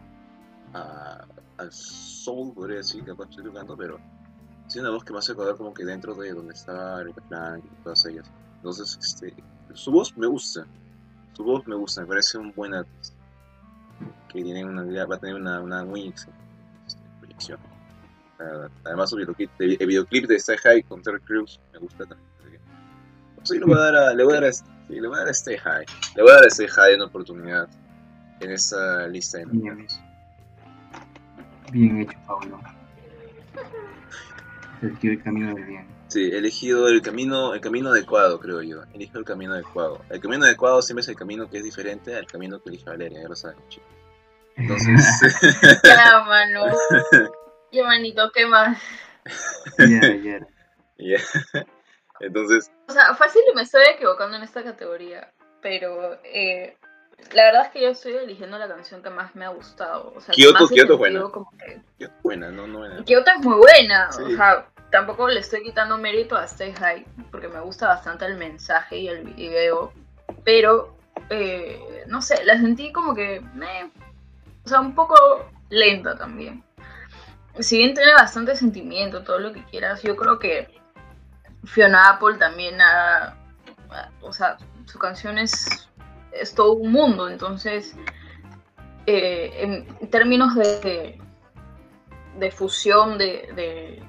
a 0.74 1.26
soul, 1.70 2.54
podría 2.54 2.78
decir, 2.78 3.04
que 3.04 3.12
estoy 3.12 3.44
tocando, 3.44 3.76
pero 3.76 4.00
tiene 4.70 4.88
una 4.88 4.96
voz 4.96 5.04
que 5.04 5.14
me 5.14 5.20
hace 5.20 5.34
recordar 5.34 5.56
como 5.56 5.74
que 5.74 5.84
dentro 5.84 6.14
de 6.16 6.32
donde 6.34 6.54
está 6.54 6.98
Aretha 6.98 7.22
Franklin 7.28 7.72
y 7.80 7.84
todas 7.84 8.06
ellas. 8.06 8.32
Entonces, 8.58 8.98
este, 9.02 9.34
su 9.74 9.92
voz 9.92 10.16
me 10.18 10.28
gusta, 10.28 10.66
su 11.34 11.44
voz 11.44 11.68
me 11.68 11.76
gusta, 11.76 12.02
me 12.02 12.08
parece 12.08 12.38
un 12.38 12.54
buen 12.54 12.74
artista, 12.74 13.16
que 14.28 14.44
tiene 14.44 14.64
una, 14.64 14.84
va 15.06 15.16
a 15.16 15.20
tener 15.20 15.36
una, 15.36 15.60
una 15.62 15.84
muy 15.84 16.10
este, 16.10 16.32
proyección. 17.20 17.60
Además, 18.86 19.12
el 19.12 19.20
videoclip, 19.20 19.50
el 19.60 19.88
videoclip 19.88 20.28
de 20.28 20.36
Stay 20.36 20.58
High 20.58 20.84
con 20.84 21.02
Terry 21.02 21.20
Crews 21.22 21.60
me 21.74 21.80
gusta 21.80 22.06
también. 22.06 22.30
Sí, 23.44 23.58
le 23.58 23.66
voy 23.66 23.76
a 23.76 23.80
dar 23.80 23.96
a, 23.96 24.14
le 24.14 24.24
voy 24.24 24.34
a 24.34 24.42
dar 24.42 24.50
a, 24.50 24.54
sí, 24.54 24.66
le 24.88 25.08
voy 25.08 25.16
a 25.16 25.20
dar 25.20 25.30
a 25.30 25.32
Stay 25.32 25.58
High. 25.58 25.86
Le 26.16 26.22
voy 26.22 26.32
a 26.32 26.36
dar 26.36 26.44
a 26.44 26.48
Stay 26.48 26.68
High 26.68 26.96
una 26.96 27.06
oportunidad 27.06 27.68
en 28.40 28.52
esa 28.52 29.08
lista 29.08 29.40
de 29.40 29.46
nominados. 29.46 30.00
Bien 31.72 32.02
hecho, 32.02 32.18
Pablo. 32.28 32.60
Eligió 34.82 35.12
el 35.12 35.24
camino 35.24 35.54
del 35.54 35.66
bien. 35.66 35.88
Sí, 36.08 36.30
he 36.32 36.38
elegido 36.38 36.88
el 36.88 37.02
camino, 37.02 37.54
el 37.54 37.62
camino 37.62 37.90
adecuado, 37.90 38.40
creo 38.40 38.62
yo. 38.62 38.84
Elijo 38.94 39.20
el 39.20 39.26
camino 39.26 39.54
adecuado. 39.54 40.02
El 40.10 40.20
camino 40.20 40.46
adecuado 40.46 40.82
siempre 40.82 41.02
es 41.02 41.08
el 41.10 41.16
camino 41.16 41.50
que 41.50 41.58
es 41.58 41.64
diferente 41.64 42.16
al 42.16 42.26
camino 42.26 42.62
que 42.62 42.70
elige 42.70 42.90
Valeria, 42.90 43.22
ya 43.22 43.28
lo 43.28 43.36
saben, 43.36 43.58
chicos. 43.68 43.90
Entonces, 44.56 45.22
Ya, 45.84 46.24
mano. 46.26 46.66
Ya, 47.72 47.84
manito, 47.84 48.32
¿qué 48.34 48.46
más? 48.48 48.78
Ya, 49.78 50.16
ya. 50.16 50.48
ya. 50.98 51.18
Entonces, 52.20 52.72
O 52.88 52.92
sea, 52.92 53.14
fácil 53.14 53.42
y 53.52 53.56
me 53.56 53.62
estoy 53.62 53.84
equivocando 53.94 54.36
en 54.38 54.44
esta 54.44 54.64
categoría, 54.64 55.32
pero 55.62 56.20
eh, 56.24 56.76
la 57.34 57.44
verdad 57.44 57.66
es 57.66 57.72
que 57.72 57.82
yo 57.82 57.90
estoy 57.90 58.14
eligiendo 58.14 58.58
la 58.58 58.68
canción 58.68 59.02
que 59.04 59.10
más 59.10 59.36
me 59.36 59.46
ha 59.46 59.50
gustado. 59.50 60.14
O 60.16 60.22
sea, 60.22 60.34
Kyoto- 60.34 60.68
Kyoto 60.68 60.94
es 60.94 61.00
buena. 61.00 61.22
como 61.30 61.52
que- 61.58 61.82
qué 61.98 62.10
buena, 62.24 62.50
no, 62.50 62.68
no 62.68 62.80
buena. 62.80 63.04
Kyoto 63.06 63.32
es 63.38 63.46
muy 63.46 63.58
buena, 63.58 64.12
Sí. 64.12 64.24
o 64.24 64.30
sea, 64.36 64.68
tampoco 64.92 65.28
le 65.28 65.40
estoy 65.40 65.62
quitando 65.64 65.98
mérito 65.98 66.36
a 66.36 66.46
Stay 66.46 66.74
High, 66.74 67.06
porque 67.32 67.48
me 67.48 67.60
gusta 67.60 67.88
bastante 67.88 68.26
el 68.26 68.36
mensaje 68.36 68.98
y 68.98 69.08
el 69.08 69.24
video, 69.24 69.94
pero, 70.44 70.96
eh, 71.30 72.04
no 72.08 72.22
sé, 72.22 72.44
la 72.46 72.58
sentí 72.60 72.92
como 72.92 73.14
que, 73.14 73.42
meh, 73.54 73.92
o 74.66 74.68
sea, 74.70 74.80
un 74.80 74.96
poco 74.96 75.16
lenta 75.70 76.18
también. 76.18 76.64
Si 77.60 77.78
bien 77.78 77.94
tiene 77.94 78.14
bastante 78.14 78.56
sentimiento, 78.56 79.24
todo 79.24 79.38
lo 79.40 79.52
que 79.54 79.64
quieras, 79.66 80.02
yo 80.02 80.16
creo 80.16 80.40
que 80.40 80.80
Fiona 81.66 82.10
Apple 82.12 82.38
también 82.38 82.80
ha, 82.82 83.36
o 84.22 84.32
sea, 84.32 84.58
su 84.86 84.98
canción 84.98 85.38
es, 85.38 85.89
es 86.32 86.54
todo 86.56 86.74
un 86.74 86.92
mundo, 86.92 87.28
entonces, 87.30 87.96
eh, 89.06 89.86
en 90.00 90.10
términos 90.10 90.56
de, 90.56 91.20
de 92.38 92.52
fusión 92.52 93.18
de, 93.18 93.50
de- 93.56 94.04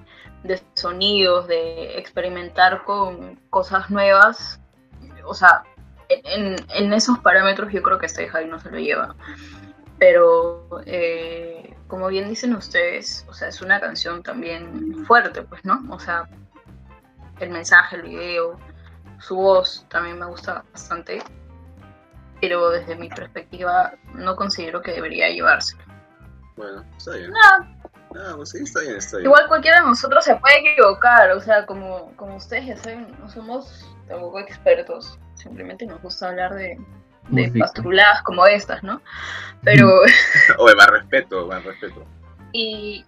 sonidos, 0.75 1.47
de 1.49 1.99
experimentar 1.99 2.85
con 2.85 3.37
cosas 3.51 3.91
nuevas, 3.91 4.59
o 5.25 5.35
sea, 5.35 5.63
en, 6.09 6.57
en- 6.75 6.93
esos 6.95 7.19
parámetros 7.19 7.73
yo 7.73 7.83
creo 7.83 7.99
que 7.99 8.07
Stay 8.07 8.27
High 8.29 8.49
no 8.49 8.59
se 8.59 8.71
lo 8.71 8.79
lleva. 8.79 9.15
Pero, 9.99 10.67
eh, 10.87 11.77
como 11.87 12.09
bien 12.09 12.29
dicen 12.31 12.55
ustedes, 12.55 13.27
o 13.29 13.35
sea, 13.35 13.49
es 13.49 13.61
una 13.61 13.81
canción 13.81 14.23
también 14.23 15.05
fuerte, 15.05 15.43
pues, 15.43 15.63
¿no? 15.67 15.83
O 15.91 15.99
sea, 15.99 16.27
el 17.39 17.51
mensaje, 17.51 17.97
el 17.97 18.03
video, 18.03 18.59
su 19.19 19.37
voz 19.37 19.85
también 19.91 20.19
me 20.19 20.25
gusta 20.27 20.65
bastante. 20.73 21.23
Pero 22.41 22.71
desde 22.71 22.97
mi 22.97 23.09
perspectiva 23.09 23.93
no 24.15 24.37
considero 24.37 24.83
que 24.83 24.93
debería 24.93 25.29
llevarse. 25.31 25.77
Bueno, 26.57 26.85
está 26.97 27.13
bien. 27.17 27.31
No, 27.31 27.81
Ah, 28.13 28.33
pues 28.35 28.51
sí, 28.51 28.59
está 28.65 28.81
bien, 28.81 28.97
está 28.97 29.19
bien. 29.19 29.27
Igual 29.27 29.47
cualquiera 29.47 29.81
de 29.81 29.87
nosotros 29.87 30.25
se 30.25 30.35
puede 30.35 30.59
equivocar, 30.73 31.31
o 31.31 31.41
sea, 31.41 31.65
como, 31.65 32.11
como 32.17 32.35
ustedes 32.37 32.67
ya 32.67 32.77
saben, 32.77 33.07
no 33.21 33.29
somos 33.29 33.89
tampoco 34.09 34.41
expertos, 34.41 35.17
simplemente 35.35 35.87
nos 35.87 36.03
gusta 36.03 36.29
hablar 36.29 36.55
de, 36.55 36.77
de 37.29 37.43
Música. 37.47 37.59
pastruladas 37.61 38.23
como 38.23 38.45
estas, 38.47 38.83
¿no? 38.83 39.01
Pero, 39.63 40.01
Oye, 40.59 40.75
más 40.75 40.89
respeto, 40.91 41.47
más 41.47 41.63
respeto. 41.63 42.05
y 42.53 43.05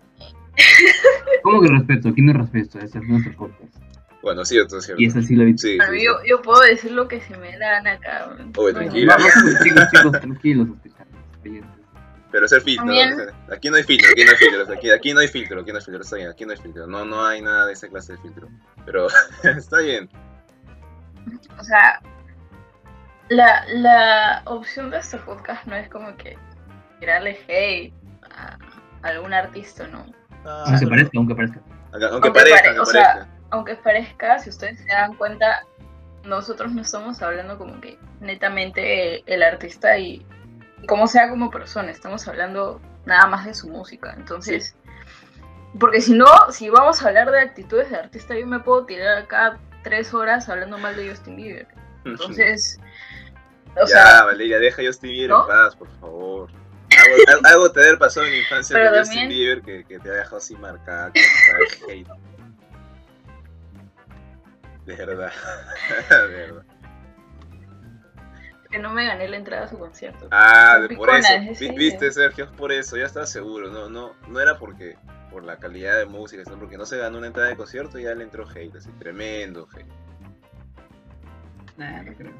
¿Cómo 1.43 1.61
que 1.63 1.69
respeto? 1.69 2.11
Aquí 2.11 2.23
no 2.23 2.33
respeto, 2.35 2.79
ese 2.79 2.99
es 2.99 3.05
nuestro 3.05 3.35
podcast. 3.37 3.75
Bueno, 4.23 4.45
cierto, 4.45 4.81
cierto. 4.81 5.03
Y 5.03 5.07
ese 5.07 5.23
sí 5.23 5.35
lo 5.35 5.43
he 5.43 5.47
visto. 5.47 5.67
Sí, 5.67 5.79
sí, 5.91 6.05
yo, 6.05 6.13
yo 6.25 6.41
puedo 6.43 6.61
decir 6.61 6.93
lo 6.93 7.09
que 7.09 7.21
se 7.21 7.37
me 7.39 7.59
da 7.59 7.83
la 7.83 7.93
acá. 7.93 8.31
Oye, 8.57 8.73
no, 8.73 8.83
chicos, 8.93 9.91
chicos, 9.93 10.13
tranquilos. 10.13 10.69
Pero 12.31 12.47
es 12.47 12.53
el 12.53 12.61
filtro. 12.63 12.87
Aquí 13.53 13.69
no 13.69 13.77
hay 13.77 13.83
filtro, 13.83 14.09
aquí 14.11 14.25
no 14.25 14.31
hay 14.31 14.37
filtro, 14.37 14.75
aquí, 14.75 14.91
aquí 14.91 15.13
no 15.15 15.21
hay 15.21 15.29
filtro, 15.29 15.61
aquí 15.61 15.71
no 15.73 15.79
hay 15.79 15.85
filtro, 15.85 16.03
está 16.03 16.17
bien, 16.17 16.31
aquí 16.31 16.45
no 16.47 16.53
hay 16.53 16.57
filtro. 16.59 16.87
No, 16.87 17.05
no 17.05 17.27
hay 17.27 17.43
nada 17.43 17.67
de 17.67 17.73
esa 17.75 17.89
clase 17.89 18.13
de 18.13 18.19
filtro. 18.19 18.49
Pero 18.87 19.09
está 19.57 19.79
bien. 19.81 20.09
O 21.59 21.65
sea, 21.65 22.01
la, 23.29 23.65
la 23.75 24.43
opción 24.47 24.91
de 24.91 24.99
este 24.99 25.19
podcast 25.19 25.67
no 25.67 25.75
es 25.77 25.89
como 25.91 26.17
que 26.17 26.39
tirarle 27.01 27.39
hate 27.49 27.93
a, 28.35 28.57
a 29.03 29.09
algún 29.09 29.33
artista, 29.35 29.87
¿no? 29.89 30.07
Ah, 30.45 30.63
Aunque 30.67 30.79
solo- 30.79 30.91
parezca, 30.91 31.11
aunque 31.19 31.35
parezca. 31.35 31.61
Aunque, 31.93 32.07
aunque 32.07 32.07
Aunque 32.29 32.31
parezca, 32.31 32.57
pare- 32.57 32.69
aunque 32.69 32.81
o 32.81 32.87
sea, 32.87 33.13
parezca. 33.13 33.29
Aunque 33.53 33.77
parezca, 33.77 34.39
si 34.41 34.51
ustedes 34.51 34.79
se 34.81 34.87
dan 34.87 35.15
cuenta, 35.15 35.65
nosotros 36.25 36.73
no 36.73 36.83
estamos 36.83 37.23
hablando 37.23 37.57
como 37.59 37.81
que 37.81 37.99
netamente 38.21 39.17
el, 39.17 39.23
el 39.27 39.43
artista 39.43 39.97
y, 39.99 40.27
y 40.83 40.87
como 40.87 41.07
sea 41.07 41.29
como 41.29 41.51
persona, 41.51 41.91
estamos 41.91 42.27
hablando 42.29 42.81
nada 43.07 43.27
más 43.27 43.45
de 43.47 43.55
su 43.55 43.69
música. 43.69 44.15
Entonces, 44.17 44.75
porque 45.79 46.01
si 46.01 46.13
no, 46.15 46.27
si 46.51 46.69
vamos 46.71 47.03
a 47.03 47.09
hablar 47.09 47.31
de 47.31 47.41
actitudes 47.41 47.91
de 47.91 47.97
artista, 47.97 48.35
yo 48.39 48.47
me 48.47 48.61
puedo 48.61 48.85
tirar 48.87 49.19
acá 49.19 49.59
tres 49.83 50.13
horas 50.15 50.49
hablando 50.49 50.79
mal 50.79 50.95
de 50.97 51.09
Justin 51.11 51.37
Bieber. 51.37 51.67
Entonces, 52.05 52.79
o 53.77 53.81
ya, 53.81 53.87
sea, 53.87 54.25
Valeria, 54.25 54.59
deja 54.59 54.83
a 54.83 54.85
Justin 54.87 55.11
Bieber 55.11 55.31
¿no? 55.31 55.43
en 55.43 55.49
paz, 55.49 55.77
por 55.77 55.89
favor. 55.99 56.51
Algo, 56.51 57.17
al- 57.47 57.53
algo 57.53 57.73
te 57.73 57.81
debe 57.81 57.97
pasado 57.97 58.27
en 58.27 58.33
la 58.33 58.39
infancia 58.39 58.75
Pero 58.75 58.91
con 58.91 58.99
Justin 59.01 59.19
también- 59.21 59.29
Bieber 59.39 59.63
que, 59.63 59.85
que 59.85 59.99
te 59.99 60.09
ha 60.11 60.13
dejado 60.13 60.37
así 60.37 60.55
marcada 60.57 61.11
verdad. 64.97 65.33
De 66.11 66.17
verdad. 66.29 66.63
que 68.71 68.79
no 68.79 68.91
me 68.91 69.05
gané 69.07 69.29
la 69.29 69.37
entrada 69.37 69.65
a 69.65 69.69
su 69.69 69.79
concierto. 69.79 70.29
Ah, 70.31 70.79
de- 70.81 70.97
por 70.97 71.11
eso. 71.11 71.29
Viste, 71.77 72.11
Sergio, 72.11 72.45
es 72.47 72.51
por 72.53 72.73
eso, 72.73 72.97
ya 72.97 73.05
estaba 73.05 73.27
seguro. 73.27 73.71
No, 73.71 73.89
no, 73.91 74.15
no 74.29 74.41
era 74.41 74.59
porque 74.59 74.97
por 75.31 75.45
la 75.45 75.57
calidad 75.59 75.99
de 75.99 76.07
música, 76.07 76.43
sino 76.45 76.59
porque 76.59 76.77
no 76.79 76.87
se 76.87 76.97
ganó 76.99 77.19
una 77.19 77.27
entrada 77.27 77.49
de 77.49 77.57
concierto 77.57 77.99
y 77.99 78.05
ya 78.05 78.15
le 78.15 78.25
entró 78.25 78.47
hate, 78.49 78.77
así, 78.77 78.91
tremendo 78.99 79.69
hate. 79.75 79.87
Nah, 81.77 82.03
no 82.03 82.13
creo. 82.15 82.33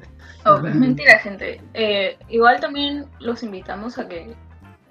Oh, 0.45 0.57
es 0.65 0.75
mentira, 0.75 1.17
gente. 1.19 1.59
Eh, 1.73 2.17
igual 2.29 2.59
también 2.59 3.07
los 3.19 3.41
invitamos 3.41 3.97
a 3.97 4.07
que 4.07 4.35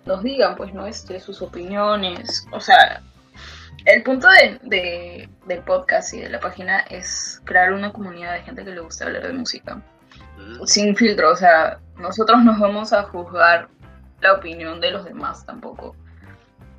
nos 0.05 0.23
digan, 0.25 0.57
pues, 0.57 0.75
¿no? 0.75 0.87
Este, 0.87 1.21
sus 1.21 1.41
opiniones. 1.43 2.47
O 2.51 2.61
sea, 2.61 3.03
el 3.85 4.03
punto 4.03 4.29
de, 4.29 4.59
de- 4.63 5.29
del 5.47 5.63
podcast 5.65 6.15
y 6.15 6.21
de 6.21 6.29
la 6.29 6.39
página 6.41 6.81
es 6.81 7.41
crear 7.45 7.73
una 7.73 7.93
comunidad 7.93 8.35
de 8.35 8.43
gente 8.43 8.65
que 8.65 8.71
le 8.71 8.81
gusta 8.81 9.07
hablar 9.07 9.27
de 9.27 9.33
música. 9.33 9.83
Mm. 10.39 10.65
Sin 10.67 10.97
filtro, 10.97 11.33
o 11.33 11.37
sea, 11.37 11.81
nosotros 11.97 12.43
nos 12.45 12.59
vamos 12.61 12.93
a 12.93 13.03
juzgar 13.05 13.69
la 14.21 14.35
opinión 14.35 14.81
de 14.81 14.91
los 14.93 15.05
demás 15.05 15.45
tampoco. 15.47 15.97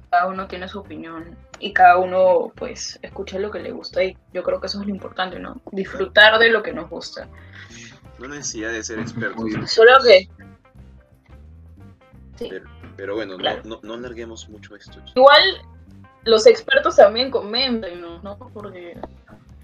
Cada 0.09 0.27
uno 0.27 0.47
tiene 0.47 0.67
su 0.67 0.79
opinión 0.79 1.35
y 1.59 1.73
cada 1.73 1.97
uno, 1.97 2.51
pues, 2.55 2.99
escucha 3.01 3.39
lo 3.39 3.51
que 3.51 3.59
le 3.59 3.71
gusta 3.71 4.03
y 4.03 4.17
yo 4.33 4.43
creo 4.43 4.59
que 4.61 4.67
eso 4.67 4.79
es 4.79 4.87
lo 4.87 4.93
importante, 4.93 5.39
¿no? 5.39 5.61
Disfrutar 5.71 6.37
de 6.39 6.49
lo 6.49 6.61
que 6.63 6.71
nos 6.73 6.89
gusta. 6.89 7.27
no 8.19 8.27
necesidad 8.29 8.71
de 8.71 8.83
ser 8.83 8.99
expertos. 8.99 9.41
Obvio. 9.43 9.67
Solo 9.67 9.91
que. 10.05 10.29
Sí. 12.37 12.47
Pero, 12.49 12.65
pero 12.95 13.15
bueno, 13.15 13.37
Claro. 13.37 13.61
no, 13.65 13.75
no, 13.75 13.81
no 13.83 13.93
alarguemos 13.95 14.47
mucho 14.49 14.75
esto. 14.75 14.99
Igual 15.15 15.41
los 16.25 16.45
expertos 16.47 16.95
también 16.95 17.29
comenten, 17.31 18.01
¿no? 18.01 18.21
¿no? 18.21 18.37
Porque 18.53 18.97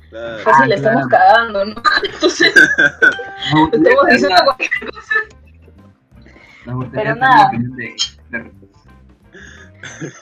Claro. 0.10 0.40
fácil 0.40 0.64
Ah, 0.64 0.68
le 0.68 0.76
estamos 0.76 1.08
claro. 1.08 1.26
cagando, 1.26 1.66
¿no? 1.66 1.76
Entonces 2.14 2.54
No, 3.54 3.70
estamos 3.72 4.06
diciendo 4.08 4.30
la- 4.30 4.44
cualquier 4.46 4.92
cosa. 4.92 5.14
Pero 6.94 7.16
nada. 7.16 7.52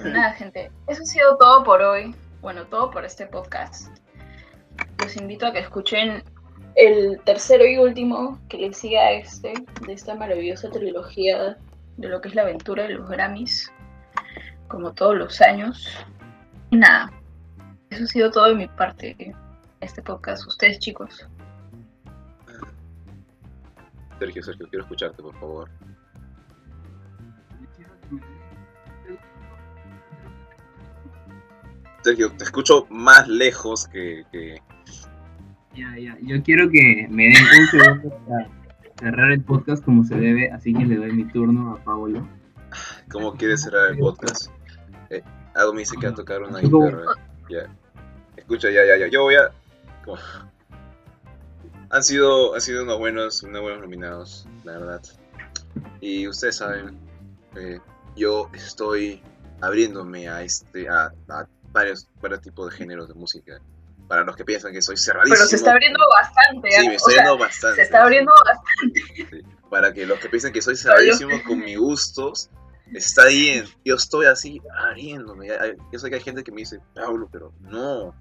Nada, 0.03 0.33
gente. 0.33 0.71
Eso 0.87 1.01
ha 1.01 1.05
sido 1.05 1.37
todo 1.37 1.63
por 1.63 1.81
hoy. 1.81 2.15
Bueno, 2.41 2.65
todo 2.65 2.91
por 2.91 3.05
este 3.05 3.25
podcast. 3.27 3.89
Los 4.99 5.15
invito 5.17 5.47
a 5.47 5.53
que 5.53 5.59
escuchen 5.59 6.23
el 6.75 7.19
tercero 7.25 7.65
y 7.65 7.77
último 7.77 8.39
que 8.49 8.57
le 8.57 8.73
siga 8.73 9.01
a 9.01 9.11
este, 9.13 9.53
de 9.85 9.93
esta 9.93 10.15
maravillosa 10.15 10.69
trilogía 10.69 11.57
de 11.97 12.07
lo 12.07 12.21
que 12.21 12.29
es 12.29 12.35
la 12.35 12.43
aventura 12.43 12.83
de 12.83 12.89
los 12.89 13.09
Grammys, 13.09 13.71
como 14.67 14.93
todos 14.93 15.15
los 15.15 15.41
años. 15.41 15.89
Y 16.71 16.77
nada, 16.77 17.11
eso 17.89 18.03
ha 18.03 18.07
sido 18.07 18.31
todo 18.31 18.45
de 18.49 18.55
mi 18.55 18.67
parte, 18.67 19.33
este 19.81 20.01
podcast. 20.01 20.45
Ustedes, 20.47 20.79
chicos. 20.79 21.27
Sergio, 24.19 24.41
Sergio, 24.43 24.67
quiero 24.69 24.83
escucharte, 24.83 25.21
por 25.21 25.33
favor. 25.39 25.69
Sergio, 32.03 32.31
te 32.31 32.43
escucho 32.43 32.87
más 32.89 33.27
lejos 33.27 33.87
que... 33.87 34.23
que- 34.31 34.61
Ya, 35.75 35.97
ya. 35.97 36.17
Yo 36.21 36.41
quiero 36.43 36.69
que 36.69 37.07
me 37.09 37.23
den 37.23 37.43
un 37.61 37.67
segundo 37.67 38.09
para 38.27 38.49
cerrar 38.99 39.31
el 39.31 39.41
podcast 39.43 39.83
como 39.83 40.03
se 40.03 40.15
debe, 40.15 40.51
así 40.51 40.73
que 40.73 40.85
le 40.85 40.95
doy 40.95 41.11
mi 41.11 41.25
turno 41.25 41.75
a 41.75 41.83
Pablo. 41.83 42.27
¿Cómo 43.11 43.33
quieres 43.33 43.61
cerrar 43.63 43.91
el 43.91 43.97
podcast? 43.99 44.51
Eh, 45.09 45.21
algo 45.57 45.73
me 45.73 45.79
dice 45.79 45.95
que 45.99 46.07
va 46.07 46.13
a 46.13 46.15
tocar 46.15 46.41
una 46.43 46.59
guitarra. 46.59 47.05
Ya. 47.49 47.67
Escucha, 48.35 48.69
ya, 48.69 48.85
ya, 48.85 48.97
ya. 48.97 49.07
Yo 49.07 49.23
voy 49.23 49.35
a... 49.35 49.51
como- 50.05 50.17
Han 51.89 52.03
sido, 52.03 52.53
han 52.55 52.61
sido 52.61 52.83
unos 52.83 52.99
buenos, 52.99 53.43
unos 53.43 53.61
buenos 53.61 53.81
nominados, 53.81 54.47
la 54.63 54.73
verdad. 54.73 55.01
Y 56.01 56.27
ustedes 56.27 56.57
saben, 56.57 56.97
eh, 57.55 57.79
yo 58.15 58.49
estoy 58.53 59.21
abriéndome 59.61 60.27
a 60.29 60.41
este, 60.43 60.87
a, 60.89 61.11
a 61.29 61.47
varios, 61.71 62.07
varios 62.21 62.41
tipos 62.41 62.69
de 62.71 62.77
géneros 62.77 63.07
de 63.07 63.13
música. 63.13 63.59
Para 64.07 64.23
los 64.23 64.35
que 64.37 64.45
piensan 64.45 64.71
que 64.71 64.81
soy 64.81 64.95
cerradísimo. 64.95 65.35
Pero 65.35 65.47
se 65.49 65.55
está 65.57 65.71
abriendo 65.71 65.99
bastante. 66.21 66.69
Sí, 66.71 66.77
¿ah? 66.85 66.89
me 66.89 66.95
estoy 66.95 67.13
sea, 67.13 67.23
abriendo 67.23 67.43
bastante. 67.43 67.75
se 67.75 67.81
está 67.81 68.03
abriendo 68.03 68.31
bastante. 68.45 69.45
Para 69.69 69.93
que 69.93 70.05
los 70.05 70.17
que 70.19 70.29
piensan 70.29 70.53
que 70.53 70.61
soy 70.61 70.77
cerradísimo 70.77 71.31
con 71.45 71.59
mis 71.59 71.77
gustos, 71.77 72.49
está 72.93 73.27
bien. 73.27 73.65
Yo 73.83 73.95
estoy 73.95 74.25
así 74.25 74.61
abriéndome. 74.79 75.47
Yo 75.91 75.99
sé 75.99 76.09
que 76.09 76.15
hay 76.15 76.21
gente 76.21 76.43
que 76.43 76.51
me 76.51 76.61
dice, 76.61 76.79
Pablo, 76.95 77.29
pero 77.31 77.53
no. 77.61 78.13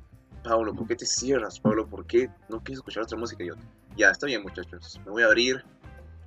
Pablo, 0.43 0.75
¿por 0.75 0.87
qué 0.87 0.97
te 0.97 1.07
cierras? 1.07 1.59
Pablo, 1.59 1.89
¿por 1.89 2.07
qué 2.07 2.31
no 2.49 2.63
quieres 2.63 2.79
escuchar 2.79 3.03
otra 3.03 3.19
música? 3.19 3.43
Y 3.43 3.49
yo, 3.49 3.55
ya, 3.97 4.11
está 4.11 4.27
bien, 4.27 4.43
muchachos. 4.43 5.01
Me 5.05 5.11
voy 5.11 5.23
a 5.23 5.27
abrir. 5.27 5.65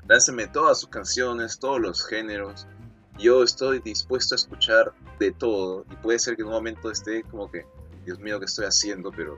Láncenme 0.07 0.47
todas 0.47 0.79
sus 0.79 0.89
canciones, 0.89 1.59
todos 1.59 1.79
los 1.79 2.05
géneros. 2.05 2.67
Yo 3.17 3.43
estoy 3.43 3.79
dispuesto 3.79 4.35
a 4.35 4.37
escuchar 4.37 4.93
de 5.19 5.31
todo. 5.31 5.85
Y 5.91 5.95
puede 5.97 6.19
ser 6.19 6.35
que 6.35 6.41
en 6.41 6.47
un 6.47 6.53
momento 6.53 6.89
esté 6.89 7.23
como 7.23 7.49
que, 7.51 7.65
Dios 8.05 8.19
mío, 8.19 8.39
¿qué 8.39 8.45
estoy 8.45 8.65
haciendo? 8.65 9.11
Pero 9.11 9.37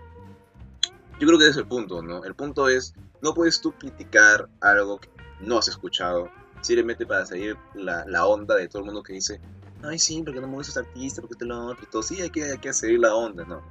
yo 1.20 1.28
creo 1.28 1.38
que 1.38 1.46
ese 1.46 1.52
es 1.52 1.58
el 1.58 1.68
punto, 1.68 2.02
¿no? 2.02 2.24
El 2.24 2.36
punto 2.36 2.68
es, 2.68 2.96
no 3.22 3.34
puedes 3.34 3.62
tú 3.62 3.74
criticar 3.74 4.50
algo 4.62 5.00
que 5.00 5.10
no 5.42 5.58
has 5.58 5.68
escuchado, 5.68 6.30
simplemente 6.62 7.06
para 7.06 7.26
seguir 7.26 7.58
la, 7.74 8.06
la 8.08 8.26
onda 8.26 8.56
de 8.56 8.68
todo 8.68 8.80
el 8.80 8.86
mundo 8.86 9.04
que 9.04 9.14
dice, 9.14 9.40
ay, 9.84 10.00
sí, 10.00 10.22
porque 10.24 10.40
no 10.40 10.48
me 10.48 10.56
gusta 10.56 10.72
ese 10.72 10.80
artista, 10.88 11.22
porque 11.22 11.36
te 11.36 11.46
lo 11.46 11.68
otro, 11.68 11.84
y 11.84 11.88
todo, 11.88 12.04
sí, 12.04 12.22
hay 12.22 12.30
que, 12.30 12.44
hay 12.44 12.58
que 12.58 12.74
seguir 12.74 13.00
la 13.00 13.14
onda, 13.14 13.44
¿no? 13.46 13.62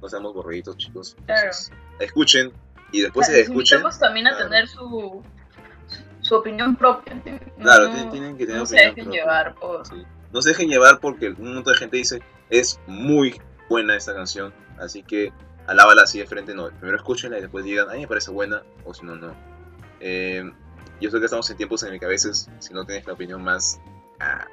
No 0.00 0.08
seamos 0.08 0.34
borreguitos, 0.34 0.76
chicos. 0.76 1.16
Claro. 1.26 1.42
Entonces, 1.42 1.72
escuchen, 2.00 2.52
y 2.92 3.00
después 3.02 3.26
Claro, 3.26 3.36
de 3.42 3.48
los 3.48 3.70
escuchen, 3.70 4.00
también 4.00 4.26
a 4.26 4.30
claro. 4.30 4.44
tener 4.50 4.68
su, 4.68 5.22
su 6.20 6.34
opinión 6.34 6.76
propia. 6.76 7.14
¿no? 7.14 7.64
claro, 7.64 7.90
tienen, 8.10 8.36
que 8.36 8.46
tener 8.46 8.60
no 8.60 8.66
se 8.66 8.76
dejen 8.76 8.94
propia. 8.94 9.12
llevar 9.20 9.54
por... 9.54 9.86
Sí. 9.86 10.04
No 10.32 10.42
se 10.42 10.50
dejen 10.50 10.68
llevar 10.68 11.00
porque 11.00 11.28
un 11.30 11.54
montón 11.54 11.72
de 11.72 11.78
gente 11.78 11.96
dice, 11.96 12.20
es 12.50 12.78
muy 12.86 13.40
buena 13.68 13.96
esta 13.96 14.14
canción, 14.14 14.52
así 14.78 15.02
que 15.02 15.32
alábala 15.66 16.02
así 16.02 16.18
de 16.18 16.26
frente, 16.26 16.54
no, 16.54 16.68
primero 16.68 16.96
escúchenla 16.96 17.38
y 17.38 17.42
después 17.42 17.64
digan, 17.64 17.88
a 17.88 17.94
mí 17.94 18.00
me 18.00 18.08
parece 18.08 18.30
buena, 18.30 18.62
o 18.84 18.92
si 18.92 19.04
no, 19.04 19.16
no. 19.16 19.34
Eh, 20.00 20.44
yo 21.00 21.10
sé 21.10 21.18
que 21.18 21.24
estamos 21.26 21.48
en 21.50 21.56
tiempos 21.56 21.82
en 21.82 21.92
el 21.94 22.00
que 22.00 22.06
a 22.06 22.08
veces, 22.08 22.50
si 22.58 22.72
no 22.74 22.84
tienes 22.84 23.06
la 23.06 23.12
opinión 23.14 23.42
más, 23.42 23.80
ah, 24.20 24.46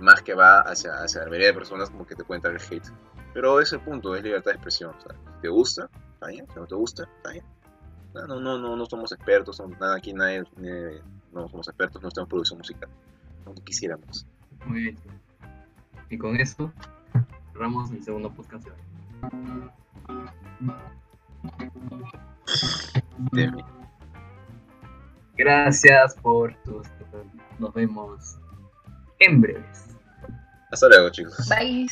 más 0.00 0.22
que 0.22 0.34
va 0.34 0.60
hacia, 0.60 0.94
hacia 1.02 1.20
la 1.22 1.26
mayoría 1.26 1.48
de 1.48 1.54
personas, 1.54 1.90
como 1.90 2.06
que 2.06 2.14
te 2.14 2.24
puede 2.24 2.38
entrar 2.38 2.54
el 2.54 2.60
hate. 2.60 2.88
Pero 3.34 3.60
ese 3.60 3.76
es 3.76 3.80
el 3.80 3.88
punto, 3.88 4.14
es 4.14 4.22
libertad 4.22 4.50
de 4.50 4.56
expresión. 4.56 4.94
o 4.96 5.00
sea, 5.00 5.12
si 5.12 5.40
te 5.42 5.48
gusta, 5.48 5.88
está 6.14 6.26
bien, 6.26 6.46
si 6.52 6.60
no 6.60 6.66
te 6.66 6.74
gusta, 6.74 7.04
está 7.16 7.30
bien. 7.30 7.44
No, 8.14 8.26
no, 8.26 8.40
no, 8.40 8.58
no, 8.58 8.76
no 8.76 8.86
somos 8.86 9.10
expertos, 9.12 9.58
no- 9.60 9.68
nada, 9.68 9.96
aquí 9.96 10.12
nadie, 10.12 10.44
eh, 10.62 11.00
no 11.32 11.48
somos 11.48 11.66
expertos, 11.68 12.02
no 12.02 12.08
estamos 12.08 12.26
en 12.26 12.30
producción 12.30 12.58
musical, 12.58 12.88
aunque 13.46 13.62
quisiéramos. 13.62 14.26
Muy 14.66 14.82
bien. 14.82 14.98
Y 16.10 16.18
con 16.18 16.36
esto 16.38 16.70
cerramos 17.52 17.90
el 17.90 18.02
segundo 18.04 18.30
podcast. 18.30 18.66
de 23.32 23.48
hoy. 23.48 23.64
Gracias 25.42 26.14
por 26.22 26.54
tus. 26.62 26.86
Nos 27.58 27.74
vemos 27.74 28.38
en 29.18 29.40
breves. 29.40 29.88
Hasta 30.70 30.88
luego, 30.88 31.10
chicos. 31.10 31.48
Bye. 31.48 31.88